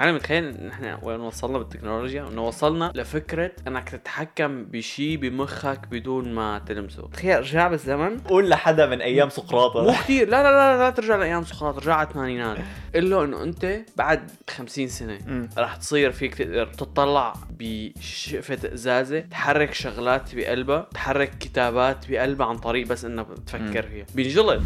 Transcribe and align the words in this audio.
أنا 0.00 0.12
متخيل 0.12 0.44
إن 0.44 0.68
إحنا 0.68 0.98
وين 1.02 1.20
وصلنا 1.20 1.58
بالتكنولوجيا 1.58 2.28
إنه 2.28 2.46
وصلنا 2.46 2.92
لفكرة 2.94 3.52
إنك 3.68 3.88
تتحكم 3.88 4.64
بشيء 4.64 5.16
بمخك 5.16 5.88
بدون 5.90 6.34
ما 6.34 6.58
تلمسه. 6.58 7.08
تخيل 7.08 7.38
رجع 7.38 7.68
بالزمن. 7.68 8.18
قول 8.18 8.48
لحدا 8.48 8.86
من 8.86 9.00
أيام 9.00 9.26
مو 9.26 9.30
سقراط 9.30 9.90
كثير 9.90 10.28
لا 10.28 10.42
لا 10.42 10.50
لا 10.52 10.78
لا 10.78 10.90
ترجع 10.90 11.16
لأيام 11.16 11.44
سقراط 11.44 11.78
رجع 11.78 11.94
على 11.94 12.08
الثمانينات 12.08 12.58
قل 12.94 13.10
له 13.10 13.24
إنه 13.24 13.42
أنت 13.42 13.78
بعد 13.96 14.30
50 14.50 14.88
سنة. 14.88 15.48
راح 15.58 15.76
تصير 15.76 16.12
فيك 16.12 16.34
تقدر 16.34 16.66
تطلع 16.66 17.34
بشقفة 17.50 18.72
ازازة 18.74 19.20
تحرك 19.20 19.74
شغلات 19.74 20.34
بقلبها 20.34 20.88
تحرك 20.94 21.38
كتابات 21.38 22.10
بقلبها 22.10 22.46
عن 22.46 22.56
طريق 22.56 22.86
بس 22.86 23.04
انك 23.04 23.26
تفكر 23.46 23.82
فيها. 23.82 24.06
بينجلط 24.14 24.62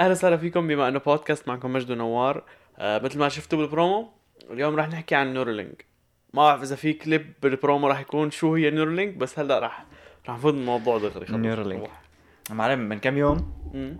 أهلا 0.00 0.10
وسهلا 0.10 0.36
فيكم 0.36 0.66
بما 0.66 0.88
إنه 0.88 0.98
بودكاست 0.98 1.48
معكم 1.48 1.72
مجد 1.72 1.90
ونوار 1.90 2.44
آه 2.78 2.98
مثل 2.98 3.18
ما 3.18 3.28
شفتوا 3.28 3.58
بالبرومو 3.58 4.08
اليوم 4.50 4.76
راح 4.76 4.88
نحكي 4.88 5.14
عن 5.14 5.34
Neuralink 5.34 5.84
ما 6.34 6.42
بعرف 6.42 6.62
إذا 6.62 6.76
في 6.76 6.92
clip 6.92 7.32
بال 7.42 7.55
promo 7.55 7.88
راح 7.88 8.00
يكون 8.00 8.30
شو 8.30 8.54
هي 8.54 8.70
Neuralink 8.70 9.14
بس 9.14 9.38
هلا 9.38 9.58
راح 9.58 9.86
راح 10.28 10.36
نفوت 10.36 10.54
الموضوع 10.54 10.98
دغري 10.98 11.26
خلص. 11.26 11.36
Neuralink. 11.36 11.80
روح. 11.80 12.00
معلم 12.50 12.78
من 12.78 12.98
كم 12.98 13.18
يوم 13.18 13.52
مم. 13.74 13.96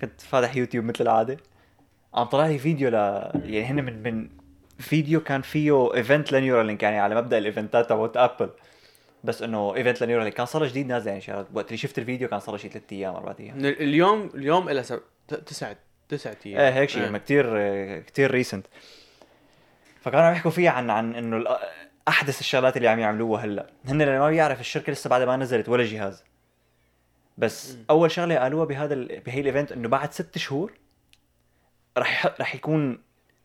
كنت 0.00 0.20
فاتح 0.20 0.56
يوتيوب 0.56 0.84
مثل 0.84 1.04
العادة 1.04 1.36
عم 2.14 2.24
طلع 2.24 2.46
لي 2.46 2.58
فيديو 2.58 2.88
ل 2.88 2.94
يعني 2.94 3.64
هن 3.64 3.84
من 3.84 4.02
من 4.02 4.28
فيديو 4.78 5.20
كان 5.20 5.42
فيه 5.42 5.94
event 5.94 6.32
ل 6.32 6.37
Neuralink 6.37 6.82
يعني 6.82 6.98
على 6.98 7.14
مبدأ 7.14 7.38
ال 7.38 7.45
event 7.45 7.81
ات 7.81 7.88
تبعت 7.88 8.16
Apple 8.16 8.50
بس 9.24 9.42
إنه 9.42 9.74
event 9.74 10.02
ل 10.02 10.05
Neuralink 10.05 10.34
كان 10.34 10.46
صار 10.46 10.66
جديد 10.66 10.86
نازل 10.86 11.10
يعني 11.10 11.46
وقت 11.54 11.66
اللي 11.66 11.76
شفت 11.76 11.98
الفيديو 11.98 12.28
كان 12.28 12.40
صار 12.40 12.54
له 12.54 12.60
شي 12.60 12.68
ثلاث 12.68 12.82
أيام 12.92 13.14
أربع 13.14 13.34
أيام 13.40 13.58
اليوم 13.64 14.30
اليوم 14.34 14.68
إلى 14.68 14.82
سب... 14.82 15.00
تسعة 15.28 15.76
تسعة 16.08 16.36
أيام 16.46 16.60
إيه 16.60 16.70
هيك 16.70 16.88
شيء. 16.88 17.02
يعني 17.02 17.18
كثير 17.18 17.46
كثير 18.00 18.30
recent 18.30 18.66
فكانوا 20.00 20.26
عم 20.26 20.32
يحكوا 20.32 20.50
فيها 20.50 20.70
عن 20.70 20.90
عن 20.90 21.14
إنه 21.14 21.44
أحدث 22.08 22.40
الشغلات 22.40 22.76
اللي 22.76 22.88
عم 22.88 22.98
يعملوها 22.98 23.44
هلأ 23.44 23.66
هن 23.84 24.02
اللي 24.02 24.18
ما 24.18 24.30
بيعرف 24.30 24.60
الشركة 24.60 24.92
لسه 24.92 25.10
بعد 25.10 25.22
ما 25.22 25.36
نزلت 25.36 25.68
ولا 25.68 25.84
جهاز 25.84 26.24
بس 27.38 27.72
مم. 27.72 27.84
أول 27.90 28.10
شغلة 28.10 28.36
قالوها 28.36 28.64
بهذا 28.64 28.94
ال... 28.94 29.20
بهي 29.26 29.40
ال 29.40 29.45
event 29.45 29.72
إنه 29.72 29.88
بعد 29.88 30.12
ست 30.12 30.38
شهور 30.38 30.72
رح 31.98 32.26
رح 32.40 32.54
يكون 32.54 32.98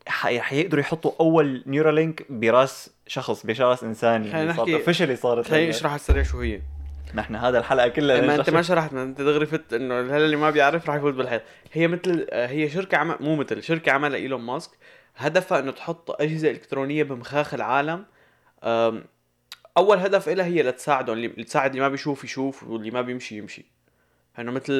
ح- 0.07 0.25
رح 0.27 0.53
يقدروا 0.53 0.81
يحطوا 0.81 1.11
أول 1.19 1.63
Neuralink 1.67 2.31
براس 2.31 2.89
شخص 3.07 3.45
براس 3.45 3.83
إنسان 3.83 4.23
خلينا 4.23 4.37
يعني 4.39 4.53
صارت 4.53 4.69
officially 4.69 5.15
صارت 5.15 5.47
خليني. 5.47 5.69
أشرح 5.69 5.91
على 5.91 5.99
السريع 5.99 6.23
شو 6.23 6.41
هي 6.41 6.61
نحن 7.15 7.35
هذا 7.35 7.59
الحلقة 7.59 7.87
كلها 7.87 8.21
ما 8.21 8.35
أنت 8.35 8.49
ما 8.49 8.61
شو- 8.61 8.67
شرحت 8.67 8.93
ما 8.93 9.03
أنت 9.03 9.21
دغري 9.21 9.45
فت 9.45 9.73
إنه 9.73 9.99
هلا 9.99 10.17
اللي 10.17 10.35
ما 10.35 10.49
بيعرف 10.49 10.87
راح 10.87 10.95
يفوت 10.95 11.13
بالحيط 11.13 11.41
هي 11.73 11.87
مثل 11.87 12.27
هي 12.33 12.69
شركة 12.69 12.97
عمل 12.97 13.15
مو 13.19 13.35
مثل 13.35 13.63
شركة 13.63 13.91
عملها 13.91 14.17
إيلون 14.17 14.41
ماسك. 14.41 14.71
هدفها 15.17 15.59
إنه 15.59 15.71
تحط 15.71 16.21
أجهزة 16.21 16.51
إلكترونية 16.51 17.03
بمخاخ 17.03 17.53
العالم. 17.53 18.05
أول 19.77 19.97
هدف 19.97 20.29
لها 20.29 20.45
هي 20.45 20.63
لتساعده 20.63 21.13
اللي 21.13 21.27
تساعد 21.27 21.69
اللي 21.69 21.81
ما 21.81 21.89
بيشوف 21.89 22.23
يشوف 22.23 22.63
واللي 22.63 22.91
ما 22.91 23.01
بيمشي 23.01 23.37
يمشي. 23.37 23.65
إنه 24.39 24.51
مثل 24.51 24.73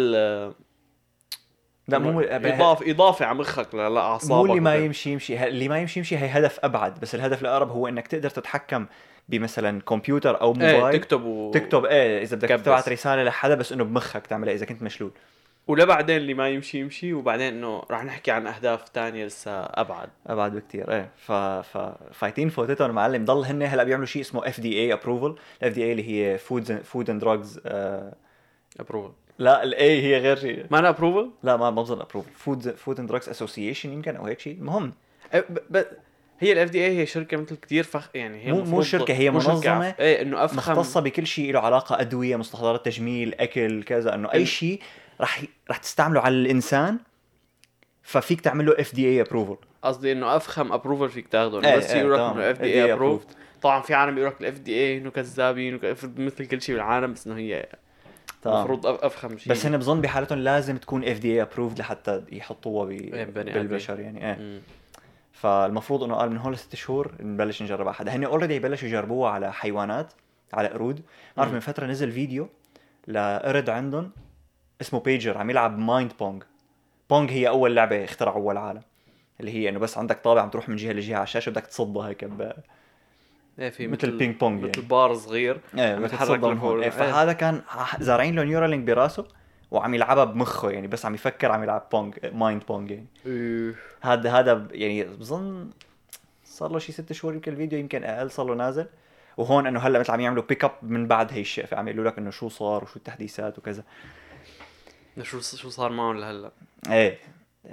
لا 1.88 1.98
مو 2.00 2.20
اضافه 2.22 2.92
إضافة 2.92 3.26
على 3.26 3.38
مخك 3.38 3.76
لأعصابك 3.76 4.32
مو 4.32 4.46
اللي 4.46 4.60
ما. 4.60 4.76
يمشي 4.76 5.10
يمشي. 5.12 5.48
اللي 5.48 5.70
ما 5.70 5.80
يمشي 5.80 6.00
يمشي 6.00 6.18
هي 6.18 6.28
هدف 6.30 6.60
أبعد. 6.64 7.00
بس 7.00 7.16
الهدف 7.16 7.42
الأقرب 7.42 7.70
هو 7.70 7.88
إنك 7.88 8.08
تقدر 8.08 8.30
تتحكم 8.30 8.86
بمثلا 9.30 9.82
كمبيوتر 9.82 10.42
أو 10.42 10.56
إيه 10.62 10.76
موبايل. 10.76 11.00
تكتب 11.00 11.24
و... 11.24 11.52
تكتب 11.52 11.86
إيه 11.86 12.24
إذا 12.24 12.36
بدك. 12.36 12.50
تبعت 12.50 12.90
رسالة 12.90 13.24
لحدا 13.24 13.56
بس 13.56 13.72
إنه 13.72 13.84
بمخك 13.84 14.28
تعملها 14.28 14.54
إذا 14.54 14.66
كنت 14.66 14.82
مشلول. 14.84 15.12
ولبعدين 15.68 16.18
اللي 16.18 16.34
ما 16.34 16.50
يمشي 16.50 16.80
يمشي 16.80 17.14
وبعدين 17.14 17.54
إنه 17.54 17.84
راح 17.92 18.06
نحكي 18.06 18.32
عن 18.32 18.48
أهداف 18.48 18.90
تانية 18.90 19.26
لسه 19.26 19.52
أبعد. 19.52 20.10
أبعد 20.28 20.56
بكثير 20.56 20.92
إيه. 20.92 21.10
ف... 21.18 21.32
ف... 21.32 21.78
فايتين 22.12 22.50
فوتتهم 22.50 22.90
المعلم 22.90 23.26
ضل 23.26 23.46
هن 23.46 23.64
هلا 23.64 23.84
بيعملوا 23.84 24.06
شيء 24.06 24.22
اسمه 24.22 24.48
FDA 24.48 24.80
approval 24.80 25.36
ال 25.62 25.74
FDA 25.74 25.92
اللي 25.92 26.10
هي 26.10 26.38
food 26.38 26.82
food 26.82 27.10
and 27.10 27.22
drugs 27.22 27.62
approval 28.80 29.14
لا 29.40 29.64
الاي 29.64 30.02
هي 30.02 30.18
غير 30.18 30.36
شيء. 30.36 30.66
ما 30.72 30.80
أنا 30.80 30.90
approval 30.90 31.30
لا 31.44 31.58
ما 31.58 31.70
ما 31.72 31.82
بظن 31.82 32.02
approval 32.02 32.32
food 32.32 32.70
food 32.76 33.00
and 33.00 33.10
drugs 33.10 33.30
association 33.30 33.94
يمكن 33.94 34.16
أو 34.16 34.26
هيك 34.26 34.40
شيء. 34.40 34.58
المهم. 34.58 34.94
أه، 35.34 35.44
ب... 35.50 35.58
ب... 35.78 35.84
هي 36.42 36.52
ال 36.52 36.70
FDA 36.70 36.98
هي 36.98 37.06
شركة 37.06 37.38
مثل 37.38 37.56
كثير 37.56 37.84
فخ 37.84 38.10
يعني 38.14 38.46
هي 38.46 38.52
مو- 38.52 38.64
مو 38.64 38.82
شركة، 38.82 39.14
هي 39.14 39.30
عف- 39.92 40.00
إيه 40.00 40.22
إنه 40.22 40.46
أفخم 40.46 40.58
مختصة 40.58 41.00
بكل 41.02 41.28
شيء 41.28 41.54
له 41.54 41.60
علاقة 41.60 42.02
أدوية 42.02 42.36
مستحضرات 42.36 42.86
تجميل 42.86 43.34
أكل 43.40 43.84
كذا 43.84 44.16
إنه 44.16 44.34
أي 44.34 44.46
شيء 44.46 44.80
رح 45.22 45.42
رح 45.70 45.78
تستعمله 45.78 46.22
على 46.22 46.36
الإنسان 46.36 46.98
ففيك 48.04 48.42
تعمل 48.42 48.66
له 48.66 48.76
FDA 48.80 49.06
approval 49.10 49.58
قصدي 49.84 50.12
إنه 50.12 50.36
أفخم 50.36 50.72
approval 50.72 51.10
فيك 51.10 51.28
تاخده 51.28 51.60
إيه، 51.60 51.68
انه 51.70 51.78
بس 51.78 51.92
إيه، 51.92 52.00
يقول 52.00 52.14
لك 52.14 52.20
تمام. 52.20 52.38
إنه 52.38 52.52
FDA 52.52 52.74
approve 52.84 53.24
approved. 53.24 53.36
طبعا 53.62 53.82
في 53.82 53.94
عالم 53.94 54.16
بيقول 54.16 54.30
لك 54.30 54.42
ال 54.42 54.60
FDA 54.60 54.98
إنه 54.98 55.10
كذابين 55.10 55.80
مثل 56.18 56.46
كل 56.46 56.62
شيء 56.62 56.76
بالعالم 56.76 57.14
بس 57.14 57.28
إنه 57.28 57.38
هي 57.38 57.66
المفروض 58.46 58.86
أفخم 58.86 59.38
شيء 59.38 59.52
بس 59.54 59.66
هن 59.66 59.78
بظن 59.78 60.02
بحالتهم 60.02 60.40
لازم 60.40 60.78
تكون 60.78 61.04
FDA 61.04 61.32
approved 61.34 61.80
لحتى 61.80 62.24
يحطوها. 62.32 62.90
إيه، 62.90 63.26
بالبشر 63.26 64.00
يعني 64.00 64.30
إيه. 64.30 64.62
فالمفروض 65.42 66.04
إنه 66.04 66.16
قال 66.16 66.30
من 66.30 66.38
هون 66.38 66.54
لست 66.54 66.76
شهور 66.76 67.12
نبلش 67.20 67.62
نجربها 67.62 67.94
حدا 67.94 68.16
هن 68.16 68.24
already 68.24 68.56
يبلشوا 68.56 68.88
يجربوها 68.88 69.32
على 69.32 69.54
حيوانات 69.54 70.14
على 70.54 70.68
قرود 70.68 71.02
بعرف. 71.38 71.54
من 71.54 71.60
فترة 71.60 71.86
نزل 71.86 72.12
فيديو 72.12 72.50
لقرد 73.08 73.70
عندهم 73.70 74.12
اسمه 74.82 75.00
بيجر 75.00 75.38
عم 75.38 75.50
يلعب 75.50 75.78
mind 75.78 76.12
pong 76.20 76.44
pong 77.10 77.32
هي 77.32 77.48
أول 77.48 77.76
لعبة 77.76 78.04
اخترعوها 78.04 78.52
العالم 78.52 78.82
اللي 79.40 79.52
هي 79.52 79.70
إنه 79.70 79.80
بس 79.80 79.98
عندك 79.98 80.20
طابع 80.20 80.42
عم 80.42 80.50
تروح 80.50 80.70
من 80.70 80.76
جهة 80.76 80.92
لجهة 80.94 81.16
على 81.16 81.24
الشاشة 81.24 81.50
بدك 81.50 81.66
تصدها 81.66 82.08
هيك 82.08 82.26
ب... 82.26 82.52
إيه 83.60 83.70
في 83.70 83.88
مثل 83.88 84.08
ال 84.08 84.14
ping 84.14 84.36
pong 84.36 84.64
مثل 84.64 84.78
يعني. 84.78 84.90
بار 84.90 85.14
صغير 85.14 85.60
إيه 85.78 85.96
لفوق. 86.54 86.70
هون 86.72 86.78
إيه، 86.78 86.84
إيه. 86.84 86.90
فهذا 86.90 87.34
كان 87.34 87.62
زارعين 88.00 88.36
له 88.36 88.44
Neuralink 88.44 88.84
براسه 88.84 89.28
وعم 89.72 89.94
يلعبها 89.94 90.24
بمخه 90.24 90.70
يعني 90.70 90.88
بس 90.88 91.06
عم 91.06 91.16
يفكر 91.16 91.52
عم 91.52 91.64
يلعب 91.64 91.88
pong 91.92 92.16
mind 92.34 92.64
pong 92.68 92.92
يعني 92.92 93.06
إيه. 93.26 93.76
هذا 94.02 94.32
هذا 94.32 94.68
يعني 94.72 95.04
بظن 95.04 95.70
صار 96.46 96.72
له 96.72 96.80
شي 96.80 96.92
ست 96.92 97.14
شهور 97.14 97.34
يمكن 97.34 97.52
الفيديو 97.52 97.80
يمكن 97.80 98.04
أقل 98.04 98.32
صار 98.32 98.46
له 98.46 98.56
نازل. 98.56 98.88
وهون 99.38 99.68
إنه 99.68 99.80
هلأ 99.80 100.00
مثل 100.00 100.12
عم 100.12 100.20
يعملوا 100.20 100.44
pick 100.44 100.64
up 100.64 100.72
من 100.82 101.08
بعد 101.08 101.34
هي 101.34 101.42
الشقفه 101.42 101.78
عم 101.78 101.88
يقولوا 101.88 102.12
لك 102.12 102.18
إنه 102.18 102.32
شو 102.32 102.50
صار 102.50 102.84
وشو 102.84 102.96
التحديثات 102.96 103.58
وكذا. 103.58 103.84
شو 105.22 105.40
شو 105.40 105.70
صار 105.70 105.92
معهم 105.92 106.18
لهلأ؟ 106.18 106.52
إيه. 106.90 107.20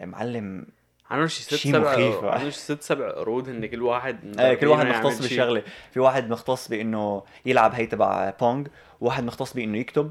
معلم 0.03 0.67
عنو 1.11 1.27
شي 1.27 1.43
ست 1.43 1.55
شي 1.55 1.73
سبع 1.73 1.93
مخيف. 1.93 2.25
عنو 2.25 2.51
شي 2.51 2.59
ست 2.59 2.83
سبع 2.83 3.11
قرود 3.11 3.49
هن 3.49 3.67
كل 3.67 3.83
واحد 3.83 4.41
إيه 4.41 4.55
كل 4.55 4.67
واحد 4.67 4.87
مختص. 4.87 5.23
بشغلة. 5.23 5.63
في 5.93 6.01
واحد 6.01 6.31
مختص 6.31 6.69
بإنه 6.69 7.23
يلعب 7.47 7.75
هي 7.75 7.87
تبع 7.87 8.31
pong 8.41 8.69
وواحد 9.01 9.25
مختص 9.25 9.55
بإنه 9.55 9.79
يكتب. 9.79 10.11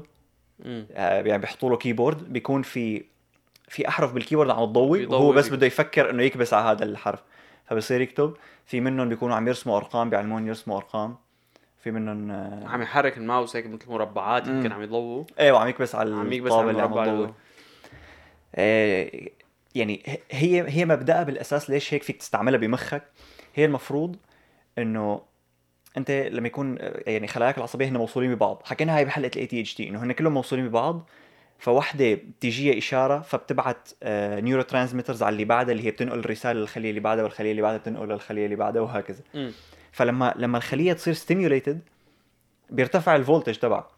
يعني 0.64 1.38
بيحطوا 1.38 1.70
له 1.70 1.76
keyboard 1.76 2.32
بيكون 2.32 2.62
في 2.62 3.04
في 3.68 3.88
أحرف 3.88 4.12
بال 4.12 4.20
keyboard 4.20 4.50
عم 4.50 4.64
تضوي 4.64 5.06
وهو 5.06 5.32
بس. 5.32 5.48
بده 5.48 5.66
يفكر 5.66 6.10
إنه 6.10 6.22
يكبس 6.22 6.54
على 6.54 6.64
هذا 6.70 6.84
الحرف. 6.84 7.22
فبصير 7.66 8.00
يكتب. 8.00 8.34
في 8.66 8.80
منهم 8.80 9.08
بيكونوا 9.08 9.36
عم 9.36 9.48
يرسموا 9.48 9.76
أرقام 9.76 10.10
بيعلمون 10.10 10.46
يرسموا 10.46 10.76
أرقام. 10.76 11.16
في 11.82 11.90
منهم 11.90 12.30
آه، 12.30 12.66
عم 12.68 12.82
يحرك 12.82 13.16
الماوس 13.18 13.56
هيك 13.56 13.66
مثل 13.66 13.90
مربعات. 13.90 14.46
يمكن 14.46 14.72
عم 14.72 14.82
يضووا. 14.82 15.24
إيه 15.40 15.52
وعم 15.52 15.68
يكبس 15.68 15.94
على 15.94 16.14
عم 16.14 16.32
يكبس 16.32 16.52
على 16.52 16.70
اللي 16.70 16.82
عم 16.82 16.98
اللي- 16.98 17.32
آه، 18.54 19.10
يعني 19.74 20.02
هي 20.30 20.64
هي 20.68 20.84
مبدأها 20.84 21.22
بالأساس 21.22 21.70
ليش 21.70 21.94
هيك 21.94 22.02
فيك 22.02 22.16
تستعملها 22.16 22.58
بمخك؟ 22.58 23.02
هي 23.54 23.64
المفروض 23.64 24.16
إنه 24.78 25.20
انت 25.96 26.10
لما 26.10 26.46
يكون 26.46 26.76
آه، 26.80 27.02
يعني 27.06 27.26
خلاياك 27.26 27.58
العصبية 27.58 27.88
هن 27.88 27.96
موصولين 27.96 28.34
ببعض 28.34 28.62
حكينا 28.64 28.96
هاي 28.96 29.04
بحلقة 29.04 29.30
ال 29.34 29.46
ADHD 29.46 29.88
إنه 29.88 30.02
هن 30.02 30.12
كلهم 30.12 30.34
موصولين 30.34 30.68
ببعض 30.68 31.08
فوحدة 31.58 32.14
بتجيها 32.14 32.78
إشارة 32.78 33.20
فبتبعت 33.20 33.88
neurotransmitters 34.42 35.22
على 35.22 35.32
اللي 35.32 35.44
بعدها 35.44 35.72
اللي 35.72 35.86
هي 35.86 35.90
بتنقل 35.90 36.18
الرسالة 36.18 36.60
للخلية 36.60 36.90
اللي 36.90 37.00
بعدها 37.00 37.24
والخلية 37.24 37.50
اللي 37.50 37.62
بعدها 37.62 37.78
بتنقل 37.78 38.08
للخلية 38.08 38.44
اللي 38.44 38.56
بعدها 38.56 38.82
وهكذا. 38.82 39.20
مم. 39.34 39.52
فلما 39.92 40.34
لما 40.36 40.58
الخلية 40.58 40.92
تصير 40.92 41.14
stimulated 41.14 41.80
بيرتفع 42.70 43.16
ال 43.16 43.21
voltage 43.21 43.54
تبعها. 43.54 43.88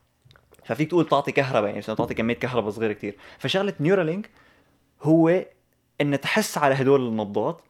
ففيك 0.64 0.88
تقول 0.88 1.08
تعطي 1.08 1.32
كهرباء 1.32 1.64
يعني 1.64 1.78
مثلا 1.78 1.96
تعطي 1.96 2.14
كمية 2.14 2.34
كهرباء 2.34 2.70
صغيرة 2.70 2.92
كتير. 2.92 3.16
فشغلة 3.38 3.74
Neuralink 3.80 4.30
هو 5.02 5.44
إن 6.00 6.20
تحس 6.20 6.58
على 6.58 6.74
هدول 6.74 7.08
النبضات 7.08 7.60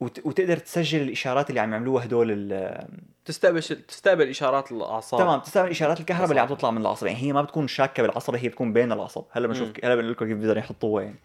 وت... 0.00 0.26
وتقدر 0.26 0.56
تسجل 0.56 1.02
الإشارات 1.02 1.50
اللي 1.50 1.60
عم 1.60 1.72
يعملوها 1.72 2.04
هدول 2.04 2.30
ال... 2.30 2.86
تستقبل 3.24 3.62
تستقبل 3.62 4.28
إشارات 4.28 4.72
الأعصاب. 4.72 5.20
تمام 5.20 5.40
تستعمل 5.40 5.70
إشارات 5.70 6.00
الكهرباء 6.00 6.30
اللي 6.30 6.40
عم. 6.40 6.48
تطلع 6.48 6.70
من 6.70 6.80
العصب 6.80 7.06
يعني 7.06 7.18
هي 7.18 7.32
ما 7.32 7.42
بتكون 7.42 7.68
شاكة 7.68 8.02
بالعصب 8.02 8.34
هي 8.34 8.48
بتكون 8.48 8.72
بين 8.72 8.92
العصب 8.92 9.24
هلا 9.30 9.48
بنشوف. 9.48 9.68
هلا 9.84 9.94
بنقول 9.94 10.12
لكم 10.12 10.26
كيف 10.26 10.38
بدهم 10.38 10.58
يحطوها 10.58 11.02
يعني. 11.02 11.18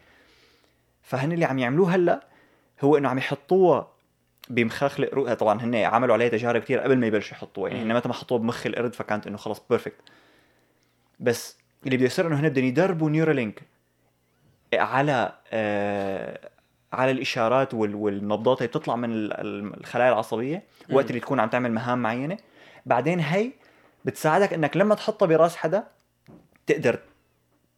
فهن 1.02 1.32
اللي 1.32 1.44
عم 1.44 1.58
يعملوه 1.58 1.94
هلا 1.94 2.26
هو 2.80 2.96
إنه 2.96 3.08
عم 3.08 3.18
يحطوها 3.18 3.92
بمخاخ 4.50 5.00
القرود 5.00 5.36
طبعا 5.36 5.62
هن 5.62 5.74
عملوا 5.74 6.14
عليها 6.14 6.28
تجارب 6.28 6.62
كثير 6.62 6.80
قبل 6.80 6.96
ما 6.98 7.06
يبلشوا 7.06 7.36
يحطوها. 7.36 7.70
يعني. 7.70 7.82
هن 7.82 7.96
متى 7.96 8.08
ما 8.08 8.14
حطوها 8.14 8.40
بمخ 8.40 8.66
القرد 8.66 8.94
فكانت 8.94 9.26
إنه 9.26 9.36
خلص 9.36 9.62
perfect 9.70 10.00
بس 11.20 11.58
اللي 11.84 11.96
بده 11.96 12.06
يصير 12.06 12.26
إنه 12.26 12.40
هن 12.40 12.48
بدهم 12.48 12.64
يدربوا 12.64 13.10
Neuralink 13.10 13.62
على 14.74 15.32
آه 15.52 16.50
على 16.96 17.10
الإشارات 17.10 17.74
وال- 17.74 17.94
والنبضات 17.94 18.58
اللي 18.58 18.68
بتطلع 18.68 18.96
من 18.96 19.12
ال- 19.12 19.32
ال- 19.32 19.80
الخلايا 19.80 20.12
العصبية 20.12 20.62
وقت. 20.92 21.10
اللي 21.10 21.20
تكون 21.20 21.40
عم 21.40 21.48
تعمل 21.48 21.72
مهام 21.72 22.02
معينة. 22.02 22.36
بعدين 22.86 23.20
هي 23.20 23.50
بتساعدك 24.04 24.52
إنك 24.52 24.76
لما 24.76 24.94
تحطها 24.94 25.26
براس 25.26 25.56
حدا 25.56 25.84
تقدر 26.66 26.98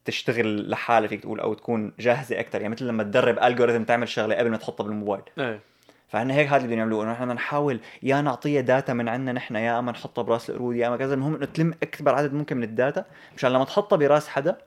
تشتغل 0.05 0.71
لحالها 0.71 1.09
فيك 1.09 1.21
تقول 1.21 1.41
أو 1.41 1.55
تكون 1.55 1.93
جاهزة 1.99 2.41
أكثر 2.41 2.61
يعني 2.61 2.75
مثل 2.75 2.85
لما 2.87 3.03
تدرب 3.03 3.39
algorithm 3.39 3.83
تعمل 3.85 4.09
شغلة 4.09 4.35
قبل 4.35 4.51
ما 4.51 4.57
تحطها 4.57 4.85
بالموبايل. 4.85 5.23
إيه. 5.39 5.61
فاحنا 6.09 6.35
هيك 6.35 6.47
هذا 6.49 6.57
اللي 6.57 6.67
بدنا 6.69 6.79
نعملوه 6.79 7.05
إنه 7.05 7.13
بدنا 7.13 7.35
نحاول 7.35 7.81
يا 8.03 8.21
نعطيها 8.21 8.61
data 8.61 8.93
من 8.93 9.09
عندنا 9.09 9.33
نحن 9.33 9.57
يا 9.57 9.79
أما 9.79 9.93
نحطها 9.93 10.23
براس 10.23 10.51
القرود 10.51 10.77
يا 10.77 10.89
أما 10.89 10.97
كذا. 10.97 11.15
المهم 11.15 11.35
إنه 11.35 11.47
تلم 11.47 11.75
أكبر 11.83 12.15
عدد 12.15 12.33
ممكن 12.35 12.57
من 12.57 12.63
ال 12.63 12.70
data. 12.70 13.05
مشان 13.37 13.53
لما 13.53 13.65
تحطها 13.65 13.97
براس 13.97 14.29
حدا 14.29 14.59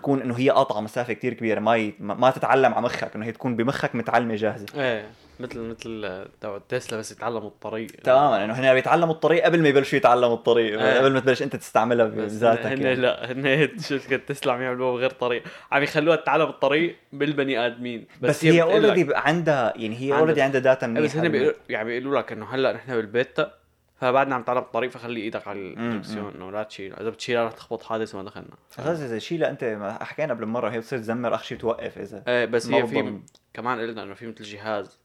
تكون 0.00 0.22
إنه 0.22 0.34
هي 0.38 0.50
قاطعة 0.50 0.80
مسافة 0.80 1.12
كتير 1.12 1.34
كبيرة 1.34 1.60
ما 1.60 1.76
ي... 1.76 1.94
ما 2.00 2.30
تتعلم 2.30 2.74
على 2.74 2.82
مخك 2.82 3.16
إنه 3.16 3.26
هي 3.26 3.32
تكون 3.32 3.56
بمخك 3.56 3.94
متعلمة 3.94 4.34
جاهزة. 4.34 4.66
إيه 4.74 5.04
مثل 5.40 5.60
مثل 5.60 6.24
تبع 6.40 6.58
تسلا 6.68 6.98
بس 6.98 7.12
يتعلموا 7.12 7.48
الطريق. 7.48 7.90
تماما 8.04 8.44
إنه 8.44 8.52
هن 8.54 8.74
بيتعلموا 8.74 9.14
الطريق 9.14 9.44
قبل 9.44 9.62
ما 9.62 9.68
يبلشوا 9.68 9.98
يتعلموا 9.98 10.34
الطريق 10.34 10.80
آه. 10.80 10.98
قبل 10.98 11.12
ما 11.12 11.20
تبلش 11.20 11.42
أنت 11.42 11.56
تستعملها 11.56 12.06
بس 12.06 12.32
بذاتك 12.32 12.66
هن 12.66 12.82
يعني. 12.82 12.94
لا 12.94 13.32
هن 13.32 13.68
شركة 13.80 14.16
تسلا 14.16 14.52
عم 14.52 14.62
يعملوها 14.62 14.92
بغير 14.92 15.10
طريق. 15.10 15.42
عم 15.72 15.82
يخلوها 15.82 16.16
تتعلم 16.16 16.48
الطريق 16.48 16.96
بالبني 17.12 17.66
آدمين. 17.66 18.06
بس, 18.20 18.44
هي 18.44 18.52
بتقول 18.62 18.82
لك- 18.82 18.88
already 18.88 19.14
عندها 19.14 19.72
يعني 19.76 19.96
هي 19.96 20.12
already 20.18 20.42
عندها 20.42 20.60
data 20.60 20.86
منيحه 20.86 21.04
بس 21.04 21.16
هن 21.16 21.28
بيقولوا 21.28 21.52
يعني 21.68 21.84
بيقولوا 21.84 22.20
لك 22.20 22.32
إنه 22.32 22.46
هلأ 22.54 22.72
نحن 22.72 22.96
بالبيتا 22.96 23.59
فبعدنا 24.00 24.34
عم 24.34 24.42
تعلم 24.42 24.58
الطريق 24.58 24.90
فخلي 24.90 25.20
إيدك 25.20 25.48
على 25.48 25.60
الدركسيون 25.60 26.34
إنه 26.34 26.50
لا 26.50 26.62
تشيل 26.62 26.94
إذا 26.94 27.10
بتشيلها 27.10 27.46
رح 27.46 27.52
تخبط 27.52 27.82
حادث 27.82 28.14
ما 28.14 28.22
دخلنا. 28.22 28.56
أساسا 28.78 29.06
إذا 29.06 29.18
شيلها 29.18 29.50
أنت 29.50 29.64
ما 29.64 30.04
حكينا 30.04 30.34
قبل 30.34 30.46
مرة 30.46 30.70
هي 30.70 30.78
بتصير 30.78 30.98
تزمر 30.98 31.34
اخر 31.34 31.44
شيء 31.44 31.58
توقف 31.58 31.98
إذا 31.98 32.24
إيه 32.28 32.44
بس 32.44 32.66
هي 32.70 32.86
في. 32.86 33.20
كمان 33.54 33.80
قلنا 33.80 34.02
إنه 34.02 34.14
في 34.14 34.26
مثل 34.26 34.44
جهاز. 34.44 34.98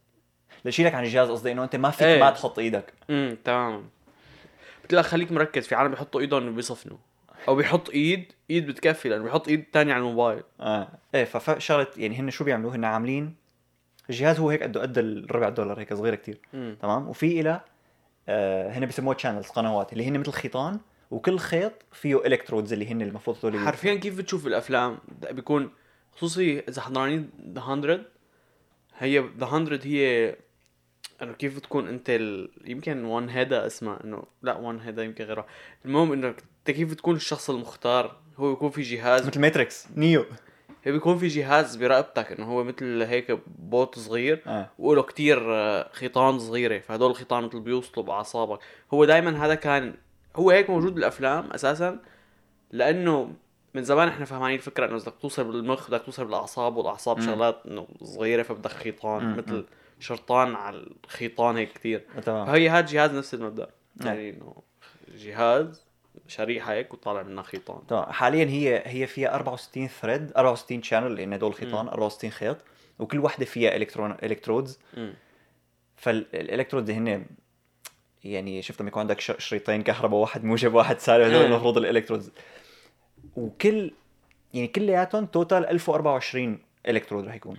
لشيلك 0.65 0.95
عن 0.95 1.03
الجهاز 1.03 1.29
قصدي 1.29 1.51
إنه 1.51 1.63
أنت 1.63 1.75
ما 1.75 1.91
فيك 1.91 2.07
إيه. 2.07 2.19
ما 2.19 2.29
تحط 2.29 2.59
إيدك. 2.59 2.93
امم 3.09 3.37
تمام. 3.43 3.89
لك 4.91 5.05
خليك 5.05 5.31
مركز 5.31 5.67
في 5.67 5.75
عالم 5.75 5.91
بيحطوا 5.91 6.21
إيدهم 6.21 6.55
بيصفنوا 6.55 6.97
أو 7.47 7.55
بيحط 7.55 7.89
إيد 7.89 8.31
إيد 8.49 8.67
بتكفي 8.67 9.09
لأنه 9.09 9.23
بيحط 9.23 9.47
إيد 9.47 9.65
تانية 9.73 9.93
على 9.93 9.99
الموبايل. 9.99 10.43
آه. 10.59 10.87
إيه 11.15 11.23
فشغله 11.23 11.87
يعني 11.97 12.19
هن 12.19 12.29
شو 12.29 12.43
بيعملوا؟ 12.43 12.75
هن 12.75 12.85
عاملين 12.85 13.35
الجهاز 14.09 14.39
هو 14.39 14.49
هيك 14.49 14.63
قده 14.63 14.81
قد 14.81 14.97
الربع 14.97 15.49
دولار 15.49 15.79
هيك 15.79 15.93
صغيره 15.93 16.15
كتير. 16.15 16.37
امم 16.53 16.75
تمام؟ 16.81 17.09
وفي 17.09 17.41
إلى 17.41 17.61
هن 18.27 18.85
بيسموها 18.85 19.15
channels 19.15 19.47
قنوات 19.47 19.93
اللي 19.93 20.07
هن 20.07 20.19
مثل 20.19 20.31
خيطان 20.31 20.79
وكل 21.11 21.39
خيط 21.39 21.73
فيه 21.91 22.25
electrodes 22.25 22.73
اللي 22.73 22.91
هن 22.91 23.01
المفروض 23.01 23.37
هذول 23.37 23.59
حرفيا 23.59 23.95
كيف 23.95 24.17
بتشوف 24.17 24.47
الأفلام؟ 24.47 24.97
بيكون 25.31 25.69
خصوصي 26.11 26.59
إذا 26.59 26.81
حضرانين 26.81 27.29
ذا 27.53 27.75
100 27.75 27.99
هي 28.97 29.19
ذا 29.39 29.59
100 29.59 29.79
هي 29.83 30.35
إنه 31.21 31.33
كيف 31.33 31.55
بتكون 31.55 31.87
أنت 31.87 32.09
ال... 32.09 32.51
يمكن 32.65 33.05
وان 33.05 33.29
هيدا 33.29 33.65
اسمها 33.65 34.03
إنه 34.03 34.23
لا 34.41 34.55
وان 34.55 34.79
هيدا 34.79 35.03
يمكن 35.03 35.25
غيرها 35.25 35.45
المهم 35.85 36.11
إنه 36.11 36.27
أنت 36.27 36.71
كيف 36.71 36.91
بتكون 36.91 37.15
الشخص 37.15 37.49
المختار؟ 37.49 38.17
هو 38.37 38.49
بيكون 38.49 38.69
في 38.69 38.81
جهاز. 38.81 39.27
مثل 39.27 39.39
ماتريكس 39.39 39.87
نيو. 39.95 40.25
هي 40.85 40.91
بيكون 40.91 41.17
في 41.17 41.27
جهاز 41.27 41.75
برقبتك 41.75 42.31
إنه 42.31 42.45
هو 42.45 42.63
مثل 42.63 43.01
هيك 43.01 43.39
بوت 43.59 43.99
صغير 43.99 44.43
آه 44.47 44.69
وله 44.79 45.01
كتير 45.01 45.55
آه، 45.55 45.89
خيطان 45.93 46.39
صغيرة 46.39 46.79
فهدول 46.79 47.11
الخيطان 47.11 47.43
مثل 47.43 47.59
بيوصلوا 47.59 48.05
بأعصابك 48.05 48.59
هو 48.93 49.05
دائما 49.05 49.45
هذا 49.45 49.55
كان 49.55 49.93
هو 50.35 50.51
هيك 50.51 50.69
موجود 50.69 50.95
بالأفلام 50.95 51.51
أساسا 51.51 51.99
لأنه 52.71 53.33
من 53.73 53.83
زمان 53.83 54.07
إحنا 54.07 54.25
فهمانين 54.25 54.57
الفكرة 54.57 54.85
إنه 54.85 54.97
بدك 54.97 55.13
توصل 55.21 55.43
بالمخ 55.43 55.87
بدك 55.89 56.03
توصل 56.05 56.25
بالأعصاب 56.25 56.75
والأعصاب. 56.75 57.21
شغلات 57.21 57.61
إنه 57.67 57.87
صغيرة 58.03 58.43
فبدك 58.43 58.71
خيطان 58.71 59.23
مم، 59.23 59.37
مثل. 59.37 59.65
شرطان 59.99 60.55
على 60.55 60.87
الخيطان 61.05 61.57
هيك 61.57 62.03
تمام 62.23 62.45
فهي 62.45 62.69
هذا 62.69 62.85
جهاز 62.85 63.11
نفس 63.11 63.33
المبدأ 63.33 63.69
نعم. 63.95 64.07
يعني 64.07 64.29
إنه 64.29 64.55
جهاز 65.17 65.84
شريحة 66.27 66.73
هيك 66.73 66.93
وطالع 66.93 67.23
منها 67.23 67.43
خيطان. 67.43 67.87
تمام 67.87 68.05
حاليا 68.05 68.45
هي 68.45 68.83
هي 68.85 69.07
فيها 69.07 69.35
64 69.35 69.87
thread 69.87 70.31
64 70.37 70.83
channel 70.83 71.15
لأن 71.15 71.33
هدول 71.33 71.53
خيطان 71.53 71.87
64 71.87 72.31
خيط 72.31 72.57
وكل 72.99 73.19
وحدة 73.19 73.45
فيها 73.45 73.75
electron 73.75 74.15
electrodes. 74.23 74.79
فال 75.95 76.11
electrodes 76.11 76.91
هن 76.91 77.25
يعني 78.23 78.61
شفت 78.61 78.81
لما 78.81 78.89
يكون 78.89 78.99
عندك 78.99 79.19
شريطين 79.19 79.83
كهرباء 79.83 80.19
واحد 80.19 80.43
موجب 80.43 80.73
واحد 80.73 80.99
سالب 80.99 81.23
هذول. 81.23 81.45
المفروض 81.45 81.77
ال 81.77 81.82
electrodes 81.82 82.31
وكل 83.35 83.91
يعني 84.53 84.67
كلياتهم 84.67 85.25
total 85.25 85.65
1024 85.65 86.59
الكترود 86.87 87.27
رح 87.27 87.35
يكون. 87.35 87.57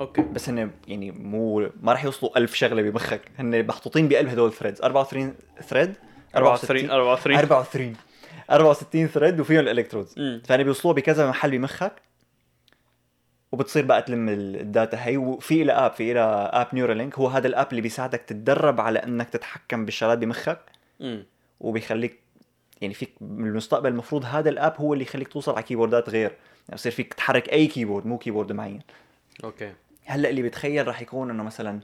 Okay. 0.00 0.22
بس 0.22 0.48
هن 0.48 0.70
يعني 0.88 1.10
مو 1.10 1.70
ما 1.80 1.92
رح 1.92 2.04
يوصلوا 2.04 2.38
1000 2.38 2.54
شغلة 2.54 2.82
بمخك. 2.82 3.22
هن 3.38 3.66
محطوطين 3.66 4.08
بقلب 4.08 4.28
هدول 4.28 4.48
ال 4.48 4.52
threads 4.52 4.82
24 4.82 5.34
thread 5.62 5.94
24 6.36 6.90
24 6.90 7.36
64 7.38 7.96
64 8.50 9.06
thread 9.06 9.40
وفيهم 9.40 9.60
ال 9.60 9.65
electrodes. 9.65 10.14
فهن 10.44 10.62
بيوصلوها 10.62 10.96
بكذا 10.96 11.28
محل 11.28 11.50
بمخك 11.50 11.92
وبتصير 13.52 13.84
بقى 13.84 14.02
تلم 14.02 14.28
ال- 14.28 14.60
ال 14.60 14.69
data 14.69 15.04
هي 15.06 15.16
وفي 15.16 15.64
له 15.64 15.86
app 15.86 15.92
في 15.92 16.12
له 16.12 16.20
app 16.44 16.66
نيورالينك 16.72 17.18
هو 17.18 17.28
هذا 17.28 17.46
ال 17.48 17.53
app 17.53 17.66
اللي 17.70 17.80
بيساعدك 17.80 18.20
تتدرب 18.20 18.80
على 18.80 18.98
إنك 18.98 19.30
تتحكم 19.30 19.84
بالشغلات 19.84 20.18
بمخك. 20.18 20.60
مم. 21.00 21.24
وبيخليك 21.60 22.18
يعني 22.80 22.94
فيك 22.94 23.12
بالمستقبل 23.20 23.88
المفروض 23.88 24.24
هذا 24.24 24.50
ال 24.50 24.56
app 24.56 24.74
هو 24.78 24.92
اللي 24.92 25.04
يخليك 25.04 25.28
توصل 25.28 25.52
على 25.52 25.62
keyboard 25.62 26.03
ات 26.03 26.08
غير. 26.10 26.30
يعني 26.68 26.74
بصير 26.74 26.92
فيك 26.92 27.14
تحرك 27.14 27.52
أي 27.52 27.66
keyboard 27.66 28.06
مو 28.06 28.18
keyboard 28.18 28.52
معين. 28.52 28.80
Okay. 29.44 29.72
هلأ 30.04 30.28
اللي 30.30 30.42
بتخيل 30.42 30.86
راح 30.86 31.02
يكون 31.02 31.30
إنه 31.30 31.42
مثلا 31.42 31.80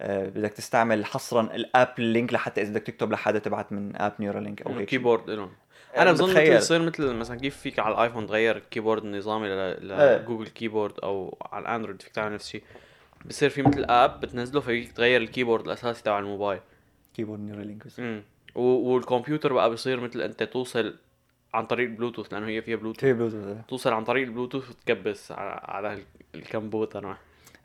بدك 0.00 0.52
تستعمل 0.52 1.04
حصرا 1.04 1.42
ال 1.42 1.55
app 1.55 1.94
لينك 1.98 2.32
لحتى 2.32 2.62
إذا 2.62 2.70
بدك 2.70 2.82
تكتب 2.82 3.12
لحدا 3.12 3.38
تبعت 3.38 3.72
من 3.72 3.92
app 3.96 4.12
نيورالينك 4.20 4.62
أو 4.62 4.72
هيك 4.72 4.88
keyboard 4.88 5.30
لهم 5.30 5.52
آه، 5.94 6.02
أنا 6.02 6.12
بظن 6.12 6.36
يصير 6.56 6.82
مثل 6.82 7.14
مثلا 7.14 7.38
كيف 7.38 7.56
فيك 7.56 7.78
على 7.78 7.94
الآيفون 7.94 8.26
تغير 8.26 8.56
ال 8.56 8.61
keyboard 8.61 9.04
النظامي. 9.04 9.48
لجوجل 9.48 10.46
keyboard 10.48 11.00
أو 11.02 11.38
على 11.52 11.62
الاندرويد 11.62 12.02
فيك 12.02 12.12
تعمل 12.12 12.34
نفس 12.34 12.44
الشيء 12.46 12.62
بصير 13.24 13.50
في 13.50 13.62
مثل 13.62 13.84
app 13.84 14.20
بتنزله 14.20 14.60
فيك 14.60 14.92
تغير 14.92 15.20
ال 15.22 15.27
keyboard 15.27 15.64
الأساسي 15.64 16.02
تبع 16.02 16.18
الموبايل. 16.18 16.60
keyboard 17.14 17.40
نيورالينك 17.40 17.86
بس. 17.86 18.00
امم 18.00 18.22
والكمبيوتر 18.54 19.52
بقى 19.52 19.70
بصير 19.70 20.00
مثل 20.00 20.20
أنت 20.20 20.42
توصل 20.42 20.94
عن 21.54 21.66
طريق 21.66 21.88
البلوتوث 21.88 22.32
لأنه 22.32 22.46
هي 22.48 22.62
فيها 22.62 22.76
بلوتوث 22.76 23.00
في 23.00 23.12
بلوتوث 23.12 23.56
توصل 23.68 23.92
عن 23.92 24.04
طريق 24.04 24.24
البلوتوث 24.24 24.70
وتكبس 24.70 25.32
على, 25.32 25.60
على 25.64 25.92
ال- 25.92 26.04
الكمبيوتر 26.34 27.16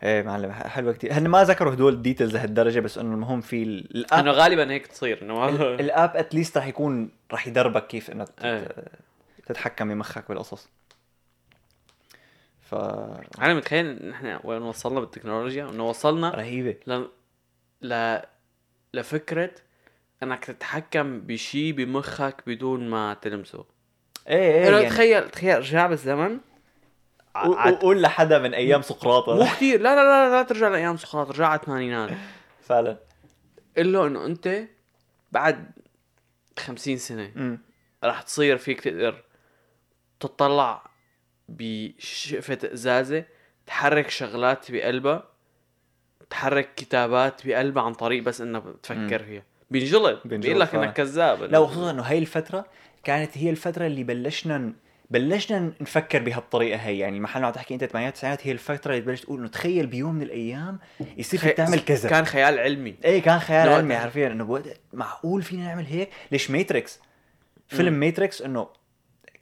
إيه 0.03 0.21
معلم 0.23 0.51
حلوة 0.51 0.93
كتير. 0.93 1.13
هن 1.13 1.27
ما 1.27 1.43
ذكروا 1.43 1.73
هدول 1.73 1.93
ال 1.93 1.98
details 1.98 2.33
لهالدرجة 2.33 2.79
بس 2.79 2.97
إنه 2.97 3.13
المهم 3.13 3.41
في 3.41 3.63
ال- 3.63 3.95
ال 3.97 4.03
app 4.03 4.19
إنه 4.19 4.31
غالبا 4.31 4.71
هيك 4.71 4.87
تصير 4.87 5.21
إنه 5.21 5.49
ال 5.59 5.73
app 5.73 6.15
at 6.17 6.29
least 6.29 6.57
رح 6.57 6.67
يكون 6.67 7.11
رح 7.33 7.47
يدربك 7.47 7.87
كيف 7.87 8.11
انك 8.11 8.29
تت- 8.29 8.45
إيه. 8.45 8.67
تتحكم 9.45 9.89
بمخك 9.89 10.29
بالقصص. 10.29 10.69
ف 12.61 12.75
أنا 13.41 13.53
متخيل 13.53 13.85
ان 13.85 14.11
إحنا 14.11 14.41
وين 14.43 14.61
وصلنا 14.61 14.99
بالتكنولوجيا 14.99 15.69
إنه 15.69 15.89
وصلنا 15.89 16.29
رهيبة. 16.29 16.75
ل... 16.87 17.03
ل... 17.81 18.19
لفكرة 18.93 19.51
إنك 20.23 20.45
تتحكم 20.45 21.19
بشي 21.21 21.71
بمخك 21.71 22.35
بدون 22.47 22.89
ما 22.89 23.13
تلمسه. 23.21 23.65
إيه 24.27 24.37
إيه 24.67 24.71
يعني 24.75 24.89
تخيل 24.89 25.29
تخيل 25.29 25.57
رجع 25.57 25.87
بالزمن 25.87 26.37
قول 27.81 28.01
لحدا 28.01 28.39
من 28.39 28.53
أيام 28.53 28.81
سقراط. 28.81 29.29
مو 29.29 29.43
كثير 29.43 29.81
لا 29.81 29.95
لا 29.95 30.03
لا 30.03 30.35
لا 30.35 30.43
ترجع 30.43 30.67
لأيام 30.67 30.97
سقراط 30.97 31.31
رجع 31.31 31.47
على 31.47 31.59
الثمانينات. 31.59 32.09
فعلا. 32.61 32.97
قل 33.77 33.93
له 33.93 34.07
إنه 34.07 34.25
أنت 34.25 34.63
بعد 35.31 35.71
خمسين 36.59 36.97
سنة 36.97 37.31
امم 37.35 37.61
رح 38.03 38.21
تصير 38.21 38.57
فيك 38.57 38.81
تقدر 38.81 39.23
تطلع 40.19 40.89
بشقفة 41.49 42.57
ازازة 42.73 43.25
تحرك 43.65 44.09
شغلات 44.09 44.71
بقلبها 44.71 45.23
تحرك 46.29 46.75
كتابات 46.75 47.47
بقلبها 47.47 47.83
عن 47.83 47.93
طريق 47.93 48.23
بس 48.23 48.41
انها 48.41 48.59
بتفكر 48.59 49.23
فيها. 49.23 49.43
بينجلط. 49.71 50.27
بينجلط 50.27 50.47
بيقول 50.47 50.59
لك. 50.59 50.75
إنك 50.75 50.93
كذاب. 50.93 51.43
لا 51.43 51.59
وخصوصا 51.59 51.91
إنه 51.91 52.03
هاي 52.03 52.17
الفترة 52.17 52.65
كانت 53.03 53.37
هي 53.37 53.49
الفترة 53.49 53.85
اللي 53.85 54.03
بلشنا 54.03 54.73
بلشنا 55.11 55.71
نفكر 55.81 56.21
بهالطريقة 56.23 56.77
هي. 56.77 56.99
يعني 56.99 57.17
المحل 57.17 57.43
عم 57.43 57.51
تحكي 57.51 57.73
أنت 57.73 57.83
8 57.85 58.09
9 58.09 58.37
هي 58.41 58.51
الفترة 58.51 58.91
اللي 58.91 59.01
تبلش 59.01 59.21
تقول 59.21 59.39
إنه 59.39 59.47
تخيل 59.47 59.87
بيوم 59.87 60.15
من 60.15 60.21
الأيام 60.21 60.79
يصير 61.17 61.39
خي- 61.39 61.49
تعمل 61.49 61.79
كذا. 61.79 62.09
كان 62.09 62.25
خيال 62.25 62.59
علمي. 62.59 62.95
إيه 63.05 63.21
كان 63.21 63.39
خيال 63.39 63.67
لو- 63.67 63.73
علمي 63.73 63.97
حرفيا 63.97 64.27
إنه 64.27 64.43
بوقت 64.43 64.79
معقول 64.93 65.41
فينا 65.41 65.63
نعمل 65.63 65.85
هيك؟ 65.85 66.09
ليش 66.31 66.51
ماتريكس؟ 66.51 66.99
فيلم 67.67 67.93
ماتريكس 67.93 68.41
إنه 68.41 68.67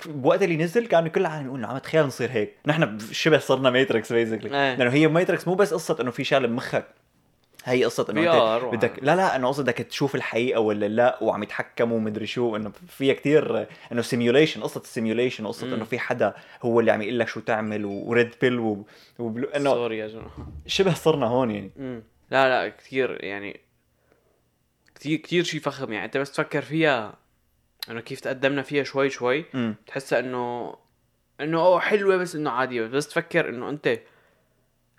بوقت 0.06 0.44
اللي 0.44 0.58
نزل 0.58 0.86
كانوا 0.88 1.10
كل 1.10 1.22
العالم 1.22 1.46
يقولوا 1.46 1.68
عم 1.68 1.78
تخيل 1.78 2.04
نصير 2.06 2.32
هيك. 2.32 2.54
نحن 2.66 2.98
شبه 3.12 3.38
صرنا 3.38 3.70
ماتريكس 3.70 4.14
basically 4.14 4.50
إيه. 4.70 4.76
لأنه 4.76 4.92
هي 4.94 5.08
ماتريكس 5.08 5.48
مو 5.48 5.54
بس 5.56 5.74
قصة 5.74 5.98
إنه 6.02 6.12
في 6.12 6.24
شغلة 6.24 6.48
بمخك. 6.48 6.86
هي 7.66 7.86
قصة 7.86 8.06
إنه 8.10 8.70
بدك 8.72 9.00
لا 9.02 9.16
لا 9.16 9.36
أنا 9.36 9.48
قصدي 9.48 9.64
بدك 9.64 9.78
تشوف 9.78 10.16
الحقيقة 10.16 10.60
ولا 10.60 10.86
لا 10.86 11.24
وعم 11.24 11.44
يتحكموا 11.44 11.98
ومدري 11.98 12.28
شو 12.28 12.56
إنه 12.56 12.72
فيها 12.88 13.14
كتير 13.14 13.68
إنه 13.92 14.02
simulation 14.02 14.62
قصة 14.62 14.82
ال 14.82 14.88
simulation 14.88 15.48
قصة 15.48 15.68
مم. 15.68 15.74
انه 15.74 15.86
في 15.86 16.00
حدا 16.00 16.34
هو 16.62 16.80
اللي 16.80 16.92
عم 16.92 17.02
يقول 17.02 17.20
لك 17.20 17.28
شو 17.28 17.40
تعمل 17.40 17.86
و 17.86 17.98
red 17.98 18.36
pill 18.42 18.60
و... 18.60 18.86
و 19.20 19.23
blue... 19.23 19.48
إنه 19.48 19.74
sorry 19.74 19.98
يا 19.98 20.08
جماعة. 20.08 20.48
شبه 20.68 20.94
صرنا 20.94 21.26
هون 21.26 21.52
يعني. 21.52 21.72
مم. 21.78 22.04
لا 22.32 22.50
لا 22.50 22.70
كثير 22.70 23.24
يعني 23.24 23.60
كثير 24.96 25.18
كثير 25.18 25.44
شيء 25.44 25.60
فخم 25.60 25.94
يعني. 25.94 26.06
أنت 26.06 26.18
بس 26.18 26.32
تفكر 26.32 26.62
فيها 26.62 27.14
إنه 27.92 28.02
كيف 28.02 28.20
تقدمنا 28.20 28.62
فيها 28.62 28.84
شوي 28.84 29.10
شوي. 29.10 29.46
امم 29.56 29.76
تحسها 29.88 30.20
انه 30.20 30.76
إنه 31.42 31.60
أوه 31.60 31.80
حلوة 31.80 32.18
بس 32.18 32.36
إنه 32.36 32.50
عادية. 32.50 32.82
بس 32.82 33.08
تفكر 33.08 33.50
إنه 33.50 33.70
أنت 33.70 34.00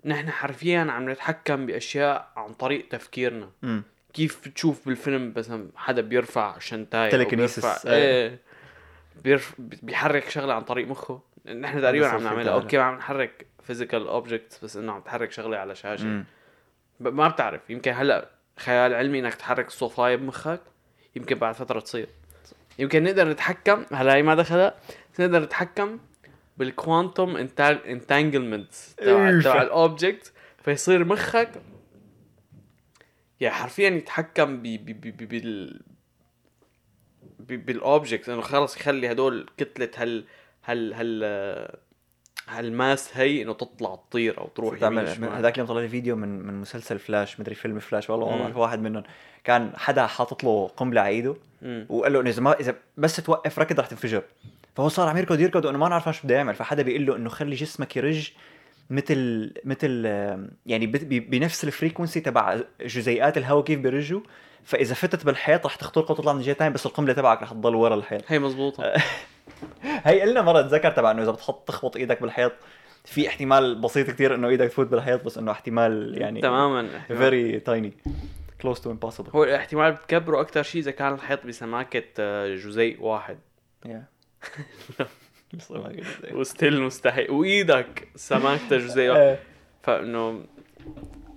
نحن 0.04 0.30
حرفيا 0.30 0.78
عم 0.80 1.10
نتحكم 1.10 1.66
بأشياء 1.66 2.30
عن 2.36 2.52
طريق 2.52 2.88
تفكيرنا. 2.88 3.50
امم 3.64 3.82
كيف 4.12 4.48
بتشوف 4.48 4.86
بالفيلم 4.86 5.34
مثلا 5.36 5.68
حدا 5.76 6.02
بيرفع 6.02 6.58
شنتاي. 6.58 7.10
بيرفع. 7.64 7.90
إيه. 7.92 8.38
بيرف... 9.24 9.54
بيحرك 9.58 10.30
شغلة 10.30 10.54
عن 10.54 10.62
طريق 10.62 10.88
مخه. 10.88 11.20
نحن 11.46 11.82
تقريبا 11.82 12.06
عم 12.08 12.22
نعملها. 12.22 12.52
Okay 12.52 12.78
ما 12.78 12.82
عم 12.82 12.94
نحرك 12.94 13.46
physical 13.62 14.06
objects 14.08 14.64
بس 14.64 14.76
إنه 14.76 14.92
عم 14.92 15.00
تحرك 15.00 15.32
شغلة 15.32 15.56
على 15.56 15.74
شاشة. 15.74 16.24
ب- 17.00 17.08
ما 17.08 17.28
بتعرف. 17.28 17.70
يمكن 17.70 17.92
هلأ 17.92 18.28
خيال 18.58 18.94
علمي 18.94 19.18
إنك 19.18 19.34
تحرك 19.34 19.66
الصوفايه 19.66 20.16
بمخك 20.16 20.60
يمكن 21.16 21.34
بعد 21.38 21.54
فترة 21.54 21.80
تصير. 21.80 22.08
يمكن 22.78 23.02
نقدر 23.02 23.28
نتحكم 23.28 23.84
هلا 23.92 24.14
هي 24.14 24.22
ما 24.22 24.34
دخلها 24.34 24.74
نقدر 25.20 25.42
نتحكم 25.42 25.98
بال 26.58 26.76
quantum 26.76 27.36
entanglement 27.86 28.72
تبع 28.96 29.28
ال 29.62 29.72
object 29.72 30.32
فيصير 30.64 31.04
مخك 31.04 31.50
يعني 33.40 33.54
حرفيا 33.54 33.88
يتحكم 33.88 34.56
ب 34.56 34.62
ب 34.62 35.00
ب 35.00 35.16
ب 35.16 35.28
بال 35.28 35.80
بال 37.38 37.61
object 37.61 38.28
إنه 38.28 38.40
خلص 38.40 38.76
يخلي 38.76 39.12
هدول 39.12 39.46
كتلة 39.56 39.90
هال 39.96 40.24
هال 40.64 40.94
هال 40.94 41.78
هال 42.48 42.71
mass 42.71 43.16
هي 43.16 43.42
إنه 43.42 43.52
تطلع 43.52 43.94
تطير 43.94 44.38
أو 44.38 44.48
تروح 44.48 44.82
يمين 44.82 45.04
تعمل. 45.04 45.28
هذاك 45.28 45.54
اليوم 45.54 45.68
طلع 45.68 45.80
لي 45.80 45.88
فيديو 45.88 46.16
من 46.16 46.28
من 46.28 46.54
مسلسل 46.54 46.98
فلاش 46.98 47.40
مدري 47.40 47.54
فيلم 47.54 47.78
فلاش 47.78 48.10
والله 48.10 48.36
ما. 48.36 48.42
بعرف 48.42 48.56
واحد 48.56 48.80
منهم 48.80 49.02
كان 49.44 49.72
حدا 49.76 50.06
حاطط 50.06 50.44
له 50.44 50.68
قنبلة 50.68 51.00
على 51.00 51.10
إيده. 51.10 51.36
وقال 51.88 52.12
له 52.12 52.20
إنه 52.20 52.30
إذا 52.30 52.42
ما 52.42 52.60
إذا 52.60 52.74
بس 52.96 53.16
توقف 53.16 53.58
ركض 53.58 53.80
رح 53.80 53.86
تنفجر 53.86 54.22
فهو 54.78 54.88
صار 54.88 55.08
عم 55.08 55.16
يركض 55.16 55.40
يركض 55.40 55.64
وانه 55.64 55.78
ما 55.78 55.88
نعرف 55.88 56.08
شو 56.08 56.20
بده 56.24 56.34
يعمل 56.34 56.54
فحدا 56.54 56.82
بيقول 56.82 57.06
له 57.06 57.16
إنه 57.16 57.28
خلي 57.28 57.54
جسمك 57.54 57.96
يرج 57.96 58.30
مثل 58.90 59.52
مثل 59.64 60.04
يعني 60.66 60.86
بنفس 61.10 61.64
ال 61.64 61.70
frequency 61.70 62.20
تبع 62.20 62.60
جزيئات 62.80 63.38
الهواء 63.38 63.64
كيف 63.64 63.80
بيرجوا. 63.80 64.20
فإذا 64.64 64.94
فتت 64.94 65.26
بالحيط 65.26 65.66
رح 65.66 65.74
تخترقه 65.74 66.12
وتطلع 66.12 66.32
من 66.32 66.40
جهه 66.40 66.54
ثانية 66.54 66.72
بس 66.72 66.86
القنبلة 66.86 67.14
تبعك 67.14 67.42
رح 67.42 67.52
تضل 67.52 67.74
ورا 67.74 67.94
الحيط. 67.94 68.22
هي 68.28 68.38
مزبوطة. 68.38 68.92
هي 69.82 70.20
قلنا 70.20 70.42
مرة 70.42 70.60
اتذكر 70.60 70.90
تبع 70.90 71.10
إنه 71.10 71.22
إذا 71.22 71.30
بتحط 71.30 71.68
تخبط 71.68 71.96
إيدك 71.96 72.22
بالحيط 72.22 72.52
في 73.04 73.28
احتمال 73.28 73.80
بسيط 73.80 74.10
كتير 74.10 74.34
إنه 74.34 74.48
إيدك 74.48 74.68
تفوت 74.68 74.86
بالحيط 74.86 75.24
بس 75.24 75.38
إنه 75.38 75.50
احتمال 75.50 76.18
يعني 76.18 76.40
تماما. 76.40 76.88
very 77.08 77.60
tiny 77.60 77.92
close 78.60 78.80
to 78.80 78.90
impossible 78.90 79.30
هو 79.30 79.44
الاحتمال 79.44 79.92
بتكبره 79.92 80.40
أكثر 80.40 80.62
شيء 80.62 80.80
إذا 80.80 80.90
كان 80.90 81.14
الحيط 81.14 81.46
بسماكة 81.46 82.04
آه، 82.18 82.54
جزيء 82.54 83.02
واحد. 83.02 83.38
و 86.32 86.41
still 86.41 86.82
مستحيل 86.82 87.30
وايدك 87.30 88.08
واحد 89.08 89.20
إيه. 89.20 89.40
فانه 89.82 90.44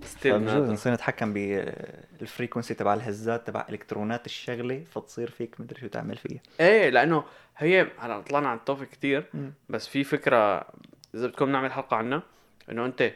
still. 0.03 0.45
نصير 0.45 0.93
نتحكم 0.93 1.33
بال 1.33 1.59
frequency 1.59 2.73
تبع 2.73 2.93
الهزات 2.93 3.47
تبع 3.47 3.65
الكترونات 3.69 4.25
الشغلة 4.25 4.83
فتصير 4.83 5.29
فيك 5.29 5.61
مدري 5.61 5.79
شو 5.79 5.87
تعمل 5.87 6.17
فيها 6.17 6.41
إيه 6.59 6.89
لأنه 6.89 7.23
هي 7.57 7.87
هلا 7.97 8.21
طلعنا 8.21 8.49
عن 8.49 8.57
ال 8.57 8.63
topic 8.63 8.89
كثير. 8.89 9.25
بس 9.69 9.87
في 9.87 10.03
فكرة 10.03 10.67
إذا 11.15 11.27
بدكم 11.27 11.49
نعمل 11.49 11.71
حلقة 11.71 11.97
عنها 11.97 12.23
إنه 12.71 12.85
أنت 12.85 13.11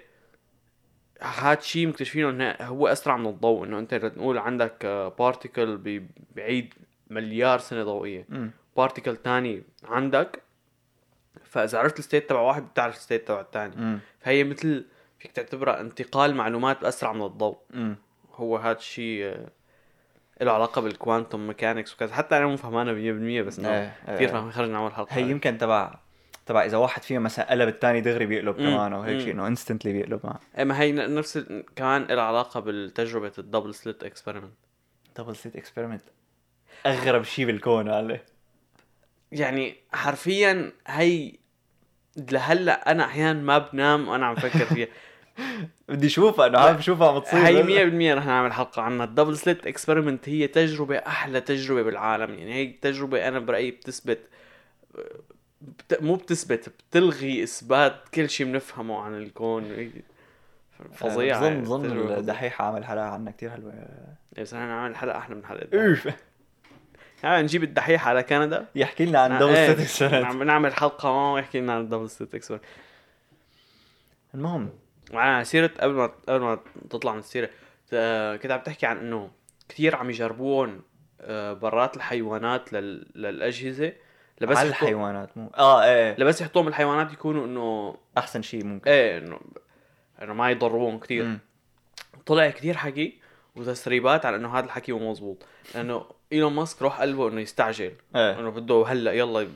هاد 1.21 1.61
شيء 1.61 1.87
مكتشفينه 1.87 2.29
إنه 2.29 2.55
هو 2.61 2.87
أسرع 2.87 3.17
من 3.17 3.27
الضوء 3.27 3.65
إنه 3.65 3.79
أنت 3.79 3.93
نقول 3.93 4.37
عندك 4.37 4.85
particle 5.19 6.01
بعيد 6.35 6.73
مليار 7.09 7.59
سنة 7.59 7.83
ضوئية 7.83 8.25
مم. 8.29 8.51
particle 8.77 9.15
تاني 9.15 9.63
عندك 9.83 10.41
فإذا 11.43 11.79
عرفت 11.79 11.99
ال 11.99 12.04
state 12.04 12.29
تبع 12.29 12.39
واحد 12.39 12.63
بتعرف 12.69 12.95
ال 12.95 13.00
state 13.00 13.27
تبع 13.27 13.41
الثاني. 13.41 13.99
فهي 14.19 14.43
مثل 14.43 14.85
فيك 15.19 15.31
تعتبرها 15.31 15.81
انتقال 15.81 16.35
معلومات 16.35 16.83
أسرع 16.83 17.13
من 17.13 17.21
الضوء 17.25 17.57
مم. 17.73 17.95
هو 18.33 18.57
هذا 18.57 18.77
الشيء 18.77 19.25
آه، 19.25 19.47
له 20.41 20.51
علاقة 20.51 20.81
بال 20.81 20.96
quantum 20.96 21.47
mechanics 21.47 21.93
وكذا 21.93 22.13
حتى 22.15 22.37
أنا 22.37 22.45
مو 22.47 22.57
فهمانة 22.57 22.91
100% 23.41 23.45
بس 23.47 23.59
انه 23.59 23.69
إيه، 23.69 24.15
كثير. 24.15 24.27
فاهم 24.29 24.51
خرجنا 24.51 24.77
أول 24.77 24.93
حلقة 24.93 25.13
هي 25.15 25.29
يمكن 25.29 25.57
تبع 25.57 25.99
تبع 26.45 26.65
إذا 26.65 26.77
واحد 26.77 27.03
فيهم 27.03 27.23
مثلا 27.23 27.49
قلب 27.51 27.67
الثاني 27.67 28.01
دغري 28.01 28.25
بيقلب. 28.25 28.55
كمان 28.55 28.93
أو 28.93 29.01
هيك. 29.01 29.19
شيء 29.21 29.33
إنه 29.33 29.47
instantly 29.47 29.93
بيقلب 29.93 30.19
معه 30.23 30.39
إيه، 30.57 30.63
ما 30.63 30.81
هي 30.81 30.91
نفس 30.91 31.37
ال- 31.37 31.65
كمان 31.75 32.03
لها 32.03 32.23
علاقة 32.23 32.59
بالتجربة 32.59 33.31
ال 33.37 33.42
double 33.42 33.73
slit 33.75 34.03
experiment 34.03 34.53
double 35.17 35.35
slit 35.35 35.55
experiment 35.55 36.03
أغرب 36.85 37.23
شيء 37.23 37.45
بالكون 37.45 37.89
عليه 37.89 38.25
يعني 39.31 39.75
حرفيا 39.93 40.71
هي 40.87 41.31
لهلأ 42.31 42.91
أنا 42.91 43.05
أحيانا 43.05 43.41
ما 43.41 43.57
بنام 43.57 44.07
وأنا 44.07 44.25
عم 44.25 44.35
فكر 44.35 44.65
فيها. 44.65 44.87
بدي 45.89 46.07
أشوفها 46.07 46.47
إنه 46.47 46.59
عم 46.59 46.75
بشوفها 46.75 47.11
عم 47.11 47.19
تصير 47.19 47.39
هي 47.39 48.13
100% 48.13 48.17
رح 48.17 48.25
نعمل 48.25 48.53
حلقة 48.53 48.81
عنها 48.81 49.05
ال 49.05 49.10
double 49.10 49.37
slit 49.37 49.67
experiment 49.67 50.29
هي 50.29 50.47
تجربة 50.47 50.97
أحلى 50.97 51.41
تجربة 51.41 51.81
بالعالم. 51.81 52.33
يعني 52.33 52.53
هي 52.53 52.67
تجربة 52.67 53.27
أنا 53.27 53.39
برأيي 53.39 53.71
بتثبت 53.71 54.29
بت... 55.61 56.01
مو 56.01 56.15
بتثبت 56.15 56.69
بتلغي 56.69 57.43
إثبات 57.43 58.09
كل 58.13 58.29
شيء 58.29 58.45
بنفهمه 58.47 59.01
عن 59.01 59.15
الكون. 59.15 59.91
فظيعة 60.93 61.39
بظن 61.39 61.47
يعني، 61.47 61.61
بظن 61.61 61.89
فظيعة. 61.89 62.17
الدحيح 62.19 62.61
عامل 62.61 62.85
حلقة 62.85 63.05
عنها 63.05 63.31
كثير 63.31 63.49
حلوة. 63.49 63.73
بس 64.39 64.53
إحنا 64.53 64.67
نعمل 64.67 64.95
حلقة 64.95 65.17
أحلى 65.17 65.35
من 65.35 65.45
حلقة. 65.45 65.89
أوف. 65.89 66.07
نجيب 67.25 67.63
الدحيح 67.63 68.07
على 68.07 68.23
كندا. 68.23 68.65
يحكي 68.75 69.05
لنا 69.05 69.19
عن 69.19 69.39
double 69.39 69.55
experiment 69.55 70.21
نعم- 70.25 70.43
نعمل 70.43 70.73
حلقة 70.73 71.11
معه 71.11 71.33
ويحكي 71.33 71.59
لنا 71.59 71.73
عن 71.73 71.81
ال 71.81 71.85
double 71.85 72.09
slit 72.09 72.35
experiment 72.35 72.65
المهم. 74.35 74.69
وعلى 75.13 75.43
سيرة 75.43 75.71
قبل 75.79 75.93
ما 75.93 76.11
قبل 76.29 76.39
ما 76.43 76.59
تطلع 76.89 77.11
من 77.13 77.19
السيرة 77.19 77.49
آه، 77.93 78.35
كنت 78.35 78.51
عم 78.51 78.59
تحكي 78.59 78.85
عن 78.85 78.97
إنه 78.97 79.31
كثير 79.69 79.95
عم 79.95 80.09
يجربون 80.09 80.81
آه، 81.21 81.53
برات 81.53 81.97
الحيوانات 81.97 82.73
لل... 82.73 83.07
للأجهزة. 83.15 83.93
لبس 84.41 84.57
على. 84.57 84.69
الحيوانات 84.69 85.37
مو 85.37 85.51
آه 85.57 85.83
إيه. 85.83 86.15
لبس 86.19 86.41
يحطوهم 86.41 86.67
الحيوانات 86.67 87.13
يكونوا 87.13 87.45
إنه 87.45 87.97
أحسن 88.17 88.41
شيء 88.41 88.65
ممكن. 88.65 88.91
إيه 88.91 89.17
انه 89.17 89.39
إنه 90.21 90.33
ما 90.33 90.51
يضروهم 90.51 90.99
كثير. 90.99 91.37
طلع 92.25 92.49
كثير 92.49 92.77
حكي 92.77 93.19
وتسريبات 93.55 94.25
على 94.25 94.35
إنه 94.35 94.57
هذا 94.57 94.65
الحكي 94.65 94.91
مو 94.91 95.11
مزبوط. 95.11 95.45
لأنه 95.75 96.05
إيلون 96.31 96.53
ماسك 96.53 96.81
روح 96.81 97.01
قلبه 97.01 97.29
إنه 97.29 97.41
يستعجل. 97.41 97.91
إيه. 98.15 98.39
إنه 98.39 98.49
بده 98.49 98.83
هلأ 98.87 99.13
يلا 99.13 99.47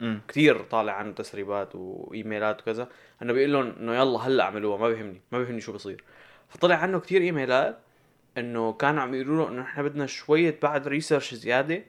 مم. 0.00 0.20
كثير 0.28 0.62
طالع 0.62 0.92
عنه 0.92 1.12
تسريبات 1.12 1.74
وإيميلات 1.74 2.60
وكذا. 2.60 2.88
انه 3.22 3.32
بيقول 3.32 3.52
لهم 3.52 3.72
إنه 3.80 3.94
يلا 3.94 4.18
هلأ 4.18 4.44
اعملوها 4.44 4.78
ما 4.78 4.88
بيهمني 4.88 5.20
ما 5.32 5.38
بيهمني 5.38 5.60
شو 5.60 5.72
بصير. 5.72 6.04
فطلع 6.48 6.74
عنه 6.74 7.00
كثير 7.00 7.20
إيميلات 7.20 7.78
إنه 8.38 8.72
كانوا 8.72 9.02
عم 9.02 9.14
يقولوا 9.14 9.44
له 9.44 9.48
إنه 9.50 9.62
إحنا 9.62 9.82
بدنا 9.82 10.06
شوية 10.06 10.58
بعد 10.62 10.88
ريسيرش 10.88 11.34
زيادة 11.34 11.82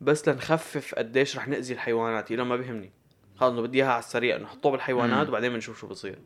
بس 0.00 0.28
لنخفف 0.28 0.94
قديش 0.94 1.36
رح 1.36 1.48
نأذي 1.48 1.74
الحيوانات. 1.74 2.30
يقول 2.30 2.46
ما 2.46 2.56
بيهمني. 2.56 2.92
خلص 3.36 3.52
إنه 3.52 3.62
بدي 3.62 3.78
إياها 3.78 3.92
على 3.92 3.98
السريع 3.98 4.36
إنه 4.36 4.46
حطوه 4.46 4.72
بالحيوانات 4.72 5.22
مم. 5.22 5.28
وبعدين 5.28 5.52
بنشوف 5.52 5.80
شو 5.80 5.86
بصير. 5.86 6.18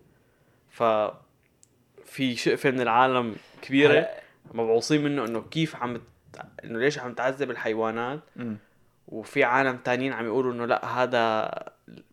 ف 0.70 0.82
في 2.04 2.36
شقفة 2.36 2.70
من 2.70 2.80
العالم 2.80 3.36
كبيرة. 3.62 4.08
مبعوصين 4.54 5.04
منه 5.04 5.24
إنه 5.24 5.42
كيف 5.50 5.76
عم 5.76 6.00
إنه 6.64 6.78
ليش 6.78 6.98
عم 6.98 7.12
تعذب 7.12 7.50
الحيوانات 7.50 8.20
مم. 8.36 8.56
وفي 9.08 9.44
عالم 9.44 9.76
تانيين 9.76 10.12
عم 10.12 10.26
يقولوا 10.26 10.52
إنه 10.52 10.66
لا 10.66 10.84
هذا 10.84 11.50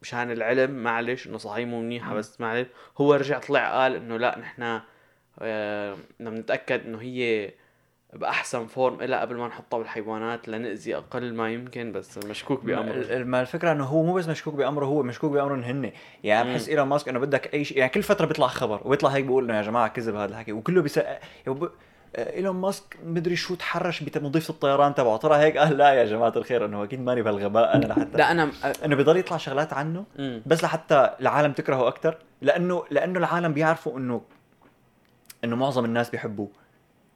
مشان 0.01 0.31
العلم 0.31 0.71
معلش 0.71 1.27
إنه 1.27 1.38
صحيح 1.38 1.67
مو 1.67 1.81
منيحه. 1.81 2.13
بس 2.13 2.41
معلش 2.41 2.67
هو 2.97 3.13
رجع 3.13 3.39
طلع 3.39 3.81
قال 3.81 3.95
إنه 3.95 4.17
لا 4.17 4.39
نحن 4.39 4.79
آه، 5.41 5.97
بدنا 6.19 6.29
نتأكد 6.29 6.85
إنه 6.85 7.01
هي 7.01 7.51
بأحسن 8.13 8.67
فورم 8.67 9.01
إلها 9.01 9.21
قبل 9.21 9.35
ما 9.35 9.47
نحطها 9.47 9.77
بالحيوانات 9.77 10.47
لنأذي 10.49 10.95
أقل 10.95 11.33
ما 11.33 11.49
يمكن 11.49 11.91
بس 11.91 12.17
مشكوك 12.17 12.65
بأمره 12.65 13.23
ما 13.23 13.41
الفكرة 13.41 13.71
إنه 13.71 13.83
هو 13.83 14.03
مو 14.03 14.13
بس 14.13 14.27
مشكوك 14.27 14.53
بأمره 14.53 14.85
هو 14.85 15.03
مشكوك 15.03 15.31
بأمرهم 15.31 15.63
هن 15.63 15.91
يعني. 16.23 16.53
بحس 16.53 16.69
إيلون 16.69 16.88
ماسك 16.88 17.09
إنه 17.09 17.19
بدك 17.19 17.53
أي 17.53 17.63
شيء 17.63 17.77
يعني 17.77 17.91
كل 17.91 18.03
فترة 18.03 18.25
بيطلع 18.25 18.47
خبر 18.47 18.81
ويطلع 18.85 19.09
هيك 19.09 19.25
بيقول 19.25 19.43
إنه 19.43 19.57
يا 19.57 19.61
جماعة 19.61 19.88
كذب 19.88 20.15
هذا 20.15 20.31
الحكي 20.31 20.51
وكله 20.51 20.81
بيس 20.81 20.97
يعني. 20.97 21.19
إيلون 22.15 22.55
ماسك 22.55 22.97
مدري 23.05 23.35
شو 23.35 23.55
تحرش 23.55 24.03
بمضيفه 24.03 24.51
الطيران 24.51 24.95
تبعه. 24.95 25.17
طلع 25.17 25.35
هيك 25.35 25.57
قال 25.57 25.77
لا 25.77 25.93
يا 25.93 26.05
جماعة 26.05 26.33
الخير 26.35 26.65
انه 26.65 26.83
أكيد 26.83 26.99
ماني 27.01 27.21
بهالغباء 27.21 27.75
أنا 27.75 27.85
لحتى 27.85 28.17
لا 28.17 28.31
أنا 28.31 28.51
إنه 28.85 28.95
بيضل 28.95 29.17
يطلع 29.17 29.37
شغلات 29.37 29.73
عنه. 29.73 30.05
بس 30.45 30.63
لحتى 30.63 31.09
العالم 31.21 31.51
تكرهه 31.53 31.87
أكثر 31.87 32.17
لأنه 32.41 32.83
لأنه 32.91 33.19
العالم 33.19 33.53
بيعرفوا 33.53 33.97
إنه 33.97 34.21
إنه 35.43 35.55
معظم 35.55 35.85
الناس 35.85 36.09
بيحبوه. 36.09 36.47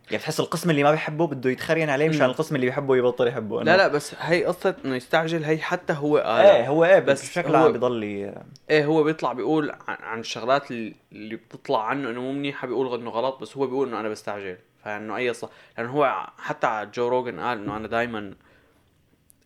يعني 0.05 0.17
بتحس 0.17 0.39
القسم 0.39 0.69
اللي 0.69 0.83
ما 0.83 0.91
بيحبه 0.91 1.27
بده 1.27 1.49
يتخرين 1.49 1.89
عليه 1.89 2.09
مشان. 2.09 2.25
القسم 2.25 2.55
اللي 2.55 2.65
بيحبه 2.65 2.95
يبطل 2.95 3.27
يحبه 3.27 3.59
إنه- 3.59 3.63
لا 3.65 3.77
لا 3.77 3.87
بس 3.87 4.15
هي 4.19 4.45
قصة 4.45 4.75
إنه 4.85 4.95
يستعجل 4.95 5.43
هي 5.43 5.57
حتى 5.57 5.93
هو 5.93 6.17
قال. 6.17 6.45
إيه 6.45 6.67
هو 6.67 6.85
إيه 6.85 6.99
بس 6.99 7.29
بشكل 7.29 7.55
عام 7.55 7.71
بضل 7.73 8.03
ي- 8.03 8.35
إيه 8.69 8.85
هو 8.85 9.03
بيطلع 9.03 9.33
بيقول 9.33 9.73
عن, 9.87 10.19
الشغلات 10.19 10.71
اللي 10.71 10.93
اللي 11.11 11.35
بتطلع 11.35 11.83
عنه 11.85 12.09
إنه 12.09 12.21
مو 12.21 12.31
منيحه 12.31 12.67
بيقول 12.67 12.99
إنه 12.99 13.09
غلط 13.09 13.41
بس 13.41 13.57
هو 13.57 13.67
بيقول 13.67 13.87
إنه 13.87 13.99
أنا 13.99 14.09
بستعجل. 14.09 14.57
فإنه 14.83 15.15
أي 15.15 15.33
صح 15.33 15.49
لأنه 15.77 15.91
هو 15.91 16.27
حتى 16.37 16.67
على 16.67 16.89
جو 16.89 17.07
روجن 17.07 17.39
قال 17.39 17.57
إنه 17.57 17.77
أنا 17.77 17.87
دائما 17.87 18.35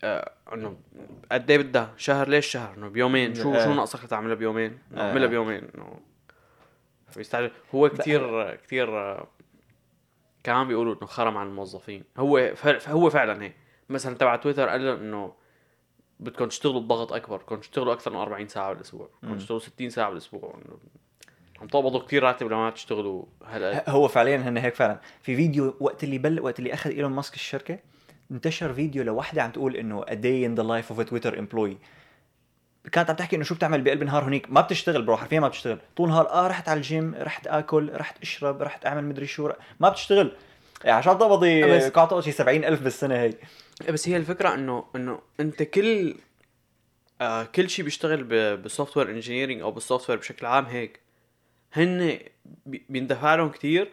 آه 0.03 0.31
إنه 0.53 0.77
قد 1.31 1.51
إيه 1.51 1.57
بدها 1.57 1.93
شهر؟ 1.97 2.29
ليش 2.29 2.45
شهر؟ 2.47 2.73
إنه 2.77 2.87
بيومين. 2.87 3.35
شو 3.35 3.55
إيه. 3.55 3.63
شو 3.63 3.73
ناقصك 3.73 4.05
تعملها 4.05 4.35
بيومين؟ 4.35 4.79
إنه 4.91 5.01
إيه. 5.01 5.07
اعملها 5.07 5.27
بيومين. 5.27 5.67
إنه 5.75 5.99
بيستعجل. 7.15 7.51
هو 7.75 7.89
كثير 7.89 8.55
كثير 8.55 8.97
آه، 8.99 9.27
كمان 10.43 10.67
بيقولوا 10.67 10.95
إنه 10.95 11.05
خرم 11.05 11.37
عن 11.37 11.47
الموظفين. 11.47 12.03
هو 12.17 12.53
هو 12.87 13.09
فعلا 13.09 13.43
هيك. 13.43 13.55
مثلا 13.89 14.15
تبع 14.15 14.35
تويتر 14.35 14.69
قال 14.69 14.87
إنه 14.87 15.33
بدكم 16.19 16.45
تشتغلوا 16.45 16.81
بضغط 16.81 17.13
أكبر. 17.13 17.37
بدكم 17.37 17.55
تشتغلوا 17.55 17.93
أكثر 17.93 18.11
من 18.11 18.17
40 18.17 18.47
ساعة 18.47 18.73
بالأسبوع. 18.73 19.09
بدكم. 19.23 19.37
تشتغلوا 19.37 19.59
60 19.59 19.89
ساعة 19.89 20.09
بالأسبوع. 20.09 20.59
عم 21.61 21.67
تقبضوا 21.67 21.99
كثير 21.99 22.23
راتب 22.23 22.47
لما 22.47 22.69
تشتغلوا 22.69 23.25
هلا. 23.45 23.89
هو 23.89 24.07
فعليا 24.07 24.37
هن 24.37 24.57
هيك 24.57 24.75
فعلا. 24.75 24.99
في 25.21 25.35
فيديو 25.35 25.77
وقت 25.79 26.03
اللي 26.03 26.17
بل 26.17 26.39
وقت 26.41 26.59
اللي 26.59 26.73
أخذ 26.73 26.89
إيلون 26.89 27.11
ماسك 27.11 27.33
الشركة 27.35 27.79
انتشر 28.31 28.73
فيديو 28.73 29.03
لوحدة 29.03 29.41
عم 29.43 29.51
تقول 29.51 29.75
إنه 29.75 30.01
a 30.05 30.09
day 30.09 30.47
in 30.47 30.59
the 30.61 30.65
life 30.67 30.95
of 30.95 30.99
a 30.99 31.09
Twitter 31.09 31.35
employee. 31.37 31.77
كانت 32.91 33.09
عم 33.09 33.15
تحكي 33.15 33.35
إنه 33.35 33.43
شو 33.43 33.55
بتعمل 33.55 33.81
بقلب 33.81 34.01
النهار 34.01 34.23
هنيك 34.23 34.51
ما 34.51 34.61
بتشتغل 34.61 35.01
bro 35.01 35.17
حرفيا 35.17 35.39
ما 35.39 35.47
بتشتغل. 35.47 35.77
طول 35.97 36.07
النهار 36.09 36.29
آه 36.29 36.47
رحت 36.47 36.69
على 36.69 36.77
الجيم 36.77 37.15
رحت 37.19 37.47
آكل 37.47 37.91
رحت 37.93 38.21
أشرب 38.21 38.61
رحت 38.61 38.85
أعمل 38.85 39.03
مدري 39.05 39.27
شو 39.27 39.49
ما 39.79 39.89
بتشتغل. 39.89 40.31
يعني 40.83 40.97
عشان 40.97 41.17
تقبضي 41.17 41.63
بس- 41.63 41.87
قاعد 41.89 42.19
شي 42.19 42.31
70000 42.31 42.81
بالسنة 42.81 43.15
هي. 43.15 43.33
بس 43.89 44.09
هي 44.09 44.17
الفكرة 44.17 44.53
إنه 44.53 44.83
إنه 44.95 45.19
أنت 45.39 45.63
كل 45.63 46.15
آه 47.21 47.43
كل 47.43 47.69
شيء 47.69 47.85
بيشتغل 47.85 48.23
بال 48.57 48.97
software 48.97 49.09
engineering 49.09 49.61
أو 49.61 49.71
بال 49.71 50.09
software 50.09 50.19
بشكل 50.19 50.45
عام 50.45 50.65
هيك. 50.65 50.99
هن 51.77 52.19
بي- 52.65 52.85
بيندفع 52.89 53.35
لهم 53.35 53.49
كثير 53.49 53.91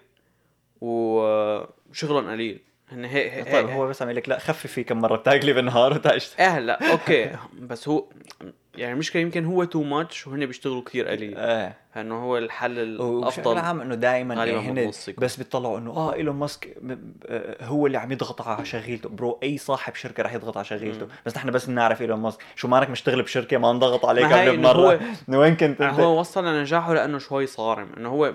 وشغلهم 0.80 2.30
قليل. 2.30 2.60
هن 2.88 3.04
هيك 3.04 3.32
هيك 3.32 3.52
طيب 3.52 3.68
هو 3.70 3.86
بس 3.88 4.02
عم 4.02 4.10
لك 4.10 4.28
لا 4.28 4.38
خففي 4.38 4.84
كم 4.84 4.98
مرة 5.00 5.16
بتاكلي 5.16 5.52
بالنهار 5.52 5.92
وتعيش. 5.92 6.30
إيه 6.40 6.58
لا 6.58 6.92
أوكي. 6.92 7.36
بس 7.58 7.88
هو 7.88 8.04
يعني 8.76 8.92
المشكلة 8.92 9.22
يمكن 9.22 9.44
هو 9.44 9.64
too 9.64 9.82
much 9.82 10.26
وهن 10.26 10.46
بيشتغلوا 10.46 10.82
كثير 10.82 11.08
قليل. 11.08 11.38
إيه. 11.38 11.76
فإنه 11.94 12.22
هو 12.24 12.38
الحل 12.38 12.78
الأفضل. 12.78 13.58
عام 13.58 13.80
إنه 13.80 13.94
دائما 13.94 14.34
يعني 14.34 14.58
هن. 14.70 14.92
بس 15.18 15.36
بيطلعوا 15.36 15.78
إنه 15.78 15.90
آه 15.90 16.14
إيلون 16.14 16.36
ماسك 16.36 16.76
آه، 17.26 17.64
هو 17.64 17.86
اللي 17.86 17.98
عم 17.98 18.12
يضغط 18.12 18.42
على 18.42 18.64
شغيلته. 18.64 19.08
bro 19.08 19.38
أي 19.42 19.58
صاحب 19.58 19.94
شركة 19.94 20.22
رح 20.22 20.34
يضغط 20.34 20.56
على 20.56 20.64
شغيلته. 20.64 21.06
بس 21.26 21.36
نحن 21.36 21.50
بس 21.50 21.66
بنعرف 21.66 22.02
إيلون 22.02 22.20
ماسك. 22.20 22.40
شو 22.56 22.68
مالك 22.68 22.90
مشتغل 22.90 23.22
بشركة 23.22 23.58
ما 23.58 23.70
انضغط 23.70 24.04
عليك 24.06 24.32
قبل 24.32 24.56
بمرة. 24.56 24.72
هو- 24.94 24.98
إنه 25.28 25.38
وين 25.38 25.56
كنت 25.56 25.80
أنت؟ 25.80 26.00
هو 26.00 26.20
وصل 26.20 26.44
لنجاحه 26.46 26.94
لأنه 26.94 27.18
شوي 27.18 27.46
صارم. 27.46 27.88
إنه 27.96 28.08
هو 28.08 28.34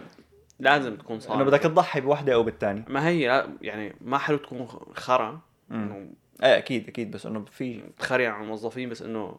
لازم 0.59 0.95
تكون 0.95 1.19
صارم. 1.19 1.35
إنه 1.35 1.43
بدك 1.49 1.59
تضحي 1.59 2.01
بوحدة 2.01 2.33
أو 2.33 2.43
بالثاني 2.43 2.83
ما 2.87 3.07
هي 3.07 3.47
يعني 3.61 3.95
ما 4.01 4.17
حلو 4.17 4.37
تكون 4.37 4.67
خرا. 4.95 5.39
إنه 5.71 6.07
إيه 6.43 6.57
أكيد 6.57 6.87
أكيد. 6.87 7.11
بس 7.11 7.25
إنه 7.25 7.45
في 7.51 7.81
تخري 7.99 8.27
عن 8.27 8.43
الموظفين 8.43 8.89
بس 8.89 9.01
إنه 9.01 9.35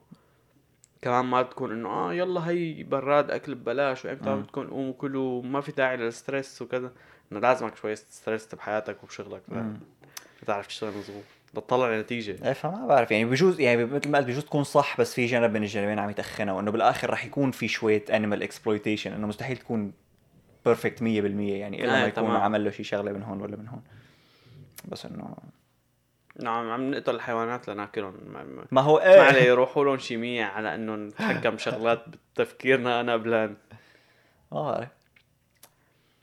كمان 1.03 1.25
ما 1.25 1.43
تكون 1.43 1.73
إنه 1.73 1.89
آه 1.89 2.15
يلا 2.15 2.49
هي 2.51 2.83
براد 2.83 3.31
أكل 3.31 3.55
ببلاش 3.55 4.05
وإمتى 4.05 4.31
مم. 4.31 4.43
بتكون 4.43 4.67
قوم 4.67 4.89
وكلوا 4.89 5.43
ما 5.43 5.61
في 5.61 5.73
داعي 5.73 5.97
لل 5.97 6.13
stress 6.13 6.63
وكذا. 6.63 6.93
إنه 7.33 7.41
لازمك 7.41 7.77
شوي 7.77 7.97
stress 7.97 8.55
بحياتك 8.55 9.05
وبشغلك. 9.05 9.43
مم. 9.49 9.81
تعرف 10.47 10.67
تشتغل 10.67 10.91
مظبوط 10.99 11.23
تطلع 11.55 11.95
لنتيجه 11.95 12.37
إيه 12.47 12.53
فما 12.53 12.87
بعرف. 12.87 13.11
يعني 13.11 13.25
بجوز 13.25 13.61
يعني 13.61 13.85
مثل 13.85 14.09
ما 14.11 14.19
قلت 14.19 14.27
بجوز 14.27 14.45
تكون 14.45 14.65
صح 14.65 15.01
بس 15.01 15.15
في 15.15 15.27
جانب 15.27 15.51
من 15.53 15.63
الجانبين 15.63 15.99
عم 15.99 16.11
يتخنها 16.11 16.55
وإنه 16.55 16.71
بالآخر 16.71 17.11
رح 17.11 17.25
يكون 17.25 17.51
في 17.51 17.69
شوية 17.69 18.05
animal 18.11 18.43
exploitation 18.43 19.13
إنه 19.13 19.27
مستحيل 19.27 19.57
تكون 19.57 19.93
perfect 20.65 20.99
100% 20.99 21.03
يعني 21.05 21.85
إلا 21.85 21.97
إيه، 21.97 22.03
ما 22.03 22.07
يكون. 22.07 22.31
عمل 22.31 22.65
له 22.65 22.71
شي 22.71 22.85
شغلة 22.85 23.13
من 23.13 23.23
هون 23.23 23.41
ولا 23.43 23.57
من 23.57 23.69
هون. 23.69 23.83
بس 24.89 25.07
إنه 25.07 25.37
نعم 26.43 26.71
عم 26.71 26.91
نقتل 26.91 27.15
الحيوانات 27.15 27.69
لناكلهم. 27.69 28.15
ما, 28.27 28.43
ما- 28.45 28.65
ما 28.71 28.81
هو 28.81 28.97
ما 28.99 29.05
إيه؟ 29.05 29.21
عليه 29.21 29.43
يروحوا 29.43 29.85
لهم 29.85 29.99
شي 29.99 30.17
مية 30.17 30.45
على 30.45 30.75
انه 30.75 30.97
نتحكم 30.97 31.59
شغلات 31.69 32.05
بتفكيرنا 32.35 33.01
أنا 33.01 33.17
بلان. 33.17 33.57
ما 34.53 34.63
بعرف 34.63 34.89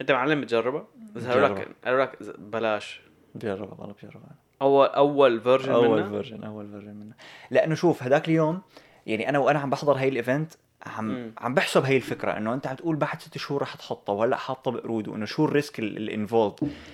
أنت 0.02 0.12
معلم 0.12 0.42
بتجربها؟ 0.42 0.86
إذا 1.16 1.32
قالوا 1.32 1.48
لك. 1.48 1.68
قالوا 1.86 2.02
لك 2.06 2.18
بلاش. 2.40 3.02
بجربها 3.36 3.76
والله 3.80 3.96
بجربها. 4.04 4.36
اول 4.62 4.88
أول 4.88 5.42
version 5.42 5.72
أول 5.72 5.90
منها؟ 5.98 6.10
فيرجن 6.10 6.44
أول 6.44 6.68
فيرجن 6.72 6.94
منه 6.96 7.14
لأنه 7.52 7.76
شوف 7.76 8.04
هداك 8.04 8.28
اليوم 8.28 8.62
يعني 9.08 9.30
أنا 9.30 9.40
وأنا 9.40 9.60
عم 9.60 9.70
بحضر 9.70 9.98
هاي 9.98 10.08
ال 10.08 10.15
event 10.15 10.54
عم 10.86 11.06
مم. 11.08 11.34
عم 11.38 11.54
بحسب 11.54 11.84
هاي 11.86 11.96
الفكرة 11.98 12.38
إنه 12.38 12.54
أنت 12.54 12.68
عم 12.68 12.76
تقول 12.76 12.96
بعد 12.96 13.22
ست 13.22 13.38
شهور 13.38 13.62
رح 13.62 13.76
تحطها 13.76 14.14
وهلأ 14.14 14.36
حاطها 14.38 14.72
بقرود 14.72 15.08
وانه 15.08 15.26
شو 15.26 15.46
ال 15.46 15.53
risk 15.53 15.80
ال 15.80 15.88
involved 15.88 16.54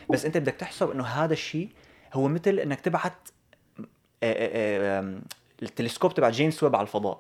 بس 0.10 0.26
أنت 0.26 0.38
بدك 0.38 0.54
تحسب 0.54 0.92
إنه 0.92 1.04
هذا 1.04 1.34
الشيء 1.34 1.70
هو 2.14 2.28
مثل 2.28 2.60
إنك 2.60 2.82
تبعت 2.82 3.14
آه، 3.80 3.84
آه، 4.24 5.00
آم، 5.00 5.22
التلسكوب 5.64 6.14
تبع 6.14 6.30
جيمس 6.30 6.64
ويب 6.64 6.76
على 6.76 6.84
الفضاء. 6.84 7.20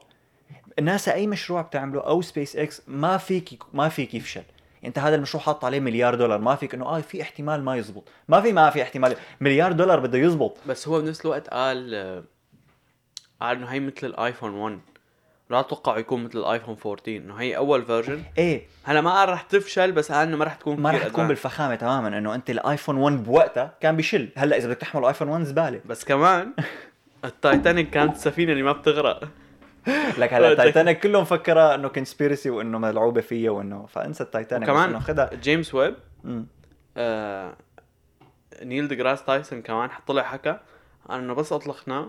ناسا 0.81 1.13
أي 1.13 1.27
مشروع 1.27 1.61
بتعمله 1.61 2.01
أو 2.01 2.21
سبيس 2.21 2.55
إكس 2.55 2.81
ما 2.87 3.17
فيك 3.17 3.63
ما 3.73 3.89
فيك 3.89 4.13
يفشل. 4.13 4.43
أنت 4.85 4.99
هذا 4.99 5.15
المشروع 5.15 5.43
حاط 5.43 5.65
عليه 5.65 5.79
مليار 5.79 6.15
دولار 6.15 6.39
ما 6.39 6.55
فيك 6.55 6.73
إنه 6.73 6.85
آه 6.85 7.01
في 7.01 7.21
احتمال 7.21 7.63
ما 7.63 7.75
يزبط. 7.77 8.03
ما 8.27 8.41
في 8.41 8.53
ما 8.53 8.69
في 8.69 8.81
احتمال. 8.81 9.15
مليار 9.41 9.71
دولار 9.71 9.99
بده 9.99 10.17
يزبط. 10.17 10.57
بس 10.67 10.87
هو 10.87 11.01
بنفس 11.01 11.21
الوقت 11.21 11.47
قال 11.47 11.93
آه، 11.95 12.23
قال 13.41 13.57
إنه 13.57 13.67
هي 13.67 13.79
مثل 13.79 14.07
الآيفون 14.07 14.51
1 14.53 14.79
لا 15.53 15.59
أتوقع 15.59 15.97
يكون 15.97 16.23
مثل 16.23 16.39
الايفون 16.39 16.77
14 16.85 17.17
إنه 17.17 17.35
هي 17.35 17.57
أول 17.57 17.85
version 17.85 18.23
إيه. 18.37 18.67
هلا 18.83 19.01
ما 19.01 19.11
قال 19.11 19.29
رح 19.29 19.41
تفشل 19.41 19.91
بس 19.91 20.11
قال 20.11 20.27
إنه 20.27 20.37
ما 20.37 20.45
رح 20.45 20.55
تكون 20.55 20.79
ما 20.79 20.91
رح 20.91 21.07
تكون. 21.07 21.27
بالفخامة 21.27 21.75
تماما 21.75 22.07
إنه 22.17 22.35
أنت 22.35 22.49
الايفون 22.49 22.97
1 22.97 23.23
بوقتها 23.23 23.73
كان 23.81 23.95
بيشل 23.95 24.29
هلأ 24.35 24.57
إذا 24.57 24.67
بدك 24.67 24.77
تحمل 24.77 25.05
ايفون 25.05 25.27
1 25.29 25.43
زبالة. 25.43 25.81
بس 25.85 26.03
كمان 26.05 26.53
التايتانيك 27.25 27.89
كانت 27.89 28.15
السفينة 28.15 28.51
اللي 28.51 28.63
ما 28.63 28.71
بتغرق. 28.71 29.23
لك 30.17 30.33
هلأ 30.33 30.53
تايتانيك 30.63 30.99
كله 30.99 31.21
مفكرها 31.21 31.75
إنه 31.75 31.87
conspiracy 31.87 32.49
وإنه 32.49 32.77
ملعوبة 32.77 33.21
فيها 33.21 33.51
وإنه 33.51 33.85
فأنسى 33.85 34.23
التايتانيك 34.23 34.69
وكمان 34.69 34.89
إنه 34.89 34.99
خدها. 34.99 35.29
جيمس 35.33 35.73
ويب. 35.73 35.95
آه 36.97 37.53
نيل 38.61 38.87
ديجراس 38.87 39.25
تايسون 39.25 39.61
كمان 39.61 39.89
طلع 40.07 40.23
حكى 40.23 40.59
إنه 41.11 41.33
بس 41.33 41.53
اطلقناه 41.53 42.07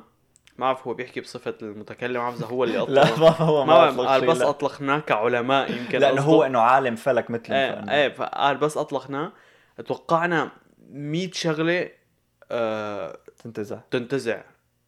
ما 0.59 0.67
بعرف 0.67 0.87
هو 0.87 0.95
بيحكي 0.95 1.21
بصفة 1.21 1.55
المتكلم 1.63 2.23
ما 2.23 2.47
هو 2.47 2.65
اللي 2.65 2.79
لا 2.89 3.03
اطلق 3.03 3.41
ما 3.41 3.47
هو 3.47 3.65
ما 3.65 3.89
أطلق 3.89 4.07
قال 4.07 4.27
بس 4.27 4.39
لا. 4.39 4.49
اطلقناه 4.51 4.99
كعلماء 4.99 5.73
يمكن 5.73 5.99
لأنه. 5.99 6.23
هو 6.23 6.43
إنه 6.43 6.59
عالم 6.61 6.97
فلك 6.97 7.31
مثلي 7.31 7.57
إيه 7.57 7.91
إيه 7.91 8.09
فقال 8.15 8.57
بس 8.57 8.77
أطلقناه. 8.77 9.33
توقعنا 9.87 10.51
100 10.91 11.31
شغلة 11.33 11.91
آه 12.51 13.19
تنتزع. 13.45 13.79
تنتزع. 13.91 14.41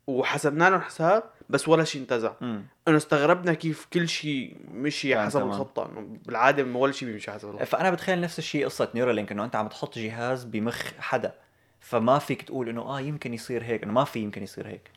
وحسبنا 0.07 0.70
لهم 0.70 0.81
حساب 0.81 1.22
بس 1.48 1.68
ولا 1.68 1.85
شيء 1.85 2.02
انتزع. 2.02 2.33
إنه 2.42 2.96
استغربنا 2.96 3.55
كيف 3.55 3.87
كل 3.92 4.09
شيء 4.09 4.57
مشي 4.70 5.18
حسب 5.18 5.40
تمام. 5.40 5.50
الخطة. 5.50 5.87
إنه 5.87 6.18
بالعادة 6.26 6.79
ولا 6.79 6.92
شيء 6.92 7.09
بيمشي 7.09 7.31
حسب 7.31 7.48
الخطة. 7.48 7.64
فأنا 7.64 7.90
بتخيل 7.90 8.20
نفس 8.20 8.38
الشيء 8.38 8.64
قصة 8.64 8.88
نيورالينك 8.94 9.33
إنه 9.33 9.44
أنت 9.44 9.57
عم 9.57 9.68
تحط 9.68 9.98
جهاز 9.98 10.44
بمخ 10.44 10.83
حدا. 10.98 11.35
فما 11.81 12.18
فيك 12.18 12.42
تقول 12.42 12.68
إنه 12.68 12.83
آه 12.83 13.00
يمكن 13.00 13.35
يصير 13.35 13.64
هيك 13.64 13.83
إنه 13.83 13.92
ما 13.92 14.05
في 14.05 14.20
يمكن 14.20 14.42
يصير 14.42 14.66
هيك. 14.68 14.90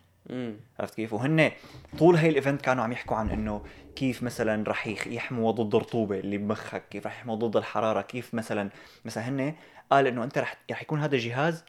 عرفت 0.79 0.95
كيف؟ 0.95 1.13
وهن 1.13 1.51
طول 1.99 2.15
هاي 2.15 2.29
الايفنت 2.29 2.61
كانوا 2.61 2.83
عم 2.83 2.91
يحكوا 2.91 3.17
عن 3.17 3.29
إنه 3.29 3.61
كيف 3.95 4.23
مثلا 4.23 4.69
رح 4.69 4.87
يحموا 4.87 5.51
ضد 5.51 5.75
الرطوبة 5.75 6.19
اللي 6.19 6.37
بمخك، 6.37 6.83
كيف 6.89 7.07
رح 7.07 7.17
يحموا 7.17 7.35
ضد 7.35 7.57
الحرارة، 7.57 8.01
كيف 8.01 8.33
مثلا 8.33 8.69
مثلا 9.05 9.29
هن 9.29 9.55
قال 9.91 10.07
إنه 10.07 10.23
أنت 10.23 10.37
رح 10.37 10.55
رح 10.71 10.81
يكون 10.81 11.01
هذا 11.01 11.15
الجهاز 11.15 11.63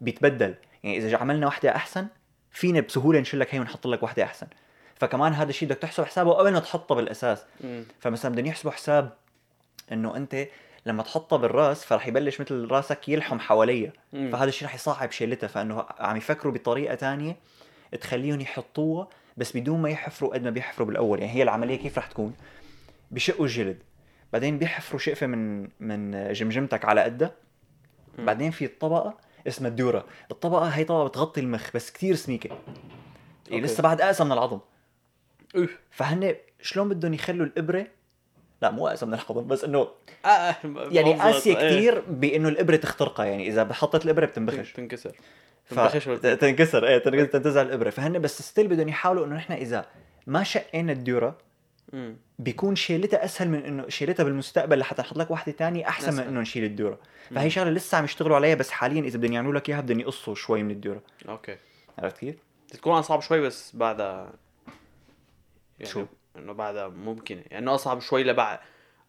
بيتبدل، 0.00 0.54
يعني 0.84 0.96
إذا 0.96 1.16
عملنا 1.16 1.46
وحدة 1.46 1.76
أحسن 1.76 2.06
فينا 2.50 2.80
بسهولة 2.80 3.20
نشيل 3.20 3.40
لك 3.40 3.54
هي 3.54 3.60
ونحط 3.60 3.86
لك 3.86 4.02
وحدة 4.02 4.24
أحسن. 4.24 4.46
فكمان 4.96 5.32
هذا 5.32 5.50
الشيء 5.50 5.68
بدك 5.68 5.78
تحسب 5.78 6.04
حسابه 6.04 6.32
قبل 6.32 6.52
ما 6.52 6.60
تحطه 6.60 6.94
بالأساس، 6.94 7.44
امم 7.64 7.84
فمثلا 8.00 8.32
بدهم 8.32 8.46
يحسبوا 8.46 8.70
حساب 8.72 9.12
إنه 9.92 10.16
أنت 10.16 10.46
لما 10.86 11.02
تحطها 11.02 11.36
بالراس 11.36 11.84
فرح 11.84 12.06
يبلش 12.06 12.40
مثل 12.40 12.68
راسك 12.70 13.08
يلحم 13.08 13.40
حواليها 13.40 13.92
مم. 14.12 14.30
فهذا 14.32 14.48
الشيء 14.48 14.68
رح 14.68 14.74
يصعب 14.74 15.10
شيلتها 15.10 15.46
فإنه 15.46 15.86
عم 15.98 16.16
يفكروا 16.16 16.52
بطريقة 16.52 16.94
تانية 16.94 17.36
تخليهم 18.00 18.40
يحطوها 18.40 19.08
بس 19.36 19.56
بدون 19.56 19.82
ما 19.82 19.90
يحفروا 19.90 20.34
قد 20.34 20.42
ما 20.42 20.50
بيحفروا 20.50 20.86
بالأول. 20.86 21.20
يعني 21.20 21.32
هي 21.32 21.42
العملية 21.42 21.76
كيف 21.76 21.98
رح 21.98 22.06
تكون؟ 22.06 22.34
بشقوا 23.10 23.44
الجلد. 23.44 23.82
بعدين 24.32 24.58
بيحفروا 24.58 25.00
شقفة 25.00 25.26
من 25.26 25.68
من 25.80 26.32
جمجمتك 26.32 26.84
على 26.84 27.00
قدها. 27.00 27.34
بعدين 28.18 28.50
في 28.50 28.64
الطبقه 28.64 29.18
اسمها 29.46 29.70
الدورة. 29.70 30.06
الطبقة 30.30 30.68
هي 30.68 30.84
طبقة 30.84 31.08
بتغطي 31.08 31.40
المخ 31.40 31.70
بس 31.74 31.90
كتير 31.90 32.14
سميكه 32.14 32.48
يعني 32.48 32.60
أوكي. 33.52 33.60
لسه 33.60 33.82
بعد 33.82 34.00
أقسى 34.00 34.24
من 34.24 34.32
العظم. 34.32 34.58
اوف 35.56 35.78
فهن 35.90 36.34
شلون 36.62 36.88
بدهم 36.88 37.14
يخلوا 37.14 37.46
الإبرة 37.46 37.86
لا 38.62 38.70
مو 38.70 38.88
اقسى 38.88 39.06
من 39.06 39.14
الحضن 39.14 39.46
بس 39.46 39.64
إنه 39.64 39.88
آه 40.24 40.56
يعني 40.90 41.24
إيه. 41.24 41.54
كثير 41.54 42.00
بإنه 42.08 42.48
الإبرة 42.48 42.76
تخترقها 42.76 43.26
يعني 43.26 43.48
إذا 43.48 43.72
حطت 43.72 44.04
الإبرة 44.04 44.26
بتنبخش 44.26 44.72
تنكسر 44.72 45.12
ف... 45.64 45.74
تنبخش 45.74 46.04
ت- 46.04 46.26
تنكسر 46.26 46.86
إيه 46.86 46.98
تنكسر 46.98 47.24
تنتزع 47.24 47.62
الإبرة 47.62 47.90
فهن 47.90 48.18
بس 48.18 48.42
still 48.42 48.68
بدهم 48.68 48.88
يحاولوا 48.88 49.26
إنه 49.26 49.36
نحن 49.36 49.52
إذا 49.52 49.86
ما 50.26 50.42
شقينا 50.42 50.92
ال 50.92 51.00
dura 51.00 51.34
مم. 51.92 52.16
بيكون 52.38 52.76
شيلتها 52.76 53.24
أسهل 53.24 53.48
من 53.48 53.64
إنه 53.64 53.88
شيلتها 53.88 54.24
بالمستقبل 54.24 54.78
لحتى 54.78 55.02
نحط 55.02 55.16
لك 55.16 55.30
واحدة 55.30 55.52
تانية 55.52 55.88
أحسن 55.88 56.14
من. 56.14 56.20
إنه 56.20 56.40
نشيل 56.40 56.64
ال 56.64 56.71
dura 56.71 56.98
مم. 57.30 57.36
فهي 57.36 57.50
شغلة 57.50 57.70
لسه 57.70 57.98
عم 57.98 58.04
يشتغلوا 58.04 58.36
عليها 58.36 58.54
بس 58.54 58.70
حاليا 58.70 59.02
إذا 59.02 59.18
بدهم 59.18 59.32
يعملوا 59.32 59.52
لك 59.54 59.68
إياها 59.68 59.80
بدهم 59.80 60.00
يقصوا 60.00 60.34
شوي 60.34 60.62
من 60.62 60.70
ال 60.70 60.76
dura 60.76 61.00
okay 61.28 61.56
عرفت 61.98 62.18
كيف؟ 62.18 62.36
تكون 62.72 62.92
اصعب 62.92 63.20
شوي 63.20 63.40
بس 63.40 63.76
بعدها 63.76 64.32
يعني 65.78 65.92
شو؟ 65.92 66.06
إنه 66.36 66.52
بعدها 66.52 66.88
ممكن 66.88 67.36
يعني 67.36 67.58
إنه 67.58 67.74
أصعب 67.74 68.00
شوي 68.00 68.24
لبعد 68.24 68.58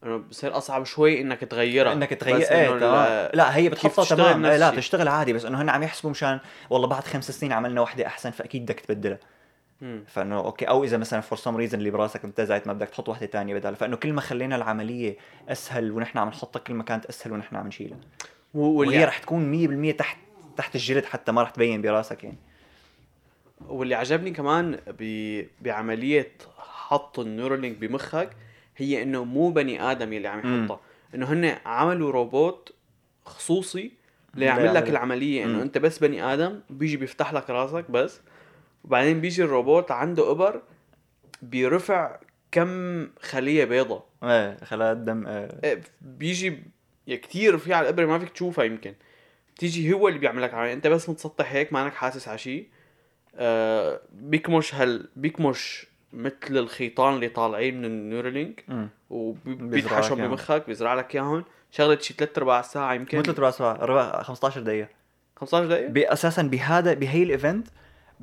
إنه 0.04 0.18
بصير 0.18 0.58
أصعب 0.58 0.84
شوي 0.84 1.22
إنك 1.22 1.40
تغيرها. 1.40 1.94
إنك 1.94 2.10
تغير 2.10 2.36
إنه 2.36 2.46
إيه 2.52 2.68
تمام. 2.80 3.30
لا 3.34 3.56
هي 3.58 3.70
بتحطها 3.70 4.06
تمام. 4.06 4.46
إيه 4.46 4.58
لا. 4.58 4.70
تشتغل 4.70 5.08
عادي 5.08 5.34
بس 5.34 5.46
إنه 5.46 5.62
هن 5.62 5.70
عم 5.70 5.84
يحسبوا 5.84 6.12
مشان 6.12 6.40
والله 6.70 6.88
بعد 6.88 7.04
خمس 7.04 7.32
سنين 7.32 7.52
عملنا 7.54 7.82
وحدة 7.82 8.08
أحسن 8.08 8.32
فأكيد 8.32 8.64
بدك 8.66 8.80
تبدلها. 8.80 9.20
فإنه 10.08 10.38
okay 10.40 10.66
أو 10.66 10.84
إذا 10.84 10.98
مثلا 10.98 11.22
for 11.22 11.38
some 11.38 11.56
reason 11.58 11.78
اللي 11.80 11.90
براسك 11.92 12.24
انتزعت 12.24 12.68
ما 12.68 12.74
بدك 12.74 12.90
تحط 12.90 13.10
وحدة 13.10 13.26
تانية 13.26 13.54
بدالها. 13.56 13.76
فإنه 13.76 13.96
كل 13.96 14.14
ما 14.14 14.22
خلينا 14.22 14.56
العملية 14.56 15.18
أسهل 15.50 15.92
ونحن 15.92 16.18
عم 16.18 16.28
نحطها 16.28 16.60
كل 16.60 16.74
ما 16.74 16.84
كانت 16.84 17.06
أسهل 17.06 17.34
ونحن 17.34 17.56
عم 17.56 17.68
نشيلها. 17.68 17.98
و- 18.54 18.60
وهي 18.60 18.78
واللي 18.78 19.06
رح 19.06 19.18
تكون 19.18 19.92
100% 19.94 19.98
تحت 19.98 20.18
تحت 20.58 20.76
الجلد 20.76 21.06
حتى 21.06 21.32
ما 21.32 21.44
رح 21.44 21.50
تبين 21.50 21.82
براسك 21.82 22.24
يعني. 22.24 22.38
واللي 23.68 23.96
عجبني 23.96 24.32
كمان 24.32 24.80
ب... 25.00 25.42
بعملية 25.62 26.32
حط 26.92 27.20
النيورالينك 27.20 27.78
بمخك 27.78 28.30
هي 28.78 29.04
إنه 29.04 29.24
مو 29.24 29.52
بني 29.52 29.82
آدم 29.92 30.14
يلي 30.14 30.28
عم. 30.28 30.40
يحطها. 30.64 30.80
إنه 31.16 31.34
هن 31.34 31.58
عملوا 31.66 32.12
روبوت 32.12 32.74
خصوصي 33.26 33.92
ليعمل 34.36 34.74
لك 34.74 34.90
العملية. 34.90 35.46
إنه. 35.46 35.62
أنت 35.62 35.78
بس 35.78 36.00
بني 36.00 36.24
آدم 36.34 36.60
بيجي 36.70 36.98
بيفتح 36.98 37.34
لك 37.34 37.50
راسك 37.50 37.92
بس 37.92 38.22
وبعدين 38.84 39.22
بيجي 39.22 39.44
الروبوت 39.44 39.92
عنده 39.92 40.32
أبر 40.32 40.62
بيرفع 41.42 42.20
كم 42.52 43.08
خلية 43.20 43.66
بيضة. 43.66 44.04
إيه 44.24 44.58
خلايا 44.64 44.92
الدم 44.92 45.28
إيه. 45.28 45.60
إيه، 45.64 45.82
بيجي 46.02 46.64
كثير 47.08 47.58
في 47.58 47.74
على 47.74 47.84
الابره 47.84 48.06
ما 48.06 48.20
فيك 48.20 48.30
تشوفها 48.30 48.66
يمكن. 48.66 48.94
تيجي 49.58 49.94
هو 49.94 50.08
اللي 50.08 50.20
بيعمل 50.20 50.42
لك 50.42 50.54
عمليه 50.54 50.74
أنت 50.74 50.88
بس 50.88 51.10
متسطح 51.10 51.52
هيك 51.52 51.74
ما 51.74 51.84
انك 51.84 51.94
حاسس 51.94 52.28
على 52.28 52.38
شيء 52.38 52.68
آه 53.36 54.02
بيكمش 54.12 54.76
هال 54.76 55.10
بيكمش 55.16 55.91
مثل 56.14 56.58
الخيطان 56.58 57.14
اللي 57.14 57.30
طالعين 57.30 57.78
من 57.78 57.86
النيورالينك 57.86 58.64
مم. 58.68 58.90
وبيدحشهم 59.10 60.18
إياهم. 60.18 60.30
بمخك 60.32 60.68
بيزرع 60.68 60.94
لك 60.94 61.16
اياهم 61.16 61.44
شغلة 61.72 62.00
شي 62.00 62.14
ثلاث 62.14 62.38
أرباع 62.38 62.62
ساعة 62.62 62.94
يمكن. 62.94 63.18
مو 63.18 63.24
ثلاث 63.24 63.36
أرباع 63.38 63.52
ساعة 63.52 63.74
ربع 63.74 64.24
15 64.24 64.62
دقيقة. 64.62 64.88
15 65.38 65.66
دقيقة؟ 65.68 66.14
أساسا 66.14 66.42
بهذا 66.42 66.94
بهي 66.94 67.24
ال 67.24 67.31
event 67.31 67.68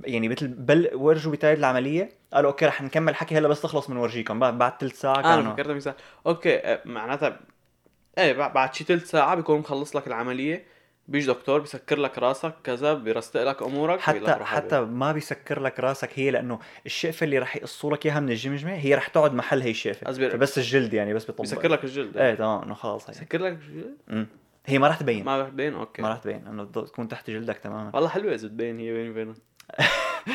يعني 0.05 0.29
مثل 0.29 0.48
بل 0.48 0.90
ورجوا 0.94 1.33
بدايه 1.33 1.55
العملية 1.55 2.09
قالوا 2.33 2.51
okay 2.50 2.66
رح 2.66 2.83
نكمل 2.83 3.14
حكي 3.16 3.38
هلا 3.38 3.48
بس 3.48 3.62
تخلص 3.62 3.88
بنورجيكم 3.90 4.38
بعد 4.38 4.59
بعد 4.59 4.72
ثلث 4.81 5.01
ساعة 5.01 5.14
أنا 5.20 5.22
كانوا. 5.37 5.53
فكرتها 5.53 5.74
مثال 5.74 5.94
okay 6.26 6.57
آه، 6.59 6.81
معناتها 6.85 7.40
إيه 8.18 8.33
بع- 8.35 8.53
بعد 8.53 8.74
شي 8.74 8.85
ثلث 8.85 9.11
ساعة 9.11 9.35
بيكون 9.35 9.59
مخلص 9.59 9.96
لك 9.96 10.07
العملية. 10.07 10.64
بيجي 11.09 11.27
دكتور 11.27 11.61
بيسكر 11.61 11.99
لك 11.99 12.18
راسك 12.18 12.55
كذا 12.64 12.94
بيرستق 12.94 13.42
لك 13.42 13.62
أمورك 13.62 14.01
حتى 14.01 14.35
حتى 14.35 14.81
ما 14.81 15.12
بيسكر 15.12 15.61
لك 15.61 15.81
راسك 15.81 16.11
هي 16.14 16.31
لأنه 16.31 16.59
الشقفة 16.87 17.25
اللي 17.25 17.38
رح 17.38 17.57
يقصوا 17.57 17.92
لك 17.92 18.07
إياها 18.07 18.21
من 18.21 18.31
الجمجمة 18.31 18.75
هي 18.75 18.94
رح 18.94 19.09
تقعد 19.09 19.35
محل 19.35 19.62
هي 19.62 19.71
الشقفة. 19.71 20.12
فبس 20.12 20.59
الجلد 20.59 20.94
يعني 20.94 21.14
بس 21.14 21.25
بيطبق. 21.25 21.40
بيسكر 21.40 21.68
لك 21.68 21.85
الجلد. 21.85 22.16
إيه 22.16 22.35
تمام 22.35 22.62
إنه 22.62 22.75
خلاص 22.75 23.11
هي. 23.11 23.14
بيسكر 23.14 23.42
لك 23.42 23.53
الجلد؟ 23.53 23.97
مم. 24.09 24.27
هي 24.66 24.79
ما 24.79 24.88
رح 24.88 24.97
تبين. 24.97 25.25
ما, 25.25 25.37
ما 25.37 25.42
رح 25.42 25.49
تبين؟ 25.49 25.75
okay. 25.74 26.02
رح 26.03 26.18
تبين 26.18 26.47
إنه 26.47 26.64
تكون 26.64 27.09
تحت 27.09 27.31
جلدك 27.31 27.59
تماما. 27.59 27.90
والله 27.94 28.09
حلوة 28.09 28.35
إذا 28.35 28.49
تبين 28.49 28.79
هي 28.79 28.92
بيني 28.92 29.11
وبينها 29.11 29.35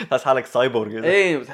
تحس 0.09 0.23
حالك 0.27 0.45
سايبورغ. 0.45 1.03
إيه 1.03 1.37
بس 1.37 1.47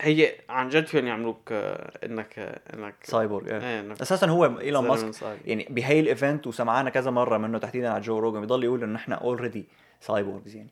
هي 0.00 0.32
عن 0.48 0.68
جد 0.68 0.86
فيهم 0.86 1.06
يعملوك 1.06 1.52
آه، 1.52 1.92
إنك 2.04 2.38
آه، 2.38 2.60
إنك 2.74 2.94
سايبورغ 3.02 3.46
إيه 3.50 3.58
إيه 3.60 3.80
إنك 3.80 4.00
أساسا 4.00 4.26
هو 4.26 4.58
ايلون 4.60 4.88
ماسك. 4.88 5.22
يعني 5.44 5.66
بهي 5.70 6.00
ال 6.00 6.08
event 6.08 6.46
وسمعنا 6.46 6.90
كذا 6.90 7.10
مرة 7.10 7.38
منه 7.38 7.58
تحديدا 7.58 7.88
على 7.90 8.00
جو 8.00 8.18
روجن 8.18 8.40
بضل 8.40 8.64
يقول 8.64 8.82
إنه 8.82 8.92
نحن 8.92 9.12
already 9.12 9.64
cyborgs 10.00 10.56
يعني. 10.56 10.70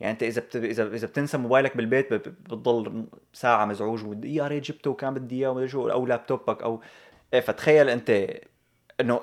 يعني 0.00 0.12
أنت 0.12 0.22
إذا 0.22 0.40
بت... 0.40 0.56
إذا 0.56 0.94
إذا 0.94 1.06
بتنسى 1.06 1.38
موبايلك 1.38 1.76
بالبيت 1.76 2.12
بتضل 2.14 3.04
ساعة 3.32 3.64
مزعوج 3.64 4.04
وبدي 4.04 4.34
يا 4.34 4.48
ريت 4.48 4.62
جبته 4.62 4.90
وكان 4.90 5.14
بدي 5.14 5.36
إياه 5.40 5.50
ومدري 5.50 5.68
شو 5.68 5.88
أو 5.88 6.06
لابتوبك 6.06 6.62
أو 6.62 6.80
إيه. 7.34 7.40
فتخيل 7.40 7.88
أنت 7.88 8.26
إنه 9.00 9.20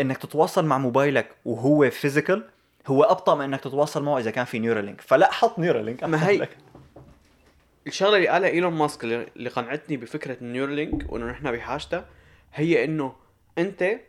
إنك 0.00 0.16
تتواصل 0.18 0.64
مع 0.64 0.78
موبايلك 0.78 1.28
وهو 1.44 1.90
physical 1.90 2.44
هو 2.86 3.02
أبطأ 3.02 3.34
من 3.34 3.44
إنك 3.44 3.60
تتواصل 3.60 4.02
معه 4.02 4.18
إذا 4.18 4.30
كان 4.30 4.44
في 4.44 4.58
نيورالينك 4.58 5.00
فلا 5.00 5.32
حط 5.32 5.58
نيورالينك 5.58 6.04
ما 6.04 6.28
هي- 6.28 6.36
لك. 6.36 6.56
الشغلة 7.86 8.16
اللي 8.16 8.28
قالها 8.28 8.48
إيلون 8.48 8.72
ماسك 8.72 9.04
اللي 9.04 9.50
قنعتني 9.50 9.96
بفكرة 9.96 10.36
ال 10.42 10.49
Neuralink 10.49 11.12
وإنه 11.12 11.26
نحن 11.26 11.52
بحاجتها 11.52 12.08
هي 12.54 12.84
إنه 12.84 13.16
أنت 13.58 14.00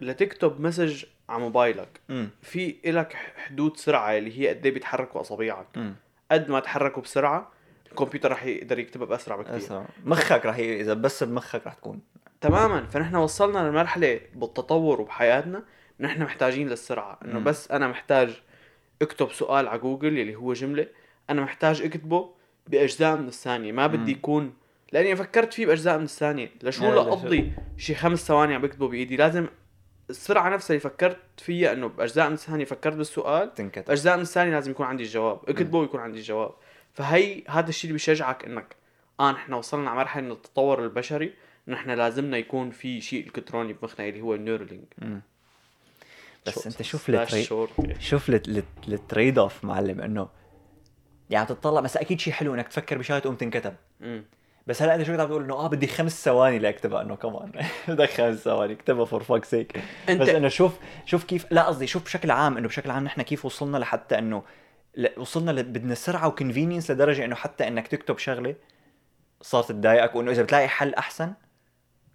لتكتب 0.00 0.60
message 0.60 1.04
على 1.28 1.40
موبايلك. 1.40 2.00
امم 2.10 2.30
في 2.42 2.76
إلك 2.84 3.12
حدود 3.36 3.76
سرعة 3.76 4.18
اللي 4.18 4.40
هي 4.40 4.48
قد 4.48 4.66
إيه 4.66 4.74
بيتحركوا 4.74 5.20
اصابعك 5.20 5.66
امم 5.76 5.94
قد 6.30 6.50
ما 6.50 6.60
تحركوا 6.60 7.02
بسرعة 7.02 7.52
الكمبيوتر 7.90 8.32
رح 8.32 8.44
يقدر 8.44 8.78
يكتبها 8.78 9.06
بأسرع 9.06 9.36
بكثير 9.36 9.56
أسرع. 9.56 9.86
مخك 10.04 10.46
رح 10.46 10.58
ي... 10.58 10.80
إذا 10.80 10.94
بس 10.94 11.22
بمخك 11.22 11.66
رح 11.66 11.74
تكون. 11.74 12.00
تماما. 12.40 12.86
فنحن 12.86 13.16
وصلنا 13.16 13.58
لمرحلة 13.58 14.20
بالتطور 14.34 15.00
وبحياتنا. 15.00 15.64
نحن 16.00 16.22
محتاجين 16.22 16.68
للسرعة. 16.68 17.18
إنه. 17.24 17.40
بس 17.40 17.70
أنا 17.70 17.88
محتاج 17.88 18.42
أكتب 19.02 19.32
سؤال 19.32 19.68
على 19.68 19.78
جوجل 19.78 20.18
اللي 20.18 20.34
هو 20.34 20.52
جملة. 20.52 20.86
أنا 21.30 21.42
محتاج 21.42 21.82
أكتبه. 21.82 22.35
بأجزاء 22.68 23.16
من 23.16 23.28
الثانية 23.28 23.72
ما 23.72 23.86
بدي. 23.86 24.12
يكون 24.12 24.54
لأني 24.92 25.16
فكرت 25.16 25.54
فيه 25.54 25.66
بأجزاء 25.66 25.98
من 25.98 26.04
الثانية. 26.04 26.50
لشو 26.62 26.82
لا، 26.82 26.88
لا، 26.88 26.94
لاقضي 26.94 27.52
شي 27.76 27.94
خمس 27.94 28.26
ثواني 28.26 28.54
عم 28.54 28.62
بكتبه 28.62 28.88
بإيدي 28.88 29.16
لازم 29.16 29.46
السرعة 30.10 30.48
نفسها 30.48 30.74
اللي 30.76 30.80
فكرت 30.80 31.18
فيها 31.36 31.72
إنه 31.72 31.88
بأجزاء 31.88 32.28
من 32.28 32.34
الثانية 32.34 32.64
فكرت 32.64 32.96
بالسؤال 32.96 33.54
تنكتب. 33.54 33.84
بأجزاء 33.84 34.16
من 34.16 34.22
الثانية 34.22 34.52
لازم 34.52 34.70
يكون 34.70 34.86
عندي 34.86 35.02
الجواب. 35.02 35.40
اكتبه 35.48 35.78
ويكون 35.78 36.00
عندي 36.00 36.18
الجواب. 36.18 36.50
فهي 36.92 37.42
هذا 37.48 37.68
الشيء 37.68 37.88
اللي 37.88 37.92
بيشجعك 37.92 38.44
إنك 38.44 38.76
آه 39.20 39.32
نحن 39.32 39.52
وصلنا 39.52 39.90
على 39.90 39.98
مرحلة 39.98 40.22
من 40.22 40.30
التطور 40.30 40.84
البشري 40.84 41.32
نحن 41.68 41.90
لازمنا 41.90 42.36
يكون 42.36 42.70
في 42.70 43.00
شيء 43.00 43.26
إلكتروني 43.26 43.72
بمخنا 43.72 44.08
اللي 44.08 44.20
هو 44.20 44.34
ال 44.34 44.38
Neuralink. 44.38 44.84
بس 46.46 46.66
أنت 46.66 46.82
شوف 46.82 47.10
ال 47.10 47.15
tra... 47.15 47.42
شوف 48.00 48.28
ال 48.30 48.36
t- 48.36 48.48
ال 48.48 48.58
t- 48.58 48.78
ال 48.78 48.88
trade-off 48.88 49.64
معلم 49.64 50.00
إنه 50.00 50.28
يعني 51.30 51.46
تطلع 51.46 51.80
بس 51.80 51.96
أكيد 51.96 52.20
شيء 52.20 52.32
حلو 52.32 52.54
إنك 52.54 52.68
تفكر 52.68 52.98
بشغلة 52.98 53.18
تقوم 53.20 53.34
تنكتب 53.34 53.74
مم. 54.00 54.24
بس 54.66 54.82
هلأ 54.82 54.94
انت 54.94 55.02
شو 55.02 55.12
عم 55.12 55.28
تقول 55.28 55.44
إنه 55.44 55.54
آه 55.54 55.66
بدي 55.66 55.86
خمس 55.86 56.24
ثواني 56.24 56.58
لأكتبها 56.58 57.02
إنه 57.02 57.16
كمان 57.16 57.52
بدك 57.88 58.10
خمس 58.10 58.38
ثواني 58.38 58.72
اكتبها 58.72 59.04
for 59.04 59.22
fuck's 59.22 59.44
sake 59.44 59.80
أنت 60.08 60.22
بس 60.22 60.28
إنه 60.28 60.48
شوف 60.48 60.78
شوف 61.04 61.24
كيف 61.24 61.46
لا 61.50 61.62
قصدي 61.62 61.86
شوف 61.86 62.04
بشكل 62.04 62.30
عام 62.30 62.56
إنه 62.56 62.68
بشكل 62.68 62.90
عام 62.90 63.04
نحن 63.04 63.22
كيف 63.22 63.44
وصلنا 63.44 63.78
لحتى 63.78 64.18
إنه. 64.18 64.42
وصلنا 65.16 65.50
ل... 65.50 65.62
بدنا 65.62 65.94
سرعة 65.94 66.28
و 66.28 66.33
convenience 66.33 66.90
لدرجة 66.90 67.24
إنه 67.24 67.34
حتى 67.34 67.68
إنك 67.68 67.88
تكتب 67.88 68.18
شغلة 68.18 68.54
صارت 69.42 69.72
تضايقك 69.72 70.14
وإنه 70.14 70.30
إذا 70.30 70.42
بتلاقي 70.42 70.68
حل 70.68 70.94
أحسن 70.94 71.32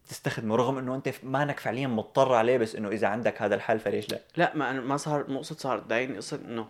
تستخدمه 0.09 0.55
رغم 0.55 0.77
إنه 0.77 0.95
أنت 0.95 1.09
مانك 1.23 1.59
فعليا 1.59 1.87
مضطر 1.87 2.33
عليه 2.33 2.57
بس 2.57 2.75
إنه 2.75 2.89
إذا 2.89 3.07
عندك 3.07 3.41
هذا 3.41 3.55
الحل 3.55 3.79
فليش 3.79 4.09
لا 4.11 4.19
لا 4.37 4.51
ما 4.55 4.71
أنا 4.71 4.81
ما 4.81 4.97
صار 4.97 5.29
مو 5.29 5.39
قصه 5.39 5.55
صار 5.55 5.79
تضايقني 5.79 6.17
قصه 6.17 6.39
إنه 6.45 6.67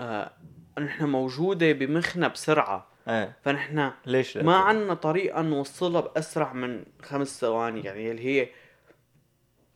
آه 0.00 0.32
نحن 0.78 1.04
موجودة 1.04 1.72
بمخنا 1.72 2.28
بسرعة. 2.28 2.86
إيه. 3.08 3.36
فنحن 3.42 3.90
ليش 4.06 4.36
ما 4.36 4.56
عندنا 4.56 4.94
طريقة 4.94 5.42
نوصلها 5.42 6.00
بأسرع 6.00 6.52
من 6.52 6.84
خمس 7.02 7.40
ثواني. 7.40 7.80
يعني 7.80 8.10
اللي 8.10 8.24
هي 8.26 8.48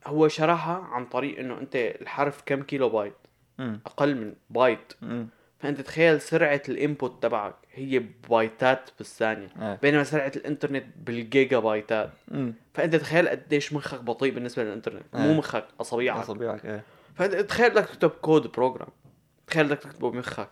هو 0.07 0.27
شرحها 0.27 0.75
عن 0.75 1.05
طريق 1.05 1.39
إنه 1.39 1.57
أنت 1.57 1.75
الحرف 1.75 2.43
كم 2.45 2.63
كيلو 2.63 2.89
بايت؟ 2.89 3.13
مم. 3.57 3.79
أقل 3.85 4.15
من 4.15 4.33
بايت. 4.49 4.93
مم. 5.01 5.27
فأنت 5.59 5.81
تخيل 5.81 6.21
سرعة 6.21 6.61
ال 6.69 6.78
input 6.78 7.23
تبعك. 7.23 7.55
هي 7.73 8.03
بايتات 8.29 8.89
بالثانية. 8.97 9.49
إيه. 9.61 9.79
بينما 9.81 10.03
سرعة 10.03 10.31
الإنترنت 10.35 10.85
بالجيجا 10.95 11.59
بايتات. 11.59 12.11
مم. 12.27 12.53
فأنت 12.73 12.95
تخيل 12.95 13.29
قديش 13.29 13.73
مخك 13.73 14.01
بطيء 14.01 14.33
بالنسبة 14.33 14.63
للإنترنت. 14.63 15.03
مو 15.13 15.29
إيه. 15.31 15.37
مخك 15.37 15.65
اصابيعك 15.81 16.23
أصابعك 16.23 16.65
إيه. 16.65 16.83
فأنت 17.15 17.35
تخيل 17.35 17.69
بدك 17.69 17.85
تكتب 17.85 18.09
code 18.09 18.51
program. 18.51 18.89
تخيل 19.47 19.67
بدك 19.67 19.79
تكتبه 19.79 20.11
بمخك. 20.11 20.49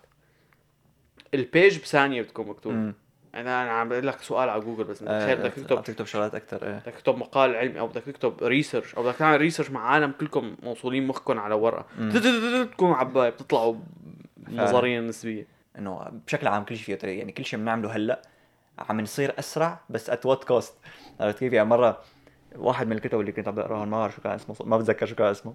ال 1.34 1.43
page 1.43 1.80
بثانية 1.80 2.22
بتكون 2.22 2.48
مكتوب. 2.48 2.74
مم. 2.74 2.94
أنا 3.36 3.64
أنا 3.64 3.72
عم 3.72 3.90
بقول 3.90 4.08
لك 4.08 4.22
سؤال 4.22 4.50
على 4.50 4.62
جوجل 4.62 4.84
بس 4.84 5.00
تخيل 5.00 5.36
بدك 5.38 5.58
عم 5.58 5.64
تكتب 5.64 5.84
تكتب 5.84 6.06
شغلات 6.06 6.36
أكثر 6.36 6.68
إيه. 6.68 6.74
بدك 6.74 6.94
تكتب 6.94 7.18
مقال 7.18 7.56
علمي 7.56 7.80
أو 7.80 7.88
بدك 7.88 8.04
تكتب 8.04 8.44
research 8.44 8.96
أو 8.96 9.04
بدك 9.04 9.16
تعمل 9.16 9.42
research 9.42 9.72
مع 9.72 9.90
عالم 9.90 10.12
كلكم 10.12 10.56
موصولين 10.64 11.08
مخكم 11.08 11.40
على 11.40 11.56
ورقة. 11.56 11.86
مم. 12.00 12.12
تكون 12.74 12.92
عباية 12.92 13.30
بتطلعوا 13.30 13.76
نظريا 14.52 15.02
نسبيه 15.02 15.48
إنه 15.78 16.22
بشكل 16.28 16.48
عام 16.48 16.64
كل 16.64 16.78
شيء 16.78 16.98
فيه 16.98 17.08
يعني 17.08 17.32
كل 17.32 17.46
شيء 17.46 17.60
بنعمله 17.60 17.96
هلأ 17.96 18.22
عم 18.80 19.02
نصير 19.02 19.34
أسرع 19.40 19.80
بس 19.90 20.10
at 20.10 20.26
what 20.26 20.44
cost 20.44 20.74
عرفت 21.20 21.40
كيف؟ 21.40 21.54
يعني 21.54 21.70
مرة 21.70 22.02
واحد 22.56 22.88
من 22.88 22.96
الكتب 22.96 23.20
اللي 23.20 23.32
كنت 23.32 23.48
عم 23.48 23.56
بقراهم 23.56 23.90
ما 23.90 23.98
بعرف 23.98 24.16
شو 24.16 24.22
كان 24.22 24.34
اسمه 24.34 24.56
ما 24.66 24.78
بتذكر 24.78 25.06
شو 25.06 25.16
كان 25.16 25.28
اسمه. 25.28 25.54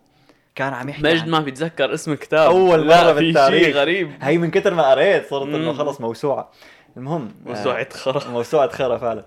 كان 0.55 0.73
عم 0.75 0.89
يحكي 0.89 1.03
مجد 1.03 1.21
عن- 1.23 1.31
ما 1.31 1.41
بيتذكر 1.41 1.95
اسم 1.95 2.13
الكتاب. 2.13 2.51
أول 2.51 2.89
لا، 2.89 3.05
مرة 3.05 3.13
في 3.13 3.21
بالتاريخ. 3.21 3.63
شيء 3.65 3.75
غريب. 3.75 4.11
هي 4.23 4.39
من 4.39 4.51
كتر 4.51 4.75
ما 4.75 4.91
قريت 4.91 5.27
صرت 5.31 5.47
إنه. 5.55 5.73
خلص 5.73 6.01
موسوعة. 6.01 6.51
المهم 6.97 7.29
آه، 7.47 7.49
موسوعة 7.49 7.89
خرا 7.95 8.29
موسوعة 8.31 8.69
خرا 8.69 8.99
فعلا. 8.99 9.25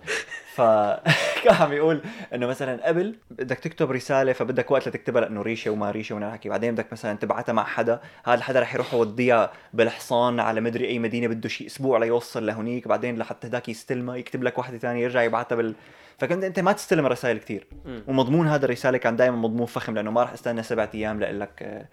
فكان 0.55 1.55
عم 1.61 1.73
يقول 1.73 2.01
إنه 2.33 2.47
مثلا 2.47 2.88
قبل 2.88 3.15
بدك 3.31 3.59
تكتب 3.59 3.91
رسالة 3.91 4.33
فبدك 4.33 4.71
وقت 4.71 4.88
لتكتبها 4.88 5.21
لأنه 5.21 5.41
ريشة 5.41 5.71
وما 5.71 5.91
ريشة 5.91 6.15
ونحكي 6.15 6.49
بعدين 6.49 6.73
بدك 6.73 6.88
مثلا 6.91 7.17
تبعتها 7.17 7.53
مع 7.53 7.63
حدا 7.63 7.99
هذا 8.25 8.35
الحدا 8.35 8.59
رح 8.59 8.73
يروح 8.75 8.93
يوديها 8.93 9.51
بالحصان 9.73 10.39
على 10.39 10.61
مدري 10.61 10.88
أي 10.88 10.99
مدينة 10.99 11.27
بده 11.27 11.49
شيء 11.49 11.67
أسبوع 11.67 11.97
ليوصل 11.99 12.45
لهونيك. 12.45 12.88
بعدين 12.88 13.17
لحتى 13.17 13.47
هداك 13.47 13.69
يستلمها 13.69 14.15
يكتب 14.15 14.43
لك 14.43 14.57
وحده 14.57 14.77
ثانية 14.77 15.03
يرجع 15.03 15.23
يبعتها 15.23 15.55
بال 15.55 15.75
فكنت 16.17 16.43
أنت 16.43 16.60
ما 16.60 16.71
تستلم 16.71 17.06
الرسائل 17.06 17.38
كثير. 17.38 17.67
ومضمون 18.08 18.47
هذا 18.47 18.65
الرسالة 18.65 18.97
كان 18.97 19.15
دائما 19.15 19.38
مضمون 19.38 19.65
فخم 19.65 19.95
لأنه 19.95 20.12
ما 20.12 20.21
راح 20.21 20.34
أستنى 20.34 20.63
سبعة 20.63 20.89
أيام 20.95 21.19
لأقول 21.19 21.39
لك 21.39 21.63
آه، 21.63 21.88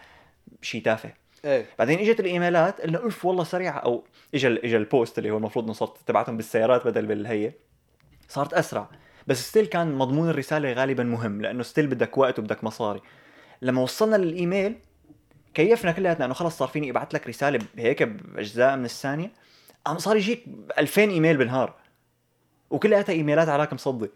شيء 0.62 0.82
تافه. 0.82 1.12
إيه. 1.44 1.66
بعدين 1.78 1.98
إجت 1.98 2.20
الإيميلات 2.20 2.80
قلنا 2.80 2.98
أوف 2.98 3.24
والله 3.24 3.44
سريعة 3.44 3.78
أو 3.78 4.04
اجى 4.34 4.46
اجى 4.46 4.76
ال 4.76 4.85
post 4.85 5.18
اللي 5.18 5.30
هو 5.30 5.36
المفروض 5.36 5.64
إنه 5.64 5.72
صرت 5.74 5.96
تبعتهم 6.06 6.36
بالسيارات 6.36 6.86
بدل 6.86 7.06
بالهي. 7.06 7.52
صارت 8.28 8.54
أسرع. 8.54 8.88
بس 9.26 9.48
still 9.48 9.66
كان 9.66 9.94
مضمون 9.94 10.28
الرسالة 10.30 10.72
غالبا 10.72 11.04
مهم 11.04 11.42
لأنه 11.42 11.62
still 11.62 11.86
بدك 11.86 12.18
وقت 12.18 12.38
وبدك 12.38 12.64
مصاري. 12.64 13.00
لما 13.62 13.82
وصلنا 13.82 14.16
للإيميل 14.16 14.74
كيفنا 15.54 15.92
كلياتنا 15.92 16.24
إنه 16.24 16.34
خلص 16.34 16.58
صار 16.58 16.68
فيني 16.68 16.90
ابعث 16.90 17.14
لك 17.14 17.28
رسالة 17.28 17.58
هيك 17.78 18.02
بأجزاء 18.02 18.76
من 18.76 18.84
الثانية. 18.84 19.32
قام 19.84 19.98
صار 19.98 20.16
يجيك 20.16 20.44
2000 20.78 21.02
إيميل 21.02 21.36
بالنهار. 21.36 21.81
وكلياتها 22.72 23.12
إيميلات 23.12 23.48
على 23.48 23.62
رقم 23.62 23.76
صدي. 23.76 24.10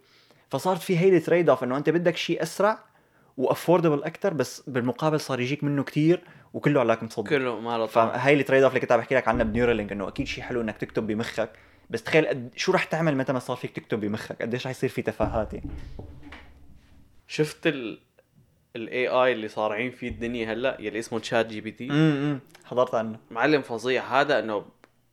فصارت 0.51 0.81
في 0.81 0.99
هيدي 0.99 1.21
trade-off 1.21 1.65
إنه 1.65 1.77
أنت 1.77 1.91
بدك 1.91 2.17
شيء 2.17 2.43
أسرع 2.43 2.79
و 3.37 3.43
affordable 3.43 4.05
أكثر 4.05 4.35
بس 4.35 4.63
بالمقابل 4.67 5.21
صار 5.21 5.41
يجيك 5.41 5.65
منه 5.65 5.83
كتير 5.83 6.23
وكله 6.55 6.81
على 6.81 6.93
رقم 6.93 7.09
صدي. 7.09 7.31
كله 7.31 7.61
ما. 7.61 7.87
فهي 7.87 8.35
ال 8.35 8.63
trade-off 8.63 8.73
اللي 8.73 8.81
كنت 8.81 8.93
عم 8.93 8.99
بحكي 8.99 9.15
لك 9.15 9.29
عنها 9.29 9.45
ب 9.45 9.50
Neuralink 9.50 9.93
إنه 9.93 10.09
أكيد 10.09 10.27
شيء 10.27 10.45
حلو 10.45 10.61
إنك 10.61 10.77
تكتب 10.77 11.07
بمخك 11.07 11.51
بس 11.91 12.03
تخيل 12.03 12.27
قد 12.27 12.51
شو 12.57 12.73
رح 12.73 12.85
تعمل 12.85 13.17
متى 13.17 13.33
ما 13.33 13.39
صار 13.39 13.57
فيك 13.57 13.71
تكتب 13.71 14.01
بمخك؟ 14.01 14.43
قديش 14.43 14.67
رح 14.67 14.71
يصير 14.71 14.91
في 14.91 15.03
تفاهات 15.03 15.55
يعني 15.55 15.71
شفت 17.29 17.67
ال 17.67 18.01
ال 18.77 19.09
AI 19.09 19.33
اللي 19.33 19.49
صارعين 19.49 19.91
فيه 19.91 20.09
الدنيا 20.09 20.53
هلأ؟ 20.53 20.77
يلي 20.81 20.99
اسمه 20.99 21.19
ChatGPT 21.19 21.89
حضرت 22.65 22.95
عنه. 22.95 23.19
معلم 23.31 23.63
فظيع. 23.63 24.21
هذا 24.21 24.39
إنه 24.39 24.65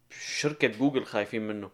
شركة 0.10 0.67
جوجل 0.67 1.06
خايفين 1.06 1.47
منه. 1.47 1.69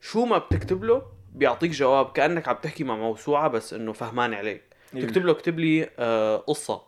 شو 0.00 0.24
ما 0.24 0.38
بتكتب 0.38 0.84
له 0.84 1.02
بيعطيك 1.34 1.70
جواب 1.70 2.12
كأنك 2.12 2.48
عم 2.48 2.56
تحكي 2.62 2.84
مع 2.84 2.96
موسوعة 2.96 3.48
بس 3.48 3.74
إنه 3.74 3.92
فهمان 3.92 4.34
عليك. 4.34 4.62
تكتب 4.92 5.26
له 5.26 5.32
اكتب 5.32 5.58
لي 5.58 5.90
آه 5.98 6.36
قصة. 6.36 6.82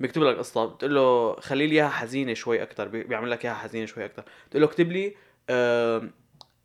بيكتب 0.00 0.22
لك 0.22 0.36
قصة. 0.36 0.64
بتقول 0.64 0.94
له 0.94 1.40
خلي 1.40 1.66
لي 1.66 1.74
إياها 1.74 1.88
حزينة 1.88 2.34
شوي 2.34 2.62
أكثر 2.62 2.88
بيعمل 2.88 3.30
لك 3.30 3.44
إياها 3.44 3.54
حزينة 3.54 3.86
شوي 3.86 4.04
أكثر 4.04 4.24
بتقول 4.48 4.62
له 4.62 4.68
اكتب 4.68 4.92
لي 4.92 5.14
آه 5.50 6.08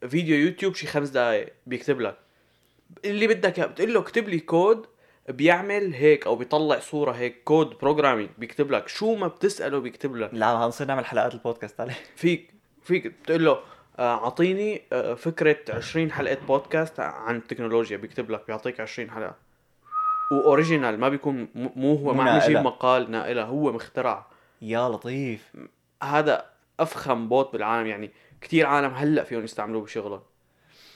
فيديو 0.07 0.35
يوتيوب 0.35 0.75
شي 0.75 0.87
خمس 0.87 1.09
دقائق 1.09 1.53
بيكتب 1.67 2.01
لك. 2.01 2.17
اللي 3.05 3.27
بدك 3.27 3.59
إياه 3.59 3.67
بتقول 3.67 3.93
له 3.93 3.99
اكتب 3.99 4.29
لي 4.29 4.39
كود 4.39 4.85
بيعمل 5.29 5.93
هيك 5.93 6.27
أو 6.27 6.35
بيطلع 6.35 6.79
صورة 6.79 7.11
هيك 7.11 7.43
code 7.43 7.77
programming 7.81 8.29
بيكتب 8.37 8.71
لك. 8.71 8.87
شو 8.87 9.15
ما 9.15 9.27
بتسأله 9.27 9.79
بيكتب 9.79 10.15
لك. 10.15 10.29
لا 10.33 10.47
هنصير 10.47 10.87
نعمل 10.87 11.05
حلقات 11.05 11.33
البودكاست 11.33 11.81
عليه 11.81 11.97
فيك 12.15 12.53
فيك. 12.83 13.07
بتقول 13.07 13.45
له 13.45 13.59
أعطيني 13.99 14.81
آه، 14.93 15.13
فكرة 15.13 15.57
20 15.69 16.11
حلقة 16.11 16.37
بودكاست 16.47 16.99
عن 16.99 17.35
التكنولوجيا. 17.35 17.97
بيكتب 17.97 18.31
لك 18.31 18.47
بيعطيك 18.47 18.79
20 18.79 19.11
حلقة. 19.11 19.35
و 20.31 20.39
original 20.39 20.99
ما 20.99 21.09
بيكون 21.09 21.47
مو 21.55 21.95
هو 21.95 22.13
ما 22.13 22.31
عم 22.31 22.37
يجيب. 22.37 22.57
مقال 22.57 23.11
ناقله 23.11 23.43
هو 23.43 23.71
مخترع. 23.71 24.25
يا 24.61 24.89
لطيف. 24.89 25.53
هذا 26.03 26.45
أفخم 26.79 27.29
bot 27.29 27.53
بالعالم. 27.53 27.87
يعني 27.87 28.11
كثير 28.41 28.65
عالم 28.65 28.93
هلأ 28.93 29.23
فيهم 29.23 29.43
يستعملوه 29.43 29.81
بشغلهم. 29.81 30.21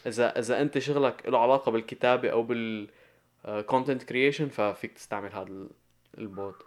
إذا 0.08 0.40
إذا 0.40 0.62
أنت 0.62 0.78
شغلك 0.78 1.24
له 1.30 1.40
علاقة 1.40 1.72
بالكتابة 1.72 2.30
أو 2.30 2.44
بال 2.44 2.90
content 3.66 4.04
creation 4.04 4.50
ففيك 4.50 4.94
تستعمل 4.94 5.34
هذا 5.34 5.44
ال- 5.48 5.70
ال 6.18 6.27
bot. 6.27 6.64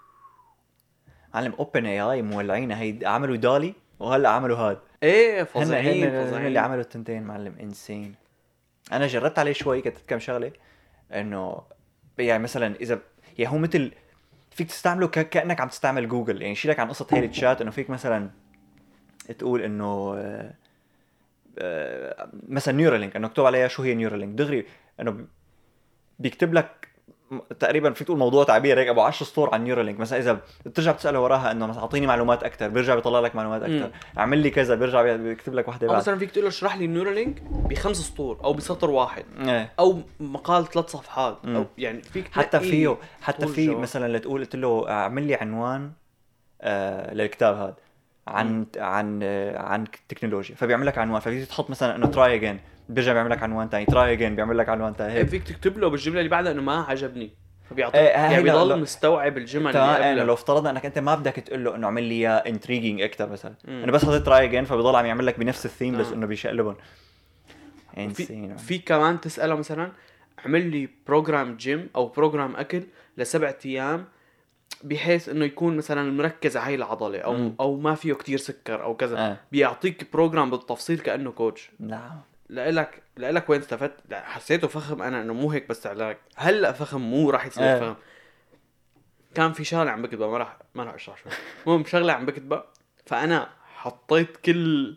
معلم 1.35 1.53
OpenAI 1.59 2.23
مولعين 2.23 2.73
هي 2.73 2.99
عملوا 3.07 3.37
DALL-E 3.37 3.75
وهلأ 4.01 4.29
عملوا 4.29 4.57
هاد. 4.57 4.79
إيه 5.03 5.43
فظيعين 5.43 5.87
هن 5.87 6.09
اللي 6.09 6.27
فظيعين 6.27 6.59
عملوا 6.59 6.81
التنتين 6.81 7.23
معلم 7.23 7.55
insane 7.61 8.15
أنا 8.93 9.07
جربت 9.07 9.39
عليه 9.39 9.53
شوي 9.53 9.81
كتبت 9.81 10.03
كم 10.09 10.19
شغلة 10.19 10.53
إنه 11.13 11.63
يعني 12.19 12.43
مثلا 12.43 12.77
اذا 12.77 12.99
يعني 13.39 13.55
هو 13.55 13.59
مثل 13.59 13.93
فيك 14.51 14.69
تستعمله 14.69 15.07
ك... 15.07 15.29
كأنك 15.29 15.61
عم 15.61 15.69
تستعمل 15.69 16.09
جوجل 16.09 16.43
يعني 16.43 16.55
شيلك 16.55 16.81
عن 16.81 16.89
قصة 16.89 17.07
هي 17.11 17.25
الشات 17.25 17.61
إنه 17.61 17.71
فيك 17.71 17.91
مثلا 17.91 18.31
تقول 19.39 19.63
إنه 19.63 20.15
آه، 20.19 20.55
آه، 21.59 22.31
مثلا 22.49 22.75
Neuralink 22.75 23.17
إنه 23.17 23.27
اكتب 23.27 23.45
عليها 23.45 23.69
شو 23.69 23.83
هي 23.83 23.95
Neuralink 23.95 24.35
دغري 24.35 24.67
إنه 25.01 25.27
بيكتب 26.19 26.55
لك 26.55 26.82
تقريبا 27.61 27.93
فيك 27.93 28.07
تقول 28.07 28.19
موضوع 28.19 28.45
تعبير 28.45 28.81
هيك 28.81 28.89
أبو 28.89 29.01
10 29.01 29.27
سطور 29.27 29.55
عن 29.55 29.65
Neuralink 29.65 30.01
مثلا 30.01 30.19
إذا 30.19 30.41
بترجع 30.67 30.93
بتسأله 30.93 31.21
وراها 31.21 31.51
إنه 31.51 31.67
مثلا 31.67 31.83
أعطيني 31.83 32.07
معلومات 32.07 32.43
أكثر 32.45 32.69
بيرجع 32.69 32.95
بيطلع 32.95 33.21
لك 33.21 33.37
معلومات 33.37 33.63
أكثر 33.63 33.91
اعمل 34.19 34.39
لي 34.39 34.51
كذا 34.51 34.75
بيرجع 34.75 35.03
بي- 35.03 35.19
بيكتب 35.19 35.55
لك 35.55 35.69
وحده 35.69 35.87
أو 35.87 35.93
بعد 35.93 36.01
مثلا 36.03 36.19
فيك 36.19 36.31
تقول 36.31 36.45
له 36.45 36.49
اشرح 36.49 36.77
لي 36.77 36.85
النيورالينك 36.85 37.43
بخمس 37.43 37.97
سطور 37.97 38.39
أو 38.45 38.53
بسطر 38.53 38.91
واحد 38.91 39.25
إيه. 39.39 39.73
أو 39.79 39.99
مقال 40.21 40.67
ثلاث 40.69 40.89
صفحات. 40.91 41.39
أو 41.45 41.51
مم. 41.51 41.67
يعني 41.79 42.03
فيك 42.03 42.29
حتى 42.33 42.61
فيه 42.61 42.97
حتى 43.23 43.47
في. 43.47 43.69
مثلا 43.75 44.17
لتقول 44.17 44.41
قلت 44.41 44.57
له 44.57 44.91
اعمل 44.91 45.23
لي 45.23 45.35
عنوان 45.35 45.93
آه 46.61 47.15
للكتاب 47.15 47.57
هذا. 47.57 47.75
عن 48.27 48.67
عن 48.77 49.21
آه 49.23 49.59
عن 49.59 49.83
التكنولوجيا 49.83 50.55
فبيعمل 50.57 50.87
لك 50.87 50.99
عنوان. 50.99 51.21
فبيجي 51.21 51.47
تحط 51.47 51.71
مثلا 51.71 51.97
إنه 51.97 52.07
try 52.07 52.35
again 52.35 52.61
بيرجع 52.89 53.13
بيعمل 53.13 53.31
لك 53.31 53.43
عنوان 53.43 53.69
ثاني 53.69 53.85
try 53.87 54.13
again 54.13 54.37
بيعمل 54.37 54.59
لك 54.59 54.69
عنوان 54.69 54.93
ثاني 54.93 55.13
إيه 55.13 55.19
هيك 55.19 55.29
فيك 55.29 55.43
تكتب 55.49 55.79
له 55.79 55.89
بالجملة 55.89 56.19
اللي 56.19 56.31
بعدها 56.31 56.53
إنه 56.53 56.63
ما 56.63 56.83
عجبني. 56.83 57.31
فبيعطيك 57.71 57.95
إيه، 58.01 58.09
يعني 58.09 58.37
هيدا 58.37 58.53
لو- 58.53 58.59
بيضل 58.65 58.81
مستوعب 58.81 59.37
الجمل 59.39 59.77
اللي 59.77 60.15
لو 60.15 60.21
قبلها 60.21 60.35
افترضنا 60.35 60.71
إنك 60.71 60.87
أنت 60.87 60.99
ما 60.99 61.15
بدك 61.15 61.33
تقول 61.33 61.65
له 61.65 61.75
إنه 61.77 61.87
اعمل 61.87 62.03
لي 62.03 62.15
إياه 62.15 62.31
intriguing 62.37 63.01
أكثر 63.03 63.29
مثلا. 63.29 63.55
مم. 63.69 63.83
إنه 63.83 63.93
بس 63.93 64.05
حطيت 64.05 64.23
try 64.27 64.45
again 64.45 64.65
فبيضل 64.65 64.97
عم 64.97 65.07
يعمل 65.07 65.27
لك 65.27 65.39
بنفس 65.39 65.67
الثيم 65.67 65.99
بس 65.99 66.07
آه. 66.07 66.15
إنه 66.15 66.27
بيشقلبهم. 66.27 66.77
في, 68.15 68.57
في 68.59 68.79
كمان 68.79 69.21
تسأله 69.21 69.55
مثلا 69.55 69.93
اعمل 70.39 70.71
لي 70.71 70.89
program 71.07 71.57
gym 71.57 71.89
أو 71.97 72.07
program 72.09 72.57
أكل 72.57 72.83
لسبعة 73.19 73.57
أيام 73.67 74.05
بحيث 74.85 75.29
إنه 75.29 75.45
يكون 75.45 75.77
مثلا 75.77 76.13
مركز 76.13 76.57
على 76.57 76.67
هاي 76.67 76.75
العضلة 76.75 77.19
أو 77.19 77.33
مم. 77.33 77.55
أو 77.61 77.77
ما 77.77 77.95
فيه 77.95 78.13
كتير 78.13 78.39
سكر 78.39 78.83
أو 78.83 78.97
كذا 78.97 79.19
آه. 79.19 79.37
بيعطيك 79.53 80.13
program 80.13 80.51
بالتفصيل 80.51 80.99
كأنه 80.99 81.31
coach 81.31 81.71
نعم. 81.81 82.21
لك 82.51 83.03
لك 83.17 83.51
وين 83.51 83.61
استفدت؟ 83.61 84.15
حسيته 84.15 84.69
فخم 84.69 85.03
أنا 85.03 85.23
إنه 85.23 85.35
مو 85.35 85.51
هيك 85.51 85.69
بس 85.69 85.87
علاج. 85.87 86.17
هلأ 86.37 86.73
فخم 86.73 87.01
مو 87.01 87.31
راح 87.31 87.47
يصير 87.47 87.65
آه. 87.65 87.79
فخم. 87.79 87.95
كان 89.35 89.53
في 89.53 89.65
شغلة 89.65 89.91
عم 89.91 90.03
بكتبها 90.03 90.29
ما 90.29 90.39
راح 90.39 90.57
ما 90.75 90.85
راح 90.85 90.95
أشرح 90.95 91.17
شو 91.17 91.31
المهم 91.67 91.85
شغلة 91.85 92.13
عم 92.13 92.27
بكتبها 92.27 92.65
فأنا 93.07 93.49
حطيت 93.75 94.37
كل 94.37 94.97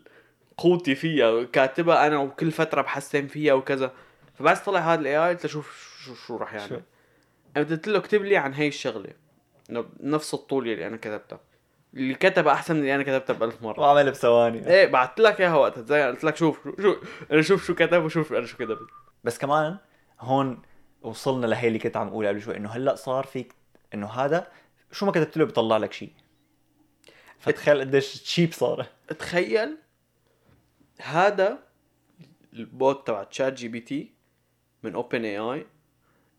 قوتي 0.56 0.94
فيها 0.94 1.44
كاتبها 1.44 2.06
أنا 2.06 2.18
وكل 2.18 2.50
فترة 2.50 2.82
بحسن 2.82 3.26
فيها 3.26 3.54
وكذا. 3.54 3.92
فبس 4.34 4.60
طلع 4.60 4.80
هذا 4.80 5.00
ال 5.00 5.16
AI 5.16 5.28
قلت 5.28 5.44
له 5.44 5.50
شوف 5.50 5.98
شو 6.04 6.14
شو 6.14 6.36
راح؟ 6.36 6.54
يعمل. 6.54 6.82
أنا 7.56 7.64
قلت 7.64 7.88
له 7.88 7.98
اكتب 7.98 8.24
لي 8.24 8.36
عن 8.36 8.54
هي 8.54 8.68
الشغلة. 8.68 9.10
نفس 10.00 10.34
الطول 10.34 10.68
اللي 10.68 10.86
أنا 10.86 10.96
كتبتها 10.96 11.40
اللي 11.94 12.14
كتبها 12.14 12.52
أحسن 12.52 12.74
من 12.74 12.80
اللي 12.80 12.94
أنا 12.94 13.02
كتبتها 13.02 13.34
بألف 13.34 13.62
مرة. 13.62 13.80
وعمل 13.80 14.10
بثواني. 14.10 14.66
إيه 14.66 14.86
بعثت 14.86 15.20
لك 15.20 15.40
إياها 15.40 15.54
وقتها. 15.54 15.82
زي 15.82 16.02
قلت 16.02 16.24
لك 16.24 16.36
شوف 16.36 16.64
شو, 16.64 16.76
شو 16.82 16.96
أنا 17.32 17.42
شوف 17.42 17.66
شو 17.66 17.74
كتب 17.74 18.04
وشوف 18.04 18.32
أنا 18.32 18.46
شو 18.46 18.56
كتبت. 18.56 18.88
بس 19.24 19.38
كمان 19.38 19.76
هون 20.20 20.62
وصلنا 21.02 21.46
لهي 21.46 21.68
اللي 21.68 21.78
كنت 21.78 21.96
عم 21.96 22.08
أقول 22.08 22.26
قبل 22.26 22.42
شوي 22.42 22.56
إنه 22.56 22.68
هلأ 22.68 22.94
صار 22.94 23.24
فيك 23.24 23.54
إنه 23.94 24.06
هذا 24.06 24.52
شو 24.92 25.06
ما 25.06 25.12
كتبت 25.12 25.36
له 25.36 25.44
بيطلع 25.44 25.76
لك 25.76 25.92
شيء 25.92 26.12
فتخيل 27.38 27.80
قديش 27.80 28.22
cheap 28.22 28.52
صار. 28.52 28.86
تخيل 29.18 29.78
هذا 31.00 31.58
ال 32.52 32.65
bot 32.65 33.06
تبع 33.06 33.24
ChatGPT 33.24 34.14
من 34.82 34.94
OpenAI 34.94 35.66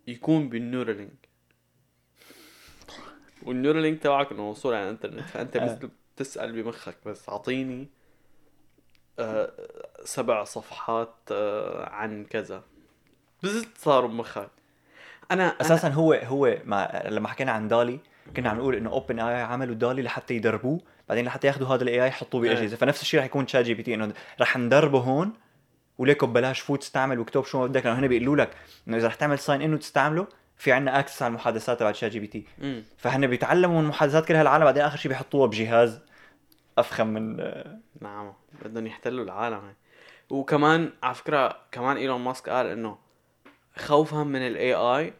يكون 0.07 0.49
بال 0.49 0.63
Neuralink 0.63 1.26
وال 3.47 3.58
Neuralink 3.58 4.03
تبعك 4.03 4.31
إنه 4.31 4.41
موصول 4.43 4.73
على 4.73 4.83
الإنترنت 4.83 5.19
فأنت 5.29 5.57
بس 5.57 5.69
آه. 5.69 5.89
بتسأل 6.15 6.63
بمخك 6.63 6.95
بس 7.05 7.29
أعطيني 7.29 7.87
آه 9.19 9.51
سبع 10.05 10.43
صفحات 10.43 11.13
آه 11.31 11.89
عن 11.89 12.25
كذا 12.25 12.63
بس 13.43 13.65
صاروا 13.77 14.09
بمخك 14.09 14.49
أنا 15.31 15.49
أنا- 15.51 15.61
أساسا 15.61 15.87
هو 15.89 16.13
هو 16.13 16.57
ما 16.65 17.03
لما 17.09 17.27
حكينا 17.27 17.51
عن 17.51 17.67
DALL-E 17.67 17.99
كنا 18.35 18.49
عم 18.49 18.57
نقول 18.57 18.75
إنه 18.75 18.89
OpenAI 18.89 19.41
عملوا 19.41 19.75
DALL-E 19.75 20.01
لحتى 20.01 20.33
يدربوه 20.33 20.79
بعدين 21.09 21.25
لحتى 21.25 21.47
ياخذوا 21.47 21.67
هذا 21.67 21.83
ال 21.83 22.03
AI 22.03 22.07
يحطوه. 22.07 22.41
باجهزه 22.41 22.77
فنفس 22.77 23.01
الشيء 23.01 23.19
رح 23.19 23.25
يكون 23.25 23.45
ChatGPT 23.45 23.93
إنه 23.93 24.13
رح 24.41 24.57
ندربه 24.57 24.99
هون 24.99 25.33
وليكو 25.97 26.25
ببلاش 26.27 26.59
فوت 26.59 26.81
استعمل 26.83 27.19
واكتب 27.19 27.43
شو 27.45 27.59
ما 27.59 27.67
بدك 27.67 27.85
لأنه 27.85 27.99
هنا 27.99 28.07
بيقولوا 28.07 28.35
لك 28.35 28.49
إنه 28.87 28.97
إذا 28.97 29.07
رح 29.07 29.15
تعمل 29.15 29.39
sign 29.39 29.61
in 29.61 29.73
وتستعمله 29.73 30.27
في 30.57 30.71
عندنا 30.71 30.99
access 30.99 31.21
على 31.21 31.29
المحادثات 31.29 31.79
تبع 31.79 31.91
ChatGPT 31.91 32.45
فهن 32.97 33.27
بيتعلموا 33.27 33.81
من 33.81 33.87
محادثات 33.87 34.25
كل 34.25 34.35
هالعالم 34.35 34.63
بعدين 34.63 34.83
آخر 34.83 34.97
شيء 34.97 35.09
بيحطوها 35.11 35.47
بجهاز 35.47 36.01
أفخم 36.77 37.07
من 37.07 37.37
نعم 38.01 38.33
بدهم 38.65 38.87
يحتلوا 38.87 39.23
العالم 39.25 39.57
هاي. 39.57 39.75
وكمان 40.29 40.91
على 41.03 41.15
فكرة 41.15 41.57
كمان 41.71 41.97
إيلون 41.97 42.21
ماسك 42.21 42.49
قال 42.49 42.65
إنه 42.65 42.97
خوفا 43.75 44.23
من 44.23 44.47
ال 44.47 44.73
AI 44.73 45.13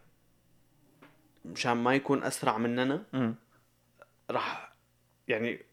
مشان 1.45 1.73
ما 1.73 1.95
يكون 1.95 2.23
أسرع 2.23 2.57
مننا. 2.57 3.03
راح 4.31 4.75
يعني 5.27 5.65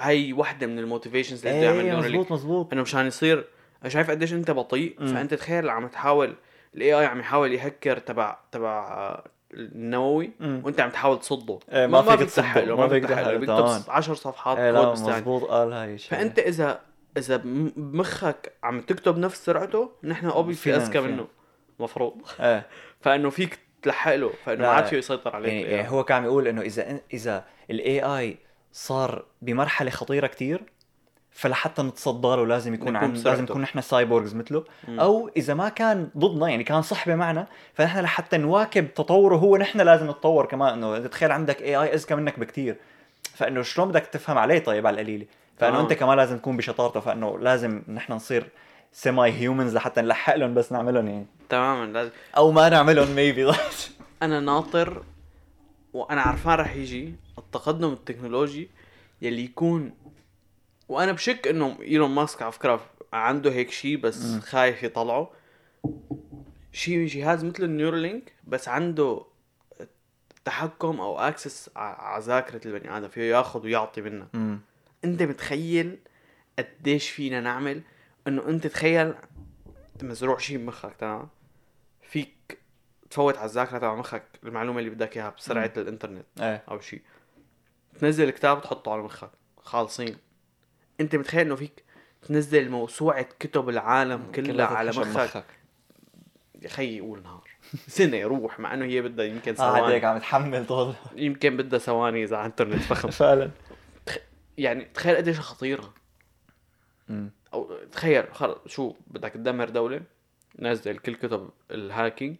هاي 0.00 0.32
وحدة 0.32 0.66
من 0.66 0.78
الموتيفيشنز 0.78 1.46
اللي 1.46 1.58
بده 1.58 1.66
يعمل 1.66 1.78
إيه 1.78 1.92
نيورالينك 1.92 2.20
مزبوط 2.20 2.32
مزبوط 2.32 2.72
إنه 2.72 2.82
مشان 2.82 3.06
يصير 3.06 3.44
شايف 3.88 4.10
قديش 4.10 4.32
أنت 4.32 4.50
بطيء. 4.50 4.96
مم. 5.00 5.06
فأنت 5.06 5.34
تخيل 5.34 5.70
عم 5.70 5.88
تحاول 5.88 6.34
الاي 6.74 6.94
اي 7.00 7.06
عم 7.06 7.20
يحاول 7.20 7.52
يهكر 7.52 7.98
تبع 7.98 8.36
تبع 8.52 9.20
النووي 9.54 10.30
مم. 10.40 10.62
وانت 10.64 10.80
عم 10.80 10.90
تحاول 10.90 11.20
تصده 11.20 11.58
إيه، 11.72 11.86
ما 11.86 12.02
فيك 12.02 12.08
ما 12.08 12.10
ما 12.10 12.16
فيك 12.16 13.00
فيك 13.00 13.08
تسحق 13.10 13.20
له 13.22 13.24
تحقق، 13.24 13.34
بيكتب 13.36 13.56
تمام. 13.56 13.82
10 13.88 14.14
صفحات 14.14 14.58
إيه 14.58 14.72
كود 14.72 14.86
مزبوط 15.08 15.44
قال 15.44 15.72
هاي 15.72 15.94
الشغلة. 15.94 16.20
فأنت 16.20 16.38
إذا 16.38 16.80
إذا 17.16 17.36
بم- 17.36 17.72
بمخك 17.76 18.52
عم 18.62 18.80
تكتب 18.80 19.18
نفس 19.18 19.44
سرعته 19.44 19.90
نحن 20.04 20.26
اوبسلي 20.26 20.54
فينا- 20.74 20.76
أذكى. 20.86 21.00
منه 21.00 21.26
مفروض 21.78 22.14
إيه 22.40 22.66
فإنه 23.02 23.30
فيك 23.30 23.58
تلحق 23.82 24.14
له 24.14 24.30
فإنه 24.44 24.62
ما 24.62 24.68
عاد. 24.68 24.84
فيه 24.86 24.96
يسيطر 24.96 25.36
عليك 25.36 25.52
يعني, 25.52 25.62
يعني. 25.74 25.88
هو 25.90 26.04
كان 26.04 26.16
عم 26.18 26.24
يقول 26.24 26.48
إنه 26.48 26.60
إذا 26.62 27.00
إذا 27.12 27.44
ال 27.70 28.00
AI 28.02 28.36
صار 28.72 29.24
بمرحلة 29.42 29.90
خطيرة 29.90 30.26
كتير 30.26 30.62
فلحتى 31.38 31.82
نتصدى 31.82 32.28
له 32.28 32.46
لازم 32.46 32.74
يكون 32.74 32.96
عن. 32.96 33.12
لازم 33.12 33.42
نكون 33.42 33.62
نحن 33.62 33.80
cyborgs 33.80 34.34
مثله. 34.34 34.64
مم. 34.88 35.00
أو 35.00 35.30
إذا 35.36 35.54
ما 35.54 35.68
كان 35.68 36.08
ضدنا 36.16 36.48
يعني 36.48 36.64
كان 36.64 36.82
صحبه 36.82 37.14
معنا 37.14 37.46
فنحن 37.74 38.00
لحتى 38.00 38.36
نواكب 38.38 38.94
تطوره 38.94 39.36
هو 39.36 39.56
نحن 39.56 39.80
لازم 39.80 40.10
نتطور 40.10 40.46
كمان. 40.46 40.72
إنه 40.72 41.06
تخيل 41.06 41.32
عندك 41.32 41.62
AI 41.62 41.94
أذكى 41.94 42.14
منك 42.14 42.38
بكتير. 42.38 42.76
فإنه 43.34 43.62
شلون 43.62 43.88
بدك 43.88 44.06
تفهم 44.06 44.38
عليه 44.38 44.58
طيب 44.58 44.86
على 44.86 44.94
القليلة؟ 44.94 45.26
فإنه 45.58 45.78
آه. 45.78 45.80
أنت 45.80 45.92
كمان 45.92 46.16
لازم 46.16 46.38
تكون 46.38 46.56
بشطارته. 46.56 47.00
فإنه 47.00 47.38
لازم 47.38 47.82
نحن 47.88 48.12
نصير 48.12 48.48
semi 48.92 49.32
humans 49.32 49.74
لحتى 49.74 50.00
نلحق 50.00 50.36
لهم 50.36 50.54
بس 50.54 50.72
نعملهم 50.72 51.08
يعني. 51.08 51.26
تماما 51.48 51.92
لازم. 51.92 52.10
أو 52.36 52.52
ما 52.52 52.68
نعملهم 52.68 53.10
maybe 53.10 53.52
أنا 54.22 54.40
ناطر 54.40 55.02
وأنا 55.92 56.22
عرفان 56.22 56.54
رح 56.54 56.76
يجي 56.76 57.14
التقدم 57.38 57.92
التكنولوجي 57.92 58.70
يلي 59.22 59.44
يكون 59.44 59.92
وأنا 60.88 61.12
بشك 61.12 61.48
إنه 61.48 61.78
إيلون 61.80 62.10
ماسك 62.10 62.42
على 62.42 62.52
فكرة 62.52 62.80
عنده 63.12 63.52
هيك 63.52 63.70
شيء 63.70 63.96
بس 63.96 64.24
مم. 64.24 64.40
خايف 64.40 64.82
يطلعه. 64.82 65.30
شيء 66.72 67.06
جهاز 67.06 67.44
مثل 67.44 67.64
ال 67.64 67.71
Neuralink 67.71 68.32
بس 68.46 68.68
عنده 68.68 69.22
تحكم 70.44 71.00
أو 71.00 71.18
access 71.18 71.70
على 71.76 72.24
ذاكرة 72.24 72.68
البني 72.68 72.96
آدم 72.96 73.08
فيه 73.08 73.22
ياخذ 73.22 73.64
ويعطي 73.64 74.00
منها 74.00 74.28
امم 74.34 74.60
أنت 75.04 75.22
متخيل 75.22 75.98
قديش 76.58 77.10
فينا 77.10 77.40
نعمل 77.40 77.82
إنه 78.28 78.48
أنت 78.48 78.66
تخيل 78.66 79.14
مزروع 80.02 80.38
شيء 80.38 80.56
بمخك 80.58 80.94
تمام؟ 80.98 81.28
فيك 82.02 82.58
تفوت 83.10 83.36
على 83.36 83.46
الذاكرة 83.46 83.78
تبع 83.78 83.94
مخك 83.94 84.22
المعلومة 84.44 84.78
اللي 84.78 84.90
بدك 84.90 85.16
إياها 85.16 85.30
بسرعة 85.30 85.72
الإنترنت 85.76 86.26
إيه. 86.40 86.62
أو 86.70 86.80
شيء 86.80 87.02
تنزل 88.00 88.30
كتاب 88.30 88.62
تحطه 88.62 88.92
على 88.92 89.02
مخك 89.02 89.30
خالصين. 89.58 90.16
أنت 91.00 91.16
متخيل 91.16 91.40
إنه 91.40 91.56
فيك 91.56 91.84
تنزل 92.22 92.70
موسوعة 92.70 93.22
كتب 93.38 93.68
العالم 93.68 94.32
كلها 94.34 94.66
على 94.66 94.90
مخك؟ 94.90 95.44
يا 96.62 96.68
خيي 96.68 97.00
قول 97.00 97.22
نهار. 97.22 97.48
سنة 97.88 98.16
يروح 98.16 98.60
مع 98.60 98.74
إنه 98.74 98.84
هي 98.84 99.02
بدها 99.02 99.24
يمكن 99.24 99.54
آه 99.58 99.76
هيك 99.76 99.80
ثواني 99.80 100.06
عم 100.06 100.18
تحمل 100.18 100.66
طول. 100.66 100.94
يمكن 101.16 101.56
بدها 101.56 101.78
ثواني 101.78 102.24
إذا 102.24 102.36
على 102.36 102.46
انترنت 102.46 102.82
فخم. 102.82 103.10
فعلا. 103.24 103.50
يعني 104.58 104.84
تخيل 104.84 105.16
قديش 105.16 105.40
خطيرة. 105.40 105.94
أو 107.54 107.76
تخيل 107.92 108.34
خلص 108.34 108.58
شو 108.66 108.94
بدك 109.06 109.32
تدمر 109.32 109.68
دولة 109.68 110.00
نزل 110.58 110.98
كل 110.98 111.14
كتب 111.14 111.50
ال 111.70 111.78
hacking 111.78 112.36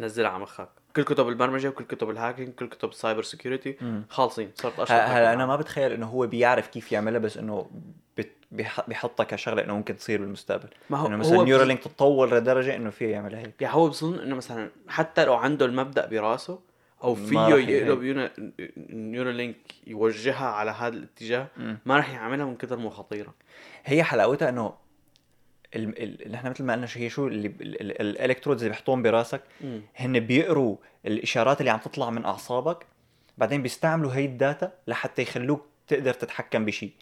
نزلها 0.00 0.30
على 0.30 0.42
مخك. 0.42 0.68
كل 0.96 1.02
كتب 1.02 1.28
البرمجة 1.28 1.68
وكل 1.68 1.84
كتب 1.84 2.10
ال 2.10 2.15
hacking 2.15 2.54
كل 2.54 2.68
كتب 2.68 2.88
ال 2.88 2.94
cyber 2.94 3.22
security 3.22 3.76
مم. 3.80 4.02
خالصين. 4.08 4.50
صرت 4.54 4.80
اشهر 4.80 5.00
هلا 5.00 5.32
أنا 5.32 5.46
ما 5.46 5.56
بتخيل 5.56 5.92
إنه 5.92 6.06
هو 6.06 6.26
بيعرف 6.26 6.68
كيف 6.68 6.92
يعملها 6.92 7.18
بس 7.18 7.36
إنه 7.36 7.70
بيحطها 8.88 9.24
كشغلة 9.24 9.64
إنه 9.64 9.74
ممكن 9.74 9.96
تصير 9.96 10.20
بالمستقبل. 10.20 10.68
ما 10.90 10.98
هو 10.98 11.06
إنه 11.06 11.16
مثلا 11.16 11.42
Neuralink 11.42 11.80
تتطور 11.80 12.34
لدرجة 12.34 12.76
إنه 12.76 12.90
فيه 12.90 13.06
يعمل 13.06 13.34
هيك. 13.34 13.62
يعني 13.62 13.74
هو 13.74 13.88
بظن 13.88 14.18
إنه 14.18 14.36
مثلا 14.36 14.70
حتى 14.88 15.24
لو 15.24 15.34
عنده 15.34 15.66
المبدأ 15.66 16.06
براسه 16.06 16.58
أو 17.04 17.14
فيه 17.14 17.48
يقلب 17.48 18.30
Neuralink 18.90 19.56
يوجهها 19.86 20.46
على 20.46 20.70
هذا 20.70 20.96
الاتجاه. 20.96 21.46
ما 21.86 21.96
راح 21.96 22.14
يعملها 22.14 22.46
من 22.46 22.56
كثر 22.56 22.76
ما 22.76 22.90
خطيرة 22.90 23.34
هي 23.84 24.02
حلاوتها 24.02 24.48
إنه 24.48 24.85
إحنا 26.34 26.50
مثل 26.50 26.64
ما 26.64 26.72
قلنا 26.72 26.86
شو 26.86 26.98
هي 26.98 27.10
شو 27.10 27.26
اللي 27.26 27.52
ال 28.00 28.06
electrodes 28.06 28.62
اللي 28.62 28.70
بيحطوهم 28.70 29.02
براسك. 29.02 29.40
هن 29.96 30.20
بيقروا 30.20 30.76
الإشارات 31.06 31.60
اللي 31.60 31.70
عم 31.70 31.78
تطلع 31.78 32.10
من 32.10 32.24
أعصابك 32.24 32.86
بعدين 33.38 33.62
بيستعملوا 33.62 34.14
هي 34.14 34.24
ال 34.24 34.34
data 34.34 34.72
لحتى 34.86 35.22
يخلوك 35.22 35.66
تقدر 35.88 36.14
تتحكم 36.14 36.64
بشيء. 36.64 36.92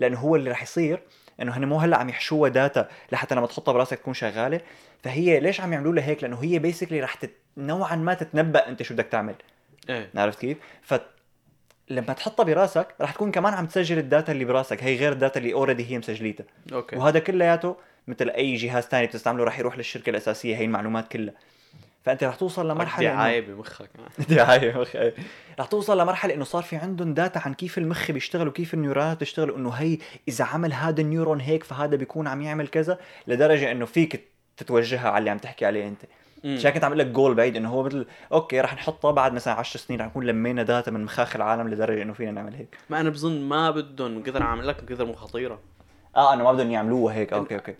لأنه 0.00 0.18
هو 0.18 0.36
اللي 0.36 0.50
رح 0.50 0.62
يصير 0.62 1.02
إنه 1.42 1.52
هن 1.56 1.64
مو 1.64 1.78
هلأ 1.78 1.96
عم 1.96 2.08
يحشوها 2.08 2.50
data 2.50 2.88
لحتى 3.12 3.34
لما 3.34 3.46
تحطها 3.46 3.72
براسك 3.72 3.98
تكون 3.98 4.14
شغالة. 4.14 4.60
فهي 5.02 5.40
ليش 5.40 5.60
عم 5.60 5.72
يعملوا 5.72 5.92
لها 5.92 6.04
هيك؟ 6.04 6.22
لأنه 6.22 6.42
هي 6.42 6.58
basically 6.58 7.00
رح 7.00 7.14
تت... 7.14 7.30
نوعا 7.56 7.96
ما 7.96 8.14
تتنبأ 8.14 8.68
أنت 8.68 8.82
شو 8.82 8.94
بدك 8.94 9.06
تعمل. 9.06 9.34
إيه. 9.88 10.10
عرفت 10.14 10.40
كيف؟ 10.40 10.58
لما 11.90 12.12
تحطها 12.12 12.44
براسك 12.44 12.86
رح 13.00 13.12
تكون 13.12 13.30
كمان 13.30 13.54
عم 13.54 13.66
تسجل 13.66 13.98
ال 13.98 14.05
data 14.05 14.32
اللي 14.32 14.44
براسك. 14.44 14.82
هي 14.82 14.96
غير 14.96 15.12
ال 15.12 15.18
data 15.18 15.40
اللي 15.40 15.52
already 15.52 15.90
هي 15.90 15.98
مسجليتها. 15.98 16.46
okay. 16.72 16.96
وهذا 16.96 17.18
كلياته 17.18 17.76
مثل 18.08 18.30
أي 18.30 18.54
جهاز 18.54 18.88
تاني 18.88 19.06
بتستعمله 19.06 19.44
رح 19.44 19.58
يروح 19.58 19.78
للشركة 19.78 20.10
الأساسية 20.10 20.56
هي 20.56 20.64
المعلومات 20.64 21.08
كلها. 21.08 21.34
فأنت 22.04 22.24
رح 22.24 22.36
توصل 22.36 22.70
لمرحلة 22.70 23.08
دعاية 23.08 23.40
بمخك. 23.40 23.90
دعايه 24.28 24.78
مخ 24.78 24.96
إيه. 24.96 25.14
رح 25.60 25.66
توصل 25.66 26.00
لمرحلة 26.00 26.34
إنه 26.34 26.44
صار 26.44 26.62
في 26.62 26.76
عندهم 26.76 27.14
data 27.14 27.38
عن 27.38 27.54
كيف 27.54 27.78
المخ 27.78 28.10
بيشتغل 28.10 28.48
وكيف 28.48 28.74
ال 28.74 28.79
neuronات 28.79 29.16
بتشتغل 29.16 29.54
انه 29.54 29.70
هي 29.70 29.98
إذا 30.28 30.44
عمل 30.44 30.72
هذا 30.72 31.00
النيورون 31.00 31.40
هيك 31.40 31.64
فهذا 31.64 31.96
بيكون 31.96 32.26
عم 32.26 32.42
يعمل 32.42 32.68
كذا 32.68 32.98
لدرجة 33.26 33.72
إنه 33.72 33.86
فيك 33.86 34.24
تتوجهها 34.56 35.08
على 35.08 35.18
اللي 35.18 35.30
عم 35.30 35.38
تحكي 35.38 35.66
عليه 35.66 35.88
أنت. 35.88 36.00
عشان 36.44 36.70
كنت 36.70 36.84
عم 36.84 36.92
أقول 36.92 36.98
لك 36.98 37.06
جول 37.06 37.34
بعيد 37.34 37.56
إنه 37.56 37.68
هو 37.70 37.82
مثل 37.82 38.06
أوكي 38.32 38.60
رح 38.60 38.74
نحطها 38.74 39.10
بعد 39.10 39.32
مثلا 39.32 39.54
10 39.54 39.80
سنين 39.80 40.00
رح 40.00 40.06
نكون 40.06 40.26
لمينا 40.26 40.62
داتا 40.62 40.90
من 40.90 41.04
مخاخ 41.04 41.36
العالم 41.36 41.68
لدرجة 41.68 42.02
إنه 42.02 42.12
فينا 42.12 42.30
نعمل 42.30 42.54
هيك. 42.54 42.76
ما 42.90 43.00
أنا 43.00 43.10
بظن 43.10 43.40
ما 43.40 43.70
بدهم 43.70 44.22
كثر 44.22 44.42
عامل 44.42 44.68
لك 44.68 44.84
كثر 44.84 45.04
مو 45.04 45.12
خطيرة. 45.12 45.60
آه 46.16 46.34
إنه 46.34 46.44
ما 46.44 46.52
بدهم 46.52 46.70
يعملوها 46.70 47.14
هيك. 47.14 47.32
أوكي 47.32 47.54
أوكي. 47.54 47.74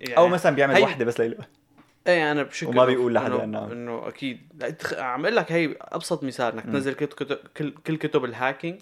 يعني 0.00 0.16
أو 0.16 0.28
مثلا 0.28 0.54
بيعمل 0.56 0.74
هي- 0.74 0.82
وحدة 0.82 1.04
بس 1.04 1.20
ليلو 1.20 1.36
إيه 2.06 2.32
أنا 2.32 2.42
بشكل 2.42 2.70
وما 2.70 2.84
بيقول 2.84 3.14
لحدا 3.14 3.44
إنه 3.44 4.08
أكيد. 4.08 4.52
لا 4.60 4.70
تخ... 4.70 4.94
عم 4.94 5.24
أقول 5.24 5.36
لك 5.36 5.52
هي 5.52 5.76
أبسط 5.80 6.24
مثال 6.24 6.52
إنك. 6.52 6.64
تنزل 6.64 6.92
كتب 6.92 7.38
كل, 7.56 7.70
كل 7.86 7.96
كتب 7.96 8.24
الهاكينج 8.24 8.80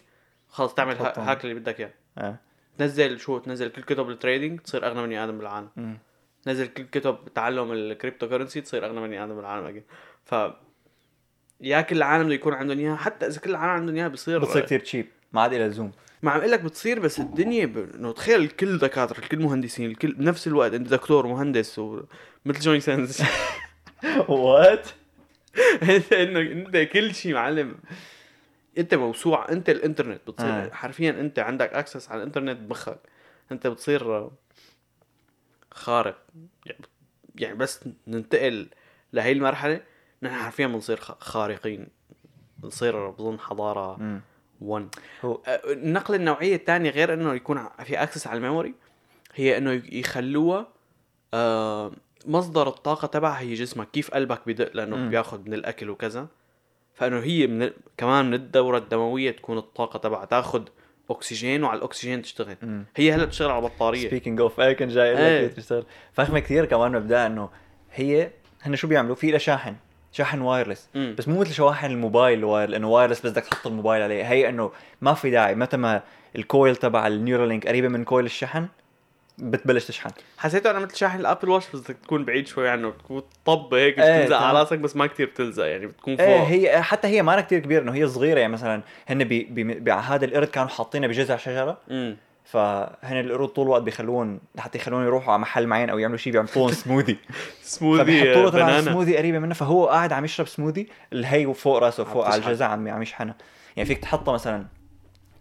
خلص 0.49 0.75
تعمل. 0.75 0.97
هاك 1.17 1.45
اللي 1.45 1.55
بدك 1.55 1.81
إياه. 1.81 1.91
آه. 2.19 2.37
تنزل 2.79 3.21
شو 3.21 3.39
تنزل 3.39 3.69
كل 3.69 3.83
كتب 3.83 4.11
ال 4.11 4.17
trading 4.17 4.61
تصير 4.61 4.87
أغنى 4.87 5.03
بني 5.03 5.25
آدم 5.25 5.39
بالعالم. 5.39 5.99
نزل 6.47 6.67
كل 6.67 6.83
كتب 6.83 7.19
تعلم 7.35 7.73
ال 7.73 8.29
cryptocurrency 8.29 8.61
تصير 8.61 8.87
أغنى 8.87 9.01
بني 9.01 9.25
آدم 9.25 9.37
بالعالم 9.37 9.67
أكيد. 9.67 9.83
ف 10.25 10.35
يا 11.61 11.81
كل 11.81 11.97
العالم 11.97 12.25
بده 12.25 12.35
يكون 12.35 12.55
عندهم 12.55 12.79
إياها 12.79 12.97
حتى 12.97 13.27
إذا 13.27 13.41
كل 13.41 13.51
العالم 13.51 13.73
عندهم 13.73 13.97
إياها 13.97 14.09
بصير 14.09 14.39
بتصير 14.39 14.63
كثير 14.63 14.81
cheap 14.81 15.07
ما 15.33 15.41
عاد 15.41 15.55
لها 15.55 15.69
لزوم 15.69 15.93
ما 16.23 16.31
عم 16.31 16.39
أقول 16.39 16.51
لك 16.51 16.61
بتصير 16.61 17.01
بس 17.01 17.21
الدنيا 17.21 17.67
ب... 17.67 17.79
إنه 17.95 18.13
تخيل 18.13 18.41
الكل 18.41 18.79
دكاترة 18.79 19.19
الكل 19.19 19.39
مهندسين 19.39 19.91
الكل 19.91 20.13
بنفس 20.13 20.47
الوقت 20.47 20.75
انت 20.75 20.89
دكتور 20.89 21.27
ومهندس 21.27 21.79
ومثل 21.79 22.61
جوني 22.61 22.81
سينز 22.81 23.23
what 24.29 24.89
انت 25.83 26.13
إنه 26.13 26.41
أنت 26.41 26.77
كل 26.77 27.15
شيء 27.15 27.35
معلم. 27.35 27.77
أنت 28.79 28.95
موسوعة 28.95 29.51
أنت 29.51 29.71
الإنترنت 29.71 30.21
بتصير. 30.31 30.49
آه. 30.49 30.71
حرفيا 30.71 31.11
أنت 31.11 31.39
عندك 31.39 31.73
access 31.73 32.11
على 32.11 32.19
الإنترنت 32.19 32.61
بمخك. 32.61 32.99
أنت 33.53 33.67
بتصير 33.67 34.31
خارق. 35.71 36.17
يعني 36.67 36.79
يعني 37.37 37.55
بس 37.55 37.81
ننتقل 38.07 38.69
لهي 39.13 39.33
المرحلة 39.33 39.81
نحن 40.23 40.35
حرفيا 40.35 40.67
بنصير 40.67 40.97
خارقين. 41.01 41.89
بنصير 42.59 43.11
بظن 43.11 43.39
حضارة 43.39 44.21
1 44.61 44.89
هو 45.25 45.41
النقلة 45.65 46.17
النوعية 46.17 46.57
الثانية 46.57 46.91
غير 46.91 47.15
إنه 47.15 47.35
يكون 47.35 47.69
في 47.85 48.03
access 48.03 48.27
على 48.27 48.37
ال 48.37 48.42
memory 48.42 48.75
هي 49.35 49.59
إنه 49.59 49.83
يخلوها 49.93 50.69
آه، 51.35 51.93
مصدر 52.27 52.69
الطاقة 52.69 53.07
تبعها 53.07 53.41
هي 53.41 53.55
جسمك. 53.55 53.91
كيف 53.91 54.11
قلبك 54.11 54.41
بدق؟ 54.47 54.71
لأنه 54.77 54.97
مم. 54.97 55.11
بياخذ 55.11 55.41
من 55.41 55.55
الأكل 55.55 55.91
وكذا. 55.91 56.27
فإنه 56.95 57.19
هي 57.21 57.47
من 57.47 57.63
ال- 57.63 57.75
كمان 57.97 58.25
من 58.27 58.35
الدورة 58.35 58.79
الدموية 58.79 59.31
تكون 59.31 59.59
الطاقة 59.59 59.99
تبعها 59.99 60.25
تاخذ 60.25 60.65
أكسجين 61.11 61.65
وعلى 61.65 61.79
الأكسجين 61.79 62.23
تشتغل. 62.23 62.57
مم. 62.63 62.85
هي 62.97 63.13
هلا 63.13 63.25
بتشتغل 63.25 63.51
على 63.51 63.61
بطاريه 63.61 64.09
speaking 64.09 64.41
of 64.41 64.61
هيك 64.61 64.77
كان 64.77 64.89
جاي 64.89 65.19
إيه. 65.19 65.47
لك 65.47 65.53
تشتغل؟ 65.53 65.85
فخمة 66.13 66.39
كثير 66.39 66.65
كمان 66.65 66.93
مبدأ 66.93 67.27
إنه 67.27 67.49
هي 67.95 68.31
هن 68.63 68.77
شو 68.77 68.89
بيعملوا؟ 68.89 69.15
في 69.15 69.31
لها 69.31 69.39
شاحن 69.39 69.77
شاحن 70.13 70.41
wireless 70.41 70.89
مم. 70.95 71.15
بس 71.19 71.29
مو 71.29 71.41
مثل 71.41 71.53
شواحن 71.53 71.91
الموبايل 71.91 72.39
ال 72.39 72.45
wire 72.45 72.69
لأنه 72.69 72.89
wireless 72.89 73.21
بس 73.21 73.31
بدك 73.33 73.45
تحط 73.45 73.67
الموبايل 73.67 74.03
عليه. 74.03 74.25
هي 74.25 74.49
إنه 74.49 74.73
ما 75.01 75.15
في 75.15 75.31
داعي. 75.31 75.55
متى 75.55 75.77
ما 75.77 76.03
ال 76.37 76.45
coil 76.45 76.77
تبع 76.77 77.07
النيورالينك 77.07 77.67
قريبة 77.67 77.89
من 77.89 78.05
coil 78.05 78.25
الشحن 78.25 78.69
بتبلش 79.39 79.85
تشحن. 79.85 80.11
حسيته 80.39 80.71
أنا 80.71 80.79
مثل 80.79 80.97
شاحن 80.97 81.21
ال 81.21 81.26
Apple 81.26 81.49
Watch 81.49 81.67
بس 81.75 81.81
بدك 81.81 81.97
تكون 82.03 82.25
بعيد 82.25 82.47
شوي 82.47 82.69
عنه 82.69 82.89
بتكون 82.89 83.23
طب 83.45 83.75
هيك 83.75 83.99
إيه، 83.99 84.21
بتلزق 84.21 84.37
على. 84.37 84.59
راسك 84.59 84.79
بس 84.79 84.97
ما 84.97 85.07
كتير 85.07 85.27
بتلزق 85.27 85.65
يعني 85.65 85.87
بتكون 85.87 86.17
فوق. 86.17 86.27
إيه 86.27 86.43
هي 86.43 86.83
حتى 86.83 87.09
هي 87.09 87.23
ما 87.23 87.41
كتير 87.41 87.59
كبيرة 87.59 87.83
إنه 87.83 87.95
هي 87.95 88.09
صغيرة 88.09 88.41
يعني 88.41 88.53
مثلا 88.53 88.83
هن 89.09 89.25
ب 89.25 89.65
بهذا 89.65 90.25
القرد 90.25 90.49
كانوا 90.49 90.69
حاطينها 90.69 91.09
بجذع 91.09 91.37
شجرة 91.37 91.79
امم 91.91 92.17
فهن 92.45 93.21
القرود 93.21 93.49
طول 93.49 93.67
الوقت 93.67 93.83
بيخلوهم 93.83 94.41
لحتى 94.55 94.79
يخلوهم 94.79 95.05
يروحوا 95.05 95.33
على 95.33 95.43
محل 95.43 95.67
معين 95.67 95.91
أو 95.91 95.99
يعملوا 95.99 96.19
شيء 96.19 96.33
بيعملوا 96.33 96.71
smoothie 96.71 97.19
smoothie 97.63 98.03
فبيحطوا 98.03 98.43
له 98.43 98.51
بنانا 98.51 98.79
السموذي 98.79 99.17
قريبة 99.17 99.39
منه 99.39 99.55
فهو 99.55 99.87
قاعد 99.87 100.13
عم 100.13 100.25
يشرب 100.25 100.47
سموذي 100.47 100.89
الهي 101.13 101.55
فوق 101.55 101.79
راسه 101.79 102.05
فوق 102.05 102.27
على. 102.27 102.37
الجذع 102.37 102.67
عم 102.67 102.89
عم 102.89 103.03
يشحنها. 103.03 103.35
يعني 103.77 103.89
فيك 103.89 103.99
تحطها 103.99 104.35
مثلا 104.35 104.67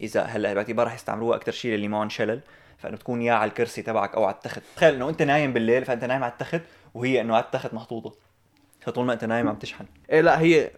إذا 0.02 0.22
هلأ 0.22 0.54
باعتبار 0.54 0.88
رح 0.88 0.94
يستعملوها 0.94 1.36
أكثر 1.36 1.52
شيء 1.52 1.72
للي 1.72 1.88
معهم 1.88 2.10
شلل. 2.10 2.40
فإنه 2.78 2.98
تكون 2.98 3.22
يا 3.22 3.34
على 3.34 3.50
الكرسي 3.50 3.82
تبعك 3.82 4.16
أو 4.16 4.24
على 4.24 4.36
التخت. 4.36 4.62
تخيل 4.76 4.96
إنه 4.96 5.10
أنت 5.10 5.22
نايم 5.22 5.54
بالليل 5.54 5.86
فأنت 5.86 6.04
نايم 6.04 6.24
على 6.24 6.32
التخت 6.32 6.62
وهي 6.94 7.22
إنه 7.22 7.36
على 7.36 7.44
التخت 7.44 7.74
محطوطة. 7.74 8.16
فطول 8.82 9.06
ما 9.06 9.14
أنت 9.14 9.26
نايم 9.26 9.50
عم 9.50 9.56
تشحن. 9.56 9.86
إيه 10.12 10.22
لا 10.22 10.40
هي 10.40 10.72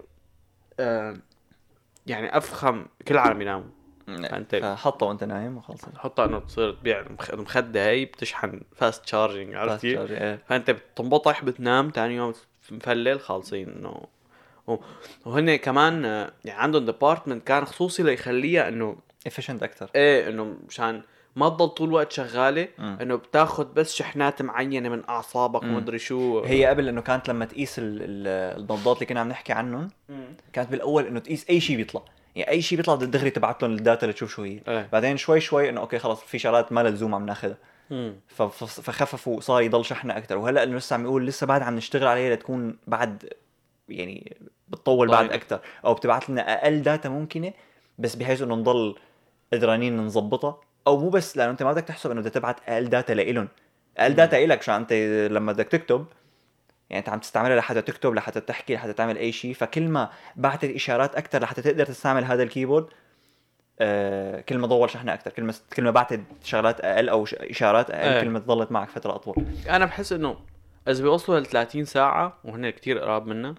آه 0.79 1.17
يعني 2.07 2.37
أفخم 2.37 2.85
كل 3.07 3.13
العالم 3.13 3.41
يناموا. 3.41 3.67
فأنت 4.07 4.55
فحطها 4.55 5.05
وأنت 5.07 5.23
نايم 5.23 5.57
وخلص. 5.57 5.81
تحطها 5.81 6.25
إنه 6.25 6.39
تصير 6.39 6.71
تبيع 6.71 6.99
المخ- 6.99 7.33
المخده 7.33 7.85
هي 7.89 8.05
بتشحن 8.05 8.61
fast 8.75 9.05
charging 9.05 9.55
عرفت؟ 9.55 9.85
إيه. 9.85 10.39
فأنت 10.47 10.71
بتنبطح 10.71 11.43
بتنام 11.43 11.91
ثاني 11.95 12.15
يوم 12.15 12.33
مفلل 12.71 13.19
خالصين 13.19 13.69
إنه. 13.69 14.01
وهن 15.25 15.55
كمان 15.55 16.05
آه، 16.05 16.31
يعني 16.45 16.61
عندهم 16.61 16.85
department 16.85 17.47
كان 17.47 17.65
خصوصي 17.65 18.03
ليخليها 18.03 18.67
إنه 18.67 18.97
efficient 19.29 19.63
أكثر 19.63 19.89
إيه 19.95 20.29
إنه 20.29 20.57
مشان 20.67 21.01
ما 21.35 21.49
تضل 21.49 21.67
طول 21.69 21.87
الوقت 21.89 22.11
شغالة. 22.11 22.67
إنه 22.79 23.15
بتاخذ 23.15 23.73
بس 23.73 23.93
شحنات 23.95 24.41
معينة 24.41 24.89
من 24.89 25.09
أعصابك. 25.09 25.63
ومدري 25.63 25.99
شو. 25.99 26.43
هي 26.43 26.65
قبل 26.65 26.87
إنه 26.87 27.01
كانت 27.01 27.29
لما 27.29 27.45
تقيس 27.45 27.79
ال- 27.79 28.01
ال- 28.01 28.57
النبضات 28.57 28.95
اللي 28.95 29.05
كنا 29.05 29.19
عم 29.19 29.29
نحكي 29.29 29.53
عنهم. 29.53 29.87
كانت 30.53 30.71
بالأول 30.71 31.05
إنه 31.05 31.19
تقيس 31.19 31.49
أي 31.49 31.59
شيء 31.59 31.77
بيطلع. 31.77 32.01
يعني 32.35 32.51
أي 32.51 32.61
شيء 32.61 32.77
بيطلع 32.77 32.95
دغري 32.95 33.29
تبعت 33.29 33.63
لهم 33.63 33.71
ال 33.71 33.78
data 33.78 34.05
لتشوف 34.05 34.31
شو 34.31 34.43
هي. 34.43 34.61
إيه. 34.67 34.89
بعدين 34.91 35.17
شوي 35.17 35.39
شوي 35.39 35.69
إنه 35.69 35.81
أوكي 35.81 35.99
خلص 35.99 36.21
في 36.21 36.39
شغلات 36.39 36.71
ما 36.71 36.83
لزوم 36.83 37.15
عم 37.15 37.25
ناخذها. 37.25 37.57
فخففوا 38.27 39.41
صار 39.41 39.61
يضل 39.61 39.85
شحنة 39.85 40.17
أكثر 40.17 40.37
وهلأ 40.37 40.63
إنه 40.63 40.77
لسه 40.77 40.93
عم 40.93 41.03
يقول 41.03 41.25
لسه 41.27 41.47
بعد 41.47 41.61
عم 41.61 41.75
نشتغل 41.75 42.07
عليها 42.07 42.35
لتكون 42.35 42.77
بعد 42.87 43.33
يعني 43.89 44.37
بتطول 44.67 45.07
بعد. 45.07 45.31
أكثر 45.31 45.59
أو 45.85 45.93
بتبعت 45.93 46.29
لنا 46.29 46.53
أقل 46.63 46.81
data 46.81 47.09
ممكنة 47.09 47.53
بس 47.97 48.15
بحيث 48.15 48.41
إنه 48.41 48.55
نضل 48.55 48.95
قدرانين 49.53 49.97
نظبطها. 49.97 50.61
أو 50.87 50.97
مو 50.97 51.09
بس 51.09 51.37
لأنه 51.37 51.51
أنت 51.51 51.63
ما 51.63 51.71
بدك 51.71 51.83
تحسب 51.83 52.11
إنه 52.11 52.21
بدك 52.21 52.31
تبعت 52.31 52.55
أقل 52.67 52.89
data 52.89 53.13
لإلهم. 53.13 53.47
أقل 53.97 54.13
data 54.13 54.43
إلك 54.43 54.59
عشان 54.59 54.75
أنت 54.75 54.93
لما 55.31 55.51
بدك 55.51 55.67
تكتب 55.67 56.05
يعني 56.89 56.99
أنت 56.99 57.09
عم 57.09 57.19
تستعملها 57.19 57.55
لحتى 57.55 57.81
تكتب 57.81 58.13
لحتى 58.13 58.39
تحكي 58.39 58.75
لحتى 58.75 58.93
تعمل 58.93 59.17
أي 59.17 59.31
شيء. 59.31 59.53
فكل 59.53 59.87
ما 59.87 60.09
بعتت 60.35 60.75
إشارات 60.75 61.15
أكثر 61.15 61.41
لحتى 61.41 61.61
تقدر 61.61 61.85
تستعمل 61.85 62.23
هذا 62.25 62.43
ال 62.43 62.48
keyboard 62.48 62.87
آه 63.79 64.41
كل 64.41 64.57
ما 64.57 64.67
ضول 64.67 64.89
شحنة 64.89 65.13
أكثر 65.13 65.31
كل 65.31 65.43
ما 65.43 65.53
كل 65.73 65.83
ما 65.83 65.91
بعتت 65.91 66.21
شغلات 66.43 66.81
أقل 66.81 67.09
أو 67.09 67.25
إشارات 67.33 67.91
أقل 67.91 68.09
إيه. 68.09 68.21
كل 68.21 68.29
ما 68.29 68.39
ضلت 68.39 68.71
معك 68.71 68.89
فترة 68.89 69.15
أطول. 69.15 69.45
أنا 69.69 69.85
بحس 69.85 70.13
إنه 70.13 70.37
إذا 70.87 71.03
بيوصلوا 71.03 71.39
ل 71.39 71.45
30 71.45 71.85
ساعة 71.85 72.37
وهن 72.43 72.69
كتير 72.69 72.99
قراب 72.99 73.27
منا. 73.27 73.55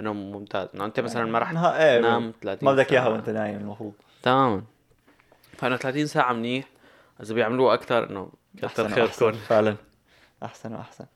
إنه 0.00 0.12
ممتاز. 0.12 0.68
إنه 0.74 0.84
أنت 0.84 1.00
مثلا 1.00 1.24
ما 1.24 1.38
رح 1.38 1.50
ها 1.52 1.92
إيه 1.92 2.00
تنام 2.00 2.32
30 2.42 2.68
ما 2.68 2.72
بدك. 2.72 2.92
إياها 2.92 3.08
وأنت 3.08 3.30
نايم 3.30 3.56
المفروض. 3.56 3.92
تماما. 4.22 4.62
فأنا 5.54 5.76
30 5.76 6.06
ساعة 6.06 6.32
منيح 6.32 6.64
إذا 7.22 7.34
بيعملوه 7.34 7.74
أكثر 7.74 8.10
إنه 8.10 8.32
أحسن 8.64 8.88
خيركم. 8.94 9.32
فعلا. 9.32 9.76
أحسن 10.42 10.74
وأحسن. 10.74 11.06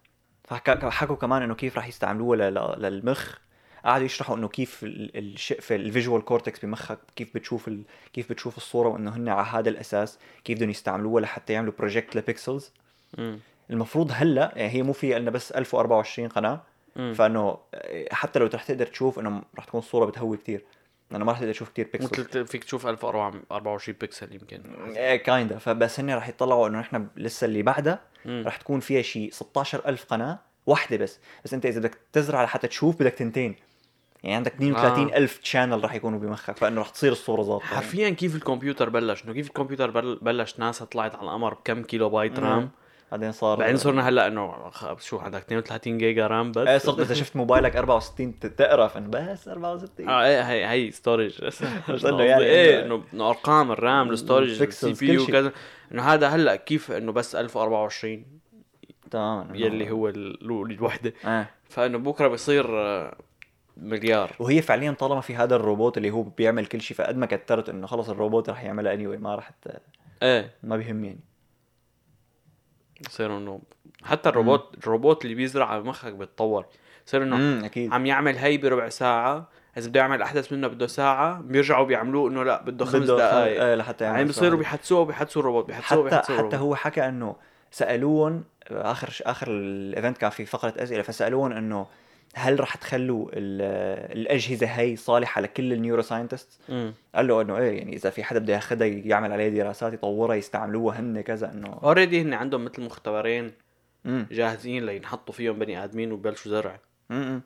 فحكى 0.45 0.91
حكوا 0.91 1.17
كمان 1.17 1.43
إنه 1.43 1.55
كيف 1.55 1.77
راح 1.77 1.89
يستعملوها 1.89 2.51
للمخ. 2.77 3.35
قعدوا 3.85 4.07
يشرحوا 4.07 4.37
إنه 4.37 4.49
كيف 4.49 4.83
ال- 4.83 5.19
الش... 5.19 5.53
في 5.53 5.75
ال 5.77 5.84
visual 5.84 6.25
cortex 6.25 6.65
بمخك 6.65 6.99
كيف 7.17 7.35
بتشوف 7.35 7.69
ال... 7.69 7.83
كيف 8.13 8.31
بتشوف 8.33 8.57
الصورة 8.57 8.89
وإنه 8.89 9.17
هن 9.17 9.29
على 9.29 9.47
هذا 9.47 9.69
الأساس 9.69 10.19
كيف 10.45 10.59
بدهم 10.59 10.71
يستعملوها 10.71 11.23
لحتى 11.23 11.53
يعملوا 11.53 11.73
project 11.79 12.17
ل 12.17 12.24
pixels. 12.24 12.73
المفروض 13.71 14.11
هلأ 14.15 14.53
يعني 14.57 14.73
هي 14.73 14.83
مو 14.83 14.93
في 14.93 15.19
لنا 15.19 15.31
بس 15.31 15.53
1024 15.53 16.29
قناة 16.29 16.61
مم. 16.97 17.15
فإنه 17.15 17.59
حتى 18.13 18.39
لو 18.39 18.47
رح 18.55 18.63
تقدر 18.65 18.87
تشوف 18.87 19.19
إنه 19.19 19.43
رح 19.59 19.65
تكون 19.65 19.79
الصورة 19.79 20.05
بتهوي 20.07 20.37
كتير. 20.37 20.65
لأنه 21.11 21.25
ما 21.25 21.33
رح 21.33 21.39
تقدر 21.39 21.53
تشوف 21.53 21.69
كتير 21.69 21.89
pixels 21.93 22.21
مثل 22.21 22.47
فيك 22.47 22.65
تشوف 22.65 22.87
1024 22.87 23.97
بكسل 24.01 24.33
يمكن. 24.33 24.63
إيه 24.97 25.17
kinda 25.17 25.59
فبس 25.59 26.01
هن 26.01 26.11
رح 26.15 26.29
يطلعوا 26.29 26.69
إنه 26.69 26.79
نحن 26.81 27.07
لسه 27.17 27.45
اللي 27.45 27.63
بعدها. 27.63 28.01
رح 28.27 28.57
تكون 28.57 28.81
فيها 28.81 29.03
شيء 29.03 29.31
16000 29.33 30.05
قناة 30.05 30.39
واحدة 30.67 30.97
بس. 30.97 31.19
بس 31.45 31.55
أنت 31.55 31.67
إذا 31.67 31.81
بدك 31.81 31.99
تزرع 32.13 32.45
لحتى 32.45 32.67
تشوف 32.69 33.01
بدك 33.01 33.13
تنتين. 33.15 33.57
يعني 34.23 34.37
عندك 34.37 34.55
32000 34.61 35.39
channel 35.39 35.85
رح 35.85 35.95
يكونوا 35.95 36.19
بمخك 36.19 36.57
فإنه 36.57 36.81
رح 36.81 36.89
تصير 36.89 37.13
الصورة 37.13 37.43
ظابطه 37.43 37.65
حرفيا 37.67 38.11
كيف 38.11 38.35
الكمبيوتر 38.37 38.89
بلش؟ 38.89 39.25
إنه 39.25 39.33
كيف 39.33 39.47
الكمبيوتر 39.49 39.91
بل- 39.91 40.19
بلش 40.23 40.59
ناسا 40.59 40.85
طلعت 40.85 41.15
على 41.15 41.25
القمر 41.25 41.55
بكم 41.55 41.83
كيلو 41.83 42.09
بايت 42.11 42.39
مم. 42.41 42.45
RAM؟ 42.47 42.71
بعدين 43.11 43.33
صار 43.33 43.59
بعدين 43.59 43.77
صرنا 43.77 44.09
هلأ 44.09 44.27
إنه 44.27 44.71
شو 45.01 45.19
عندك 45.19 45.41
32 45.43 45.99
جيجا 45.99 46.27
RAM 46.27 46.53
بس؟ 46.53 46.67
إيه 46.69 46.79
صرت 46.79 47.01
إذا 47.01 47.15
شفت 47.15 47.37
موبايلك 47.37 47.77
64 47.77 48.39
ت- 48.39 48.47
تقرف 48.47 48.97
انه 48.97 49.09
بس 49.09 49.49
64 49.49 50.09
آه 50.09 50.25
إيه 50.25 50.41
هي 50.43 50.67
هي 50.71 50.91
storage 50.91 51.45
بس 51.45 52.05
إنه 52.05 52.23
يعني 52.23 52.45
إيه 52.45 52.85
إنه 52.85 53.29
أرقام 53.31 53.73
ال 53.73 53.82
RAM 53.82 54.11
ال 54.11 54.17
storage 54.17 54.63
ال 54.63 54.93
CPU. 54.93 55.27
كذا. 55.27 55.53
إنه 55.93 56.03
هذا 56.03 56.29
هلأ 56.29 56.57
كيف 56.57 56.93
إنه 56.93 57.13
بس 57.13 57.37
1024 57.37 58.25
تمام. 59.11 59.55
يلي 59.55 59.91
هو 59.91 60.09
ال- 60.09 60.43
الوحدة. 60.73 61.13
إيه. 61.27 61.51
فإنه 61.69 61.99
بكرة 61.99 62.29
بصير 62.29 62.67
آه، 62.79 63.17
مليار. 63.77 64.31
وهي 64.39 64.63
فعليا 64.63 64.93
طالما 64.93 65.21
في 65.21 65.37
هذا 65.37 65.57
الروبوت 65.57 65.97
اللي 65.97 66.11
هو 66.11 66.23
بيعمل 66.23 66.67
كل 66.67 66.81
شيء 66.81 66.97
فقد 66.97 67.17
ما 67.17 67.27
كترت 67.27 67.69
إنه 67.69 67.87
خلص 67.87 68.09
الروبوت 68.11 68.51
رح 68.51 68.65
يعملها 68.65 68.95
اني 68.95 69.07
ما 69.07 69.35
رح 69.37 69.51
ت... 69.51 69.69
إيه. 70.23 70.51
ما 70.63 70.77
بيهم 70.77 71.05
يعني. 71.05 71.21
بصير 73.07 73.37
إنه 73.37 73.61
حتى 74.05 74.29
الروبوت 74.29 74.75
الروبوت 74.79 75.25
اللي 75.25 75.35
بيزرع 75.35 75.67
على 75.67 75.83
مخك 75.83 76.13
بيتطور 76.13 76.67
بصير 77.07 77.23
إنه 77.23 77.67
أكيد. 77.67 77.93
عم 77.93 78.07
يعمل 78.07 78.37
هي 78.37 78.57
بربع 78.57 78.89
ساعة 78.89 79.49
إذا 79.77 79.89
بده 79.89 80.01
يعمل 80.01 80.23
أحدث 80.23 80.53
منه 80.53 80.69
بده 80.69 80.87
ساعة 80.87 81.41
بيرجعوا 81.41 81.87
بيعملوه 81.87 82.31
إنه 82.31 82.43
لا 82.43 82.63
بده 82.63 82.85
خمس 82.85 83.07
دقائق 83.07 83.63
إيه 83.63 83.75
لحتى 83.75 84.05
يعمل 84.05 84.17
يعني 84.17 84.29
بصيروا. 84.29 84.59
بيحدثوه 84.59 85.05
بيحدثوا 85.05 85.43
الروبوت 85.43 85.67
بيحدثوه 85.67 86.07
حتى 86.07 86.17
بيحدثوا 86.17 86.49
حتى 86.49 86.57
هو 86.57 86.75
حكى 86.75 87.09
إنه 87.09 87.37
سألوهم 87.71 88.45
آخر 88.71 89.15
آخر 89.23 89.47
ال 89.51 89.62
event 89.62 90.19
كان 90.19 90.31
في 90.31 90.47
فقرة 90.47 90.75
أسئلة 90.77 91.03
فسألوهم 91.03 91.53
إنه 91.53 91.87
هل 92.35 92.61
رح 92.61 92.75
تخلوا 92.77 93.29
ال- 93.33 94.19
الأجهزة 94.19 94.67
هي 94.67 94.97
صالحة 94.97 95.41
لكل 95.41 95.73
ال 95.73 96.03
neuroscientist 96.03 96.61
امم 96.71 96.93
قال 97.15 97.27
له 97.29 97.41
إنه 97.43 97.59
إيه 97.59 97.79
يعني 97.79 97.93
إذا 97.97 98.11
في 98.11 98.25
حدا 98.25 98.39
بده 98.39 98.53
ياخذها 98.55 98.87
يعمل 98.87 99.33
عليها 99.33 99.49
دراسات 99.49 99.93
يطورها 99.93 100.35
يستعملوها 100.35 101.01
هن 101.01 101.21
كذا 101.21 101.53
إنه 101.53 101.81
already 101.83 102.23
هن 102.23 102.35
عندهم 102.35 102.65
مثل 102.65 102.83
مختبرين 102.83 103.53
امم 104.07 104.27
جاهزين 104.31 104.87
لينحطوا 104.87 105.35
فيهم 105.35 105.59
بني 105.59 105.85
آدمين 105.85 106.13
وبلشوا 106.13 106.51
زرع. 106.51 106.79
امم 107.11 107.41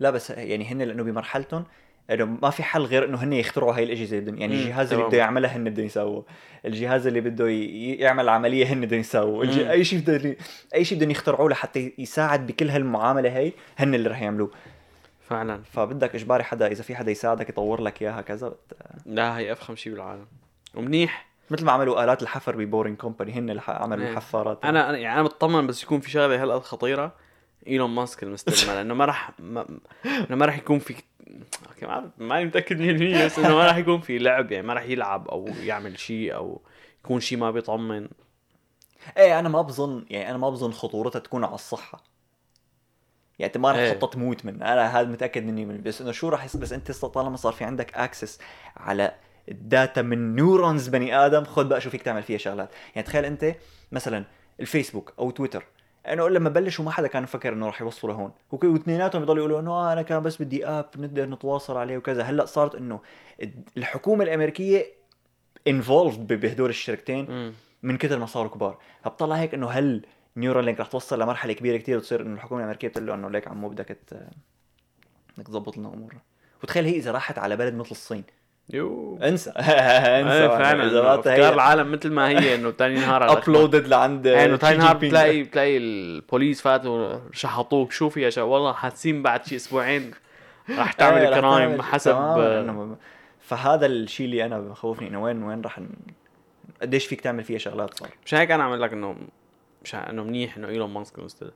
لا 0.00 0.10
بس 0.10 0.30
يعني 0.30 0.64
هن 0.64 0.82
لأنه 0.82 1.02
بمرحلتهم 1.02 1.64
إنه 2.10 2.24
ما 2.42 2.50
في 2.50 2.62
حل 2.62 2.82
غير 2.82 3.04
إنه 3.04 3.22
هن 3.22 3.32
يخترعوا 3.32 3.74
هاي 3.76 3.82
الاجهزه 3.84 4.18
اللي 4.18 4.30
بدهم 4.30 4.40
يعني 4.40 4.54
مم، 4.56 4.60
الجهاز 4.62 4.92
اللي. 4.92 5.04
بده 5.06 5.18
يعملها 5.18 5.56
هن 5.56 5.64
بدهم 5.70 5.86
يسووه 5.86 6.24
الجهاز 6.64 7.06
اللي 7.06 7.20
بده 7.20 7.48
يعمل 8.04 8.28
عملية 8.28 8.66
هن 8.72 8.80
بدهم 8.80 9.00
يسووه. 9.00 9.70
أي 9.70 9.84
شيء 9.84 9.98
بدهم 9.98 10.36
أي 10.74 10.84
شيء 10.84 10.98
بدهم 10.98 11.10
يخترعوه 11.10 11.50
لحتى 11.50 11.92
يساعد 11.98 12.46
بكل 12.46 12.70
هالمعاملة 12.70 13.36
هي 13.38 13.52
هن 13.78 13.94
اللي 13.94 14.08
رح 14.08 14.22
يعملوه. 14.22 14.50
فعلا. 15.28 15.60
فبدك 15.72 16.14
إجباري 16.14 16.44
حدا 16.44 16.66
إذا 16.66 16.82
في 16.82 16.96
حدا 16.96 17.10
يساعدك 17.10 17.48
يطور 17.48 17.80
لك 17.80 18.02
إياها 18.02 18.20
كذا 18.20 18.48
بت- 18.48 18.76
لا 19.06 19.38
هي 19.38 19.52
أفخم 19.52 19.76
شيء 19.76 19.92
بالعالم. 19.92 20.26
ومنيح. 20.74 21.26
مثل 21.50 21.64
ما 21.64 21.72
عملوا 21.72 22.04
آلات 22.04 22.22
الحفر 22.22 22.56
ببورين 22.56 22.96
كومباني 22.96 23.32
هن 23.32 23.50
اللي 23.50 23.62
عملوا. 23.68 24.08
الحفارات. 24.08 24.64
أنا 24.64 24.88
أنا- 24.92 24.94
يعني 24.98 25.14
أنا 25.14 25.22
مطمن 25.22 25.66
بس 25.66 25.82
يكون 25.82 26.00
في 26.00 26.10
شغلة 26.10 26.42
هالقد 26.42 26.62
خطيرة 26.62 27.12
إيلون 27.66 27.90
ماسك 27.90 28.22
المستلمة 28.22 28.74
لأنه 28.74 28.94
ما 28.94 29.04
راح 29.04 29.30
ما... 29.38 29.66
ما 30.30 30.46
راح 30.46 30.58
يكون 30.58 30.78
في 30.78 30.94
أوكي 31.68 31.86
ما 31.86 32.10
ماني 32.18 32.44
متأكد 32.44 32.78
100% 33.22 33.24
بس 33.24 33.38
إنه 33.38 33.54
ما 33.54 33.66
راح 33.66 33.76
يكون 33.76 34.00
في 34.00 34.18
لعب 34.18 34.52
يعني 34.52 34.66
ما 34.66 34.74
راح 34.74 34.82
يلعب 34.82 35.28
أو 35.28 35.48
يعمل 35.62 35.98
شيء 35.98 36.34
أو 36.34 36.62
يكون 37.04 37.20
شيء 37.20 37.38
ما 37.38 37.50
بيطمن. 37.50 38.08
إيه 39.16 39.38
أنا 39.38 39.48
ما 39.48 39.62
بظن 39.62 40.06
يعني 40.10 40.30
أنا 40.30 40.38
ما 40.38 40.50
بظن 40.50 40.72
خطورتها 40.72 41.18
تكون 41.18 41.44
على 41.44 41.54
الصحة. 41.54 42.04
يعني 43.38 43.54
أنت 43.54 43.58
ما 43.58 43.72
رح 43.72 43.78
إيه. 43.78 43.92
تحطها 43.92 44.06
تموت 44.06 44.44
من 44.44 44.62
أنا 44.62 45.00
هذا 45.00 45.08
متأكد 45.08 45.44
مني 45.44 45.64
من 45.64 45.82
بس 45.82 46.00
إنه 46.00 46.12
شو 46.12 46.28
رح 46.28 46.44
يصير؟ 46.44 46.60
بس 46.60 46.72
أنت 46.72 46.92
طالما 46.92 47.36
صار 47.36 47.52
في 47.52 47.64
عندك 47.64 47.94
access 47.94 48.38
على 48.76 49.14
ال 49.48 49.59
data 49.59 50.02
من 50.02 50.36
neurons 50.36 50.88
بني 50.88 51.16
آدم 51.16 51.44
خذ 51.44 51.68
بقى 51.68 51.80
شو 51.80 51.90
فيك 51.90 52.02
تعمل 52.02 52.22
فيها 52.22 52.38
شغلات. 52.38 52.70
يعني 52.94 53.06
تخيل 53.06 53.24
أنت 53.24 53.54
مثلا 53.92 54.24
الفيسبوك 54.60 55.14
أو 55.18 55.30
تويتر. 55.30 55.64
انه 56.12 56.28
لما 56.28 56.50
بلشوا 56.50 56.84
ما 56.84 56.90
حدا 56.90 57.06
كان 57.06 57.22
مفكر 57.22 57.52
انه 57.52 57.66
راح 57.66 57.80
يوصلوا 57.80 58.12
لهون. 58.12 58.32
واثنيناتهم 58.50 59.22
يضلوا 59.22 59.38
يقولوا 59.38 59.60
إنه 59.60 59.70
آه 59.70 59.92
أنا 59.92 60.02
كان 60.02 60.22
بس 60.22 60.42
بدي 60.42 60.66
app 60.66 60.86
نقدر 60.96 61.26
نتواصل 61.26 61.76
عليه 61.76 61.96
وكذا. 61.96 62.22
هلأ 62.22 62.44
صارت 62.44 62.74
إنه 62.74 63.00
الحكومة 63.76 64.24
الأمريكية 64.24 64.86
involved 65.68 66.32
بهدول 66.32 66.70
الشركتين. 66.70 67.54
من 67.82 67.98
كثر 67.98 68.18
ما 68.18 68.26
صاروا 68.26 68.50
كبار. 68.50 68.78
فبطلع 69.02 69.36
هيك 69.36 69.54
إنه 69.54 69.70
هل 69.70 70.06
نيورالينك 70.36 70.80
رح 70.80 70.86
توصل 70.86 71.20
لمرحلة 71.20 71.52
كبيرة 71.52 71.76
كتير 71.76 71.96
وتصير 71.96 72.22
إنه 72.22 72.34
الحكومة 72.34 72.60
الأمريكية 72.60 72.88
بتقول 72.88 73.06
له 73.06 73.14
إنه 73.14 73.30
ليك 73.30 73.48
عمو 73.48 73.68
بدك 73.68 73.98
بدك 75.36 75.46
تظبط 75.46 75.78
لنا 75.78 75.88
أمورنا. 75.88 76.20
وتخيل 76.62 76.84
هي 76.84 76.96
إذا 76.96 77.12
راحت 77.12 77.38
على 77.38 77.56
بلد 77.56 77.74
مثل 77.74 77.90
الصين. 77.90 78.24
يو. 78.70 79.18
انسى. 79.22 79.50
انسى 80.20 80.32
إيه 80.32 80.48
فعلا. 80.48 80.86
إذا 80.86 81.14
أفكار 81.14 81.54
العالم 81.54 81.92
مثل 81.92 82.10
ما 82.12 82.28
هي 82.28 82.54
إنه 82.54 82.70
تاني 82.70 82.94
نهار. 82.94 83.32
ابلودد 83.38 83.86
لعند 83.88 84.26
يعني 84.26 84.44
إنه 84.44 84.56
تاني 84.56 84.74
شي 84.74 84.78
نهار. 84.80 84.96
بتلاقي 84.96 85.42
بتلاقي 85.42 85.76
البوليس 85.76 86.60
فاتوا 86.60 87.18
شحطوك. 87.32 87.92
شوف 87.92 88.16
يا 88.16 88.30
شباب 88.30 88.48
والله 88.48 88.72
حاسين 88.72 89.22
بعد 89.22 89.44
شي 89.46 89.56
أسبوعين 89.56 90.10
رح 90.78 90.92
تعمل 90.92 91.18
إيه، 91.18 91.28
رح 91.30 91.38
كرايم 91.40 91.70
تعمل- 91.70 91.82
حسب 91.82 92.96
فهذا 93.40 93.86
الشيء 93.86 94.26
اللي 94.26 94.44
أنا 94.44 94.60
بخوفني 94.60 95.08
إنه 95.08 95.22
وين 95.22 95.42
وين 95.42 95.60
رح. 95.60 95.80
قديش 96.82 97.06
فيك 97.06 97.20
تعمل 97.20 97.44
فيها 97.44 97.58
شغلات 97.58 97.94
صار؟ 97.98 98.08
مش 98.26 98.34
هيك 98.34 98.50
أنا 98.50 98.64
عم 98.64 98.74
لك 98.74 98.92
إنه 98.92 99.16
مش 99.86 99.94
إنه 99.94 100.22
منيح 100.22 100.56
إنه 100.56 100.68
إيلون 100.68 100.90
ماسك. 100.90 101.14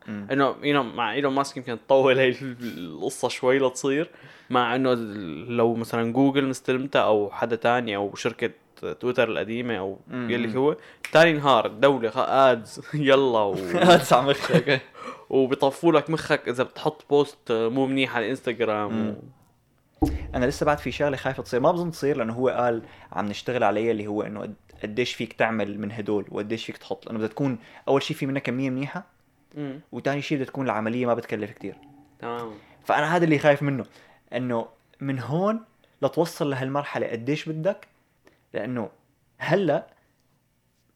إنه 0.08 0.54
ايلون 0.64 0.96
مع 0.96 1.12
إيلون 1.12 1.32
ماسك 1.32 1.56
يمكن 1.56 1.78
تطول 1.86 2.18
هي 2.18 2.34
القصة 2.78 3.28
شوي 3.28 3.58
لتصير 3.58 4.10
مع 4.50 4.76
إنه 4.76 4.94
لو 5.48 5.74
مثلا 5.74 6.12
جوجل 6.12 6.46
مستلمتها 6.46 7.02
أو 7.02 7.30
حدا 7.30 7.56
تاني 7.56 7.96
أو 7.96 8.14
شركة 8.14 8.50
تويتر 9.00 9.28
القديمة 9.28 9.78
أو. 9.78 9.98
يلي 10.12 10.58
هو 10.58 10.76
تاني 11.12 11.32
نهار 11.32 11.66
الدولة 11.66 12.12
ads 12.16 12.80
يلا 12.94 13.38
و... 13.38 13.54
هذا 13.92 14.16
عم 14.16 14.26
مخك 14.26 14.80
وبيطفوا 15.30 15.92
لك 15.92 16.10
مخك 16.10 16.48
إذا 16.48 16.64
بتحط 16.64 17.04
post 17.10 17.52
مو 17.52 17.86
منيح 17.86 18.16
على 18.16 18.24
الانستغرام. 18.24 19.16
أنا 20.34 20.46
لسه 20.46 20.66
بعد 20.66 20.78
في 20.78 20.92
شغلة 20.92 21.16
خايفة 21.16 21.42
تصير 21.42 21.60
ما 21.60 21.72
بظن 21.72 21.90
تصير 21.90 22.16
لأنه 22.16 22.32
هو 22.32 22.48
قال 22.48 22.82
عم 23.12 23.26
نشتغل 23.26 23.64
عليها 23.64 23.90
اللي 23.90 24.06
هو 24.06 24.22
إنه 24.22 24.54
قديش 24.82 25.14
فيك 25.14 25.32
تعمل 25.32 25.78
من 25.80 25.92
هدول 25.92 26.26
وقديش 26.30 26.64
فيك 26.64 26.76
تحط 26.76 27.06
لأنه 27.06 27.18
بدها 27.18 27.28
تكون 27.28 27.58
أول 27.88 28.02
شيء 28.02 28.16
في 28.16 28.26
منها 28.26 28.40
كميه 28.40 28.70
منيحة. 28.70 29.04
وثاني 29.92 30.22
شيء 30.22 30.38
بدها 30.38 30.46
تكون 30.46 30.64
العملية 30.66 31.06
ما 31.06 31.14
بتكلف 31.14 31.50
كتير. 31.50 31.76
تمام. 32.18 32.52
فأنا 32.84 33.16
هذا 33.16 33.24
اللي 33.24 33.38
خايف 33.38 33.62
منه 33.62 33.84
إنه 34.32 34.68
من 35.00 35.18
هون 35.18 35.60
لتوصل 36.02 36.50
لهالمرحلة 36.50 37.06
قديش 37.06 37.48
بدك 37.48 37.88
لأنه 38.54 38.90
هلأ 39.38 39.86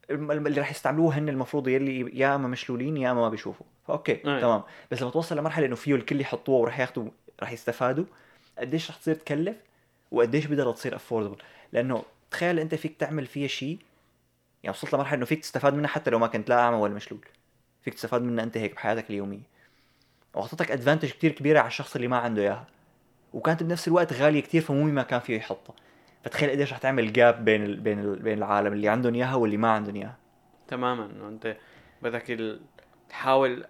اللي 0.09 0.59
راح 0.59 0.71
يستعملوه 0.71 1.17
هن 1.17 1.29
المفروض 1.29 1.67
يلي 1.67 2.19
يا 2.19 2.35
اما 2.35 2.47
مشلولين 2.47 2.97
يا 2.97 3.11
اما 3.11 3.21
ما 3.21 3.29
بيشوفوا. 3.29 3.65
ف 3.87 3.92
okay 3.92 4.11
أي. 4.11 4.41
تمام. 4.41 4.63
بس 4.91 5.01
لما 5.01 5.11
توصل 5.11 5.37
لمرحلة 5.37 5.65
إنه 5.65 5.75
فيه 5.75 5.95
الكل 5.95 6.21
يحطوه 6.21 6.55
وراح 6.55 6.79
ياخذوا 6.79 7.09
راح 7.39 7.51
يستفادوا 7.51 8.05
قديش 8.59 8.89
رح 8.89 8.97
تصير 8.97 9.15
تكلف 9.15 9.57
وقديش 10.11 10.45
بدها 10.45 10.71
تصير 10.71 10.95
affordable 10.95 11.37
لأنه 11.73 12.03
تخيل 12.35 12.59
أنت 12.59 12.75
فيك 12.75 12.97
تعمل 12.97 13.25
فيها 13.25 13.47
شيء 13.47 13.79
يعني 14.63 14.77
وصلت 14.77 14.93
لمرحلة 14.93 15.17
إنه 15.17 15.25
فيك 15.25 15.41
تستفاد 15.41 15.73
منها 15.73 15.87
حتى 15.87 16.09
لو 16.11 16.19
ما 16.19 16.27
كنت 16.27 16.49
لا 16.49 16.59
اعمى 16.59 16.77
ولا 16.77 16.93
مشلول 16.93 17.25
فيك 17.81 17.93
تستفاد 17.93 18.21
منها 18.21 18.43
أنت 18.43 18.57
هيك 18.57 18.75
بحياتك 18.75 19.09
اليومية 19.09 19.47
وأعطتك 20.33 20.71
ادفانتج 20.71 21.09
كتير 21.09 21.31
كبيرة 21.31 21.59
على 21.59 21.67
الشخص 21.67 21.95
اللي 21.95 22.07
ما 22.07 22.17
عنده 22.17 22.41
إياها 22.41 22.67
وكانت 23.33 23.63
بنفس 23.63 23.87
الوقت 23.87 24.13
غالية 24.13 24.41
كتير 24.41 24.61
فمو 24.61 24.83
ما 24.83 25.03
كان 25.03 25.19
فيه 25.19 25.37
يحطها 25.37 25.75
فتخيل 26.23 26.49
قديش 26.49 26.71
رح 26.71 26.77
تعمل 26.77 27.13
جاب 27.13 27.45
بين 27.45 27.63
ال... 27.63 27.79
بين 27.79 27.99
ال... 27.99 28.19
بين 28.19 28.37
العالم 28.37 28.73
اللي 28.73 28.89
عندهم 28.89 29.15
إياها 29.15 29.35
واللي 29.35 29.57
ما 29.57 29.71
عندهم 29.71 29.95
إياها 29.95 30.17
تماما 30.67 31.05
إنه 31.05 31.27
أنت 31.27 31.57
بدك. 32.01 32.57
تحاول 33.09 33.65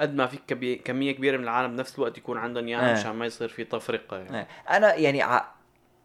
قد 0.00 0.14
ما 0.14 0.26
فيك. 0.26 0.82
كمية 0.82 1.12
كبيرة 1.12 1.36
من 1.36 1.44
العالم 1.44 1.76
بنفس 1.76 1.98
الوقت 1.98 2.18
يكون 2.18 2.38
عندهم 2.38 2.66
إياها 2.66 2.88
إيه. 2.88 3.00
مشان 3.00 3.10
ما 3.10 3.26
يصير 3.26 3.48
في 3.48 3.64
تفرقه 3.64 4.18
يعني. 4.18 4.38
إيه. 4.38 4.48
أنا 4.70 4.94
يعني 4.94 5.22
ع... 5.22 5.54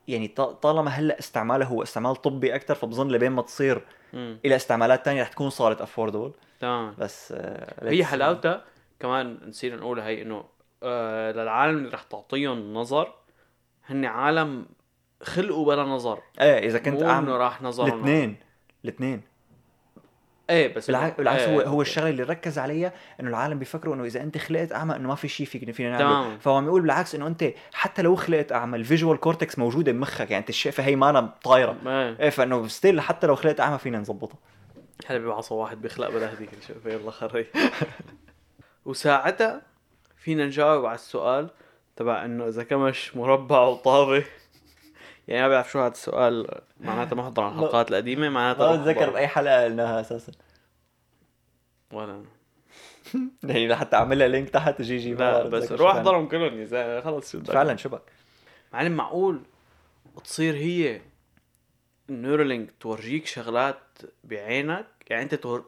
يعني 0.09 0.27
طالما 0.61 0.91
هلأ 0.91 1.19
استعماله 1.19 1.65
هو 1.65 1.83
استعمال 1.83 2.15
طبي 2.15 2.55
أكثر 2.55 2.75
فبظن 2.75 3.07
لبين 3.11 3.31
ما 3.31 3.41
تصير 3.41 3.81
مم. 4.13 4.39
إلى 4.45 4.55
استعمالات 4.55 5.05
تانية 5.05 5.21
رح 5.21 5.27
تكون 5.27 5.49
صارت 5.49 5.81
affordable 5.81 6.31
تمام. 6.59 6.95
بس 6.97 7.33
آه، 7.37 7.89
هي 7.89 8.05
حلاوتها 8.05 8.65
كمان 8.99 9.37
نسينا 9.47 9.75
نقول 9.75 9.99
هي 9.99 10.21
إنه 10.21 10.43
آه 10.83 11.31
للعالم 11.31 11.77
اللي 11.77 11.89
رح 11.89 12.03
تعطيهم 12.03 12.73
نظر 12.73 13.13
هن 13.85 14.05
عالم 14.05 14.65
خلقوا 15.23 15.65
بلا 15.65 15.83
نظر. 15.83 16.21
إيه 16.41 16.67
إذا 16.67 16.79
كنت 16.79 17.03
أعمى 17.03 17.29
راح 17.29 17.61
نظرهم. 17.61 17.93
الاثنين 17.93 18.37
الاثنين. 18.83 19.21
إيه 20.49 20.73
بس 20.75 20.87
بالعكس 20.87 21.17
بالعكس 21.17 21.41
إيه، 21.41 21.55
هو 21.55 21.61
هو 21.61 21.71
okay. 21.71 21.89
الشغلة 21.89 22.09
اللي 22.09 22.23
ركز 22.23 22.59
عليها 22.59 22.93
إنه 23.19 23.29
العالم 23.29 23.59
بيفكروا 23.59 23.95
إنه 23.95 24.03
إذا 24.03 24.21
أنت 24.21 24.37
خلقت 24.37 24.71
أعمى 24.71 24.95
إنه 24.95 25.07
ما 25.07 25.15
في 25.15 25.27
شيء 25.27 25.45
فيك 25.45 25.71
فينا. 25.71 25.97
نعمله. 25.97 26.37
فهو 26.37 26.55
عم 26.55 26.65
يقول 26.65 26.81
بالعكس 26.81 27.15
إنه 27.15 27.27
أنت 27.27 27.53
حتى 27.73 28.01
لو 28.01 28.15
خلقت 28.15 28.51
أعمى 28.51 28.77
ال 28.77 28.83
visual 28.83 29.19
cortex 29.19 29.59
موجودة 29.59 29.91
بمخك 29.91 30.31
يعني 30.31 30.37
أنت 30.37 30.49
الشقفه 30.49 30.83
هي 30.83 30.95
ما 30.95 31.33
طايرة. 31.43 31.77
إيه 31.85 32.19
إيه 32.19 32.29
فإنه 32.29 32.67
still 32.67 33.01
حتى 33.01 33.27
لو 33.27 33.35
خلقت 33.35 33.59
أعمى 33.59 33.77
فينا 33.77 33.99
نظبطها. 33.99 34.37
هلا 35.07 35.17
بيبعصوا 35.17 35.61
واحد 35.61 35.81
بيخلق 35.81 36.09
بلا 36.09 36.33
هديك 36.33 36.49
الشقفه 36.61 36.89
يلا 36.89 37.11
خري. 37.11 37.45
وساعتها 38.85 39.61
فينا 40.17 40.45
نجاوب 40.45 40.85
على 40.85 40.95
السؤال 40.95 41.49
تبع 41.95 42.25
إنه 42.25 42.47
إذا 42.47 42.63
كمش 42.63 43.15
مربع 43.15 43.61
وطابه 43.61 44.23
يعني 45.29 45.41
ما 45.41 45.47
بعرف 45.47 45.71
شو 45.71 45.79
هذا 45.79 45.91
السؤال 45.91 46.61
معناته 46.79 47.15
ما 47.15 47.25
حضر 47.25 47.43
على 47.43 47.53
الحلقات 47.53 47.91
القديمة 47.91 48.29
معناته 48.29 48.59
ما 48.59 48.75
بتذكر. 48.75 49.09
بأي 49.09 49.27
حلقة 49.27 49.63
قلناها 49.63 50.01
أساسا. 50.01 50.31
ولا. 51.93 52.23
يعني 53.43 53.75
حتى 53.75 53.95
اعمل 53.95 54.19
لها 54.19 54.27
link 54.27 54.49
تحت 54.49 54.81
GG 54.81 55.13
لا 55.13 55.43
بس 55.43 55.71
روح 55.71 55.95
احضرهم 55.95 56.27
كلهم 56.27 56.59
يا 56.59 56.65
زلمة 56.65 57.01
خلص 57.01 57.31
شو 57.31 57.39
بدك. 57.39 57.51
فعلا 57.51 57.75
شبك. 57.77 58.01
معلم 58.73 58.91
معقول 58.91 59.41
تصير 60.23 60.55
هي 60.55 61.01
النيورالينك 62.09 62.71
تورجيك 62.79 63.25
شغلات 63.25 63.79
بعينك؟ 64.23 64.85
يعني 65.09 65.23
أنت 65.23 65.35
تور... 65.35 65.65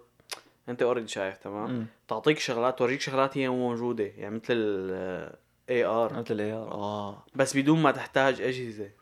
أنت 0.70 0.82
already 0.82 1.08
شايف 1.08 1.38
تمام؟ 1.38 1.72
مم. 1.72 1.86
تعطيك 2.08 2.40
شغلات 2.40 2.80
تورجيك 2.80 3.02
شغلات 3.02 3.38
هي 3.38 3.50
مو 3.50 3.70
موجودة 3.70 4.04
يعني 4.04 4.36
مثل 4.36 4.54
ال 4.54 5.36
AR 5.70 6.14
مثل 6.14 6.34
ال 6.34 6.52
AR 6.52 6.72
آه. 6.72 7.26
بس 7.36 7.58
بدون 7.58 7.82
ما 7.82 7.92
تحتاج 7.92 8.42
أجهزة. 8.42 9.01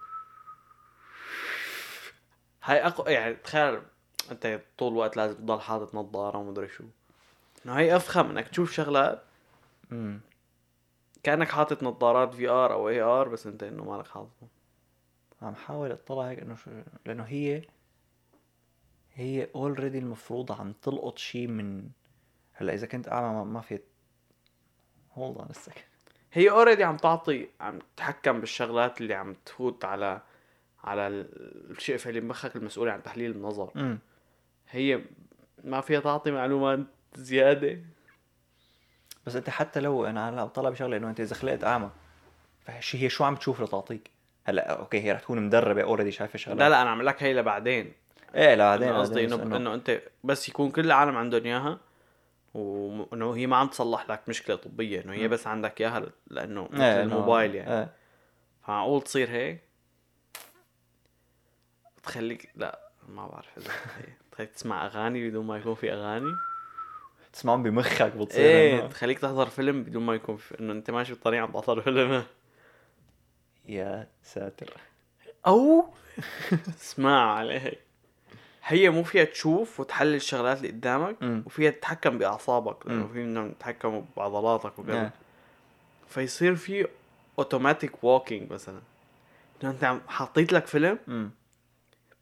هاي 2.70 2.88
اقوى 2.88 3.14
يعني 3.14 3.34
تخيل 3.34 3.82
أنت 4.32 4.62
طول 4.78 4.92
الوقت 4.92 5.18
لازم 5.18 5.36
تضل 5.36 5.62
حاطط 5.62 5.96
نظارة 5.96 6.38
ومدري 6.38 6.68
شو. 6.68 6.84
إنه 7.66 7.74
هي 7.74 7.96
أفخم 7.96 8.30
إنك 8.30 8.48
تشوف 8.48 8.72
شغلات 8.72 9.24
امم 9.92 10.22
كأنك 11.24 11.50
حاطط 11.50 11.84
نظارات 11.84 12.34
VR 12.34 12.74
أو 12.74 12.90
AR 12.90 13.28
بس 13.28 13.48
أنت 13.48 13.64
إنه 13.64 13.84
مالك 13.84 14.08
حاططهم 14.08 14.50
عم 15.42 15.56
حاول 15.56 15.92
أطلع 15.92 16.30
هيك 16.30 16.40
إنه 16.40 16.56
شو 16.56 16.72
لأنه 17.06 17.24
هي 17.24 17.62
هي 19.14 19.48
already 19.56 19.98
المفروض 19.98 20.52
عم 20.52 20.74
تلقط 20.82 21.18
شيء 21.18 21.48
من 21.48 21.90
هلأ 22.54 22.74
إذا 22.74 22.88
كنت 22.88 23.08
أعمى 23.10 23.34
ما- 23.38 23.44
ما 23.44 23.62
في 23.62 23.80
hold 25.14 25.38
on 25.38 25.48
second 25.54 25.84
هي 26.34 26.50
already 26.50 26.84
عم 26.84 26.98
تعطي 26.98 27.50
عم 27.62 27.80
تتحكم 27.96 28.40
بالشغلات 28.40 29.02
اللي 29.02 29.14
عم 29.14 29.34
تفوت 29.46 29.86
على 29.86 30.22
على 30.84 31.08
ال- 31.08 31.72
الشقفه 31.72 32.10
اللي 32.10 32.20
بمخك 32.22 32.56
المسؤوله 32.56 32.92
عن 32.92 33.04
تحليل 33.04 33.32
النظر. 33.32 33.72
امم 33.76 34.00
هي 34.70 35.02
ما 35.64 35.82
فيها 35.82 36.00
تعطي 36.00 36.32
معلومات 36.32 36.80
زيادة. 37.16 37.80
بس 39.26 39.36
انت 39.36 39.50
حتى 39.50 39.80
لو 39.80 40.06
أنا 40.06 40.30
هلا 40.30 40.44
بطلع 40.46 40.70
بشغلة 40.70 40.98
انه 40.98 41.10
انت 41.10 41.20
اذا 41.20 41.36
خلقت 41.36 41.64
اعمى 41.64 41.90
فشي 42.66 43.04
هي 43.04 43.10
شو 43.10 43.24
عم 43.24 43.36
تشوف 43.36 43.62
لتعطيك 43.62 44.10
هلا 44.46 44.80
okay 44.80 45.02
هي 45.02 45.12
رح 45.12 45.20
تكون 45.20 45.42
مدربة 45.42 45.84
already 45.84 46.12
شايفة 46.12 46.38
شغلات 46.40 46.60
لا 46.60 46.70
لا 46.70 46.82
أنا 46.82 46.90
عم 46.90 47.02
لك 47.02 47.24
هي 47.24 47.34
لبعدين. 47.34 47.94
إيه 48.36 48.56
لا 48.56 48.64
بعدين 48.70 48.88
أنا 48.90 49.00
قصدي 49.00 49.26
إنه 49.26 49.58
إنه 49.58 49.74
أنت 49.74 50.02
بس 50.24 50.50
يكون 50.50 50.72
كل 50.72 50.86
العالم 50.86 51.18
عندهم 51.18 51.44
إياها 51.46 51.80
وإنه 52.54 53.36
هي 53.36 53.48
ما 53.48 53.56
عم 53.58 53.68
تصلح 53.68 54.10
لك 54.10 54.22
مشكلة 54.28 54.56
طبية 54.56 55.02
إنه 55.02 55.14
هي. 55.14 55.28
بس 55.28 55.48
عندك 55.48 55.82
إياها 55.82 56.06
لأنه 56.28 56.68
مثل 56.72 56.84
إيه، 56.84 57.04
الموبايل 57.04 57.56
يعني. 57.56 57.80
إيه. 57.80 57.90
فمعقول 58.64 59.02
تصير 59.02 59.30
هيك. 59.30 59.60
تخليك 62.04 62.50
لا 62.56 62.80
ما 63.10 63.28
بعرف 63.28 63.58
إذا 63.58 63.72
هي. 63.98 64.14
تخليك 64.32 64.50
تسمع 64.50 64.86
أغاني 64.86 65.30
بدون 65.30 65.46
ما 65.46 65.58
يكون 65.58 65.76
في 65.76 65.94
أغاني. 65.94 66.36
تسمعهم 67.34 67.64
بمخك 67.64 68.12
بتصير 68.16 68.42
إيه 68.46 68.88
تخليك 68.88 69.20
تحضر 69.20 69.46
فيلم 69.50 69.84
بدون 69.84 70.04
ما 70.04 70.14
يكون 70.16 70.38
في 70.38 70.60
إنه 70.60 70.74
أنت 70.74 70.92
ماشي 70.92 71.14
بالطريق 71.14 71.42
عم 71.42 71.52
تحضر 71.52 71.82
فيلم. 71.82 72.24
يا 73.66 74.08
ساتر. 74.24 74.74
أو! 75.48 75.86
اسمع 76.70 77.34
عليه 77.34 77.74
هي 78.64 78.90
مو 78.90 79.04
فيها 79.04 79.24
تشوف 79.24 79.80
وتحلل 79.80 80.16
الشغلات 80.16 80.58
اللي 80.58 80.68
قدامك 80.70 81.16
مم. 81.24 81.44
وفيها 81.46 81.72
تتحكم 81.72 82.18
بأعصابك. 82.18 82.88
لأنه. 82.88 83.08
في 83.08 83.24
منهم 83.24 83.48
يتحكموا 83.50 84.02
بعضلاتك 84.18 84.80
وكذا. 84.80 85.02
إيه. 85.02 85.12
فيصير 86.08 86.56
في 86.56 86.88
automatic 87.40 88.04
walking 88.04 88.52
مثلا. 88.52 88.82
أنت 89.64 89.84
عم 89.84 90.02
حطيت 90.08 90.54
لك 90.54 90.68
فيلم 90.68 91.00
امم 91.08 91.32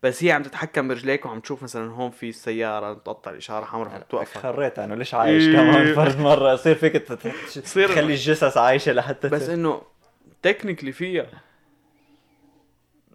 بس 0.08 0.24
هي 0.24 0.32
عم 0.32 0.44
تتحكم 0.44 0.88
برجليك 0.88 1.26
وعم 1.26 1.40
تشوف 1.40 1.64
مثلا 1.64 1.92
هون 1.92 2.12
في 2.12 2.30
السيارة 2.30 2.94
تقطع 2.94 3.32
الإشارة 3.32 3.66
حمراء 3.66 4.00
فتوقفك 4.00 4.38
خريت 4.38 4.80
انه 4.80 4.96
ليش 4.96 5.14
عايش 5.14 5.44
إيه. 5.48 5.56
كمان 5.56 5.96
فرد 5.96 6.20
مرة؟ 6.20 6.54
يصير 6.54 6.76
فيك 6.76 6.94
تصير- 6.94 7.88
تخلي 7.94 8.14
الجثث 8.14 8.58
عايشة 8.58 8.92
لحتى 8.92 9.30
بس 9.30 9.50
إنه 9.50 9.82
technically 10.42 10.92
فيها. 10.92 11.28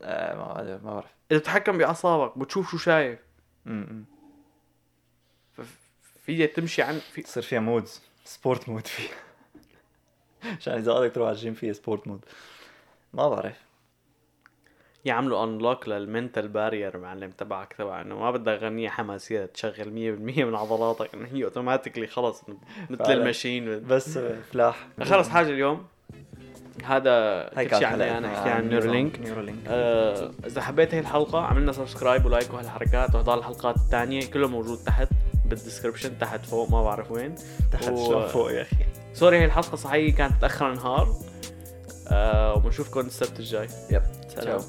آه، 0.02 0.34
ما 0.36 0.78
ما 0.84 0.94
بعرف. 0.94 1.06
إذا 1.30 1.38
بتتحكم 1.38 1.78
بأعصابك 1.78 2.38
بتشوف 2.38 2.70
شو 2.70 2.76
شايف. 2.78 3.18
م- 3.66 3.72
م. 3.72 4.04
فيها 6.26 6.46
تمشي 6.46 6.82
عن 6.82 6.98
في 7.12 7.22
تصير 7.22 7.42
فيها 7.42 7.60
modes 7.60 8.02
sport 8.24 8.68
mode 8.68 8.86
فيها. 8.86 9.14
عشان 10.58 10.74
إذا 10.74 10.92
بدك 10.92 11.14
تروح 11.14 11.26
على 11.28 11.36
الجيم 11.36 11.54
فيها 11.54 11.72
sport 11.72 12.08
mode 12.08 12.24
ما 13.14 13.28
بعرف. 13.28 13.56
يعملوا 15.04 15.44
unlock 15.44 15.88
لل 15.88 16.03
mental 16.03 16.48
barrier 16.48 16.98
معلم 16.98 17.30
تبعك 17.30 17.72
تبع 17.78 18.00
إنه 18.00 18.18
ما 18.18 18.30
بدك 18.30 18.58
غنية 18.62 18.88
حماسية 18.88 19.44
تشغل 19.46 19.84
100% 19.84 20.44
من 20.44 20.54
عضلاتك. 20.54 21.14
إنه 21.14 21.28
هي 21.32 21.44
automatically 21.44 22.06
خلص 22.06 22.42
مثل. 22.90 23.12
ال 23.12 23.20
machine. 23.20 23.86
بس 23.86 24.18
فلاح. 24.52 24.86
خلص 25.02 25.28
حاجة 25.28 25.48
اليوم. 25.48 25.84
هذا 26.84 27.44
كل 27.54 27.68
شيء 27.78 27.84
عني 27.86 28.18
أنا 28.18 28.38
أحكي 28.38 28.50
عن 28.50 28.68
نيورلينك 28.68 29.20
آه، 29.68 30.30
إذا 30.46 30.62
حبيت 30.62 30.94
هي 30.94 31.00
الحلقة 31.00 31.40
عملنا 31.40 31.72
subscribe 31.72 32.24
و 32.24 32.30
like 32.30 32.54
وهالحركات 32.54 33.14
واحضر 33.14 33.38
الحلقات 33.38 33.76
الثانية 33.76 34.26
كله 34.30 34.48
موجود 34.48 34.78
تحت 34.78 35.08
بال 35.46 35.57
description 35.57 36.18
تحت 36.18 36.46
فوق 36.46 36.70
ما 36.70 36.82
بعرف 36.82 37.10
وين. 37.12 37.34
تحت 37.72 37.88
و- 37.88 38.28
فوق 38.28 38.52
يا 38.52 38.62
أخي. 38.62 38.76
sorry 39.14 39.38
هي 39.38 39.44
الحلقة 39.44 39.76
صحيح 39.76 40.16
كانت 40.16 40.32
تأخر 40.40 40.74
نهار 40.74 41.08
آه 42.08 42.54
وبنشوفكم 42.54 43.00
السبت 43.00 43.38
الجاي. 43.40 43.68
yep. 43.90 44.02
سلام. 44.28 44.58
تشاو. 44.58 44.60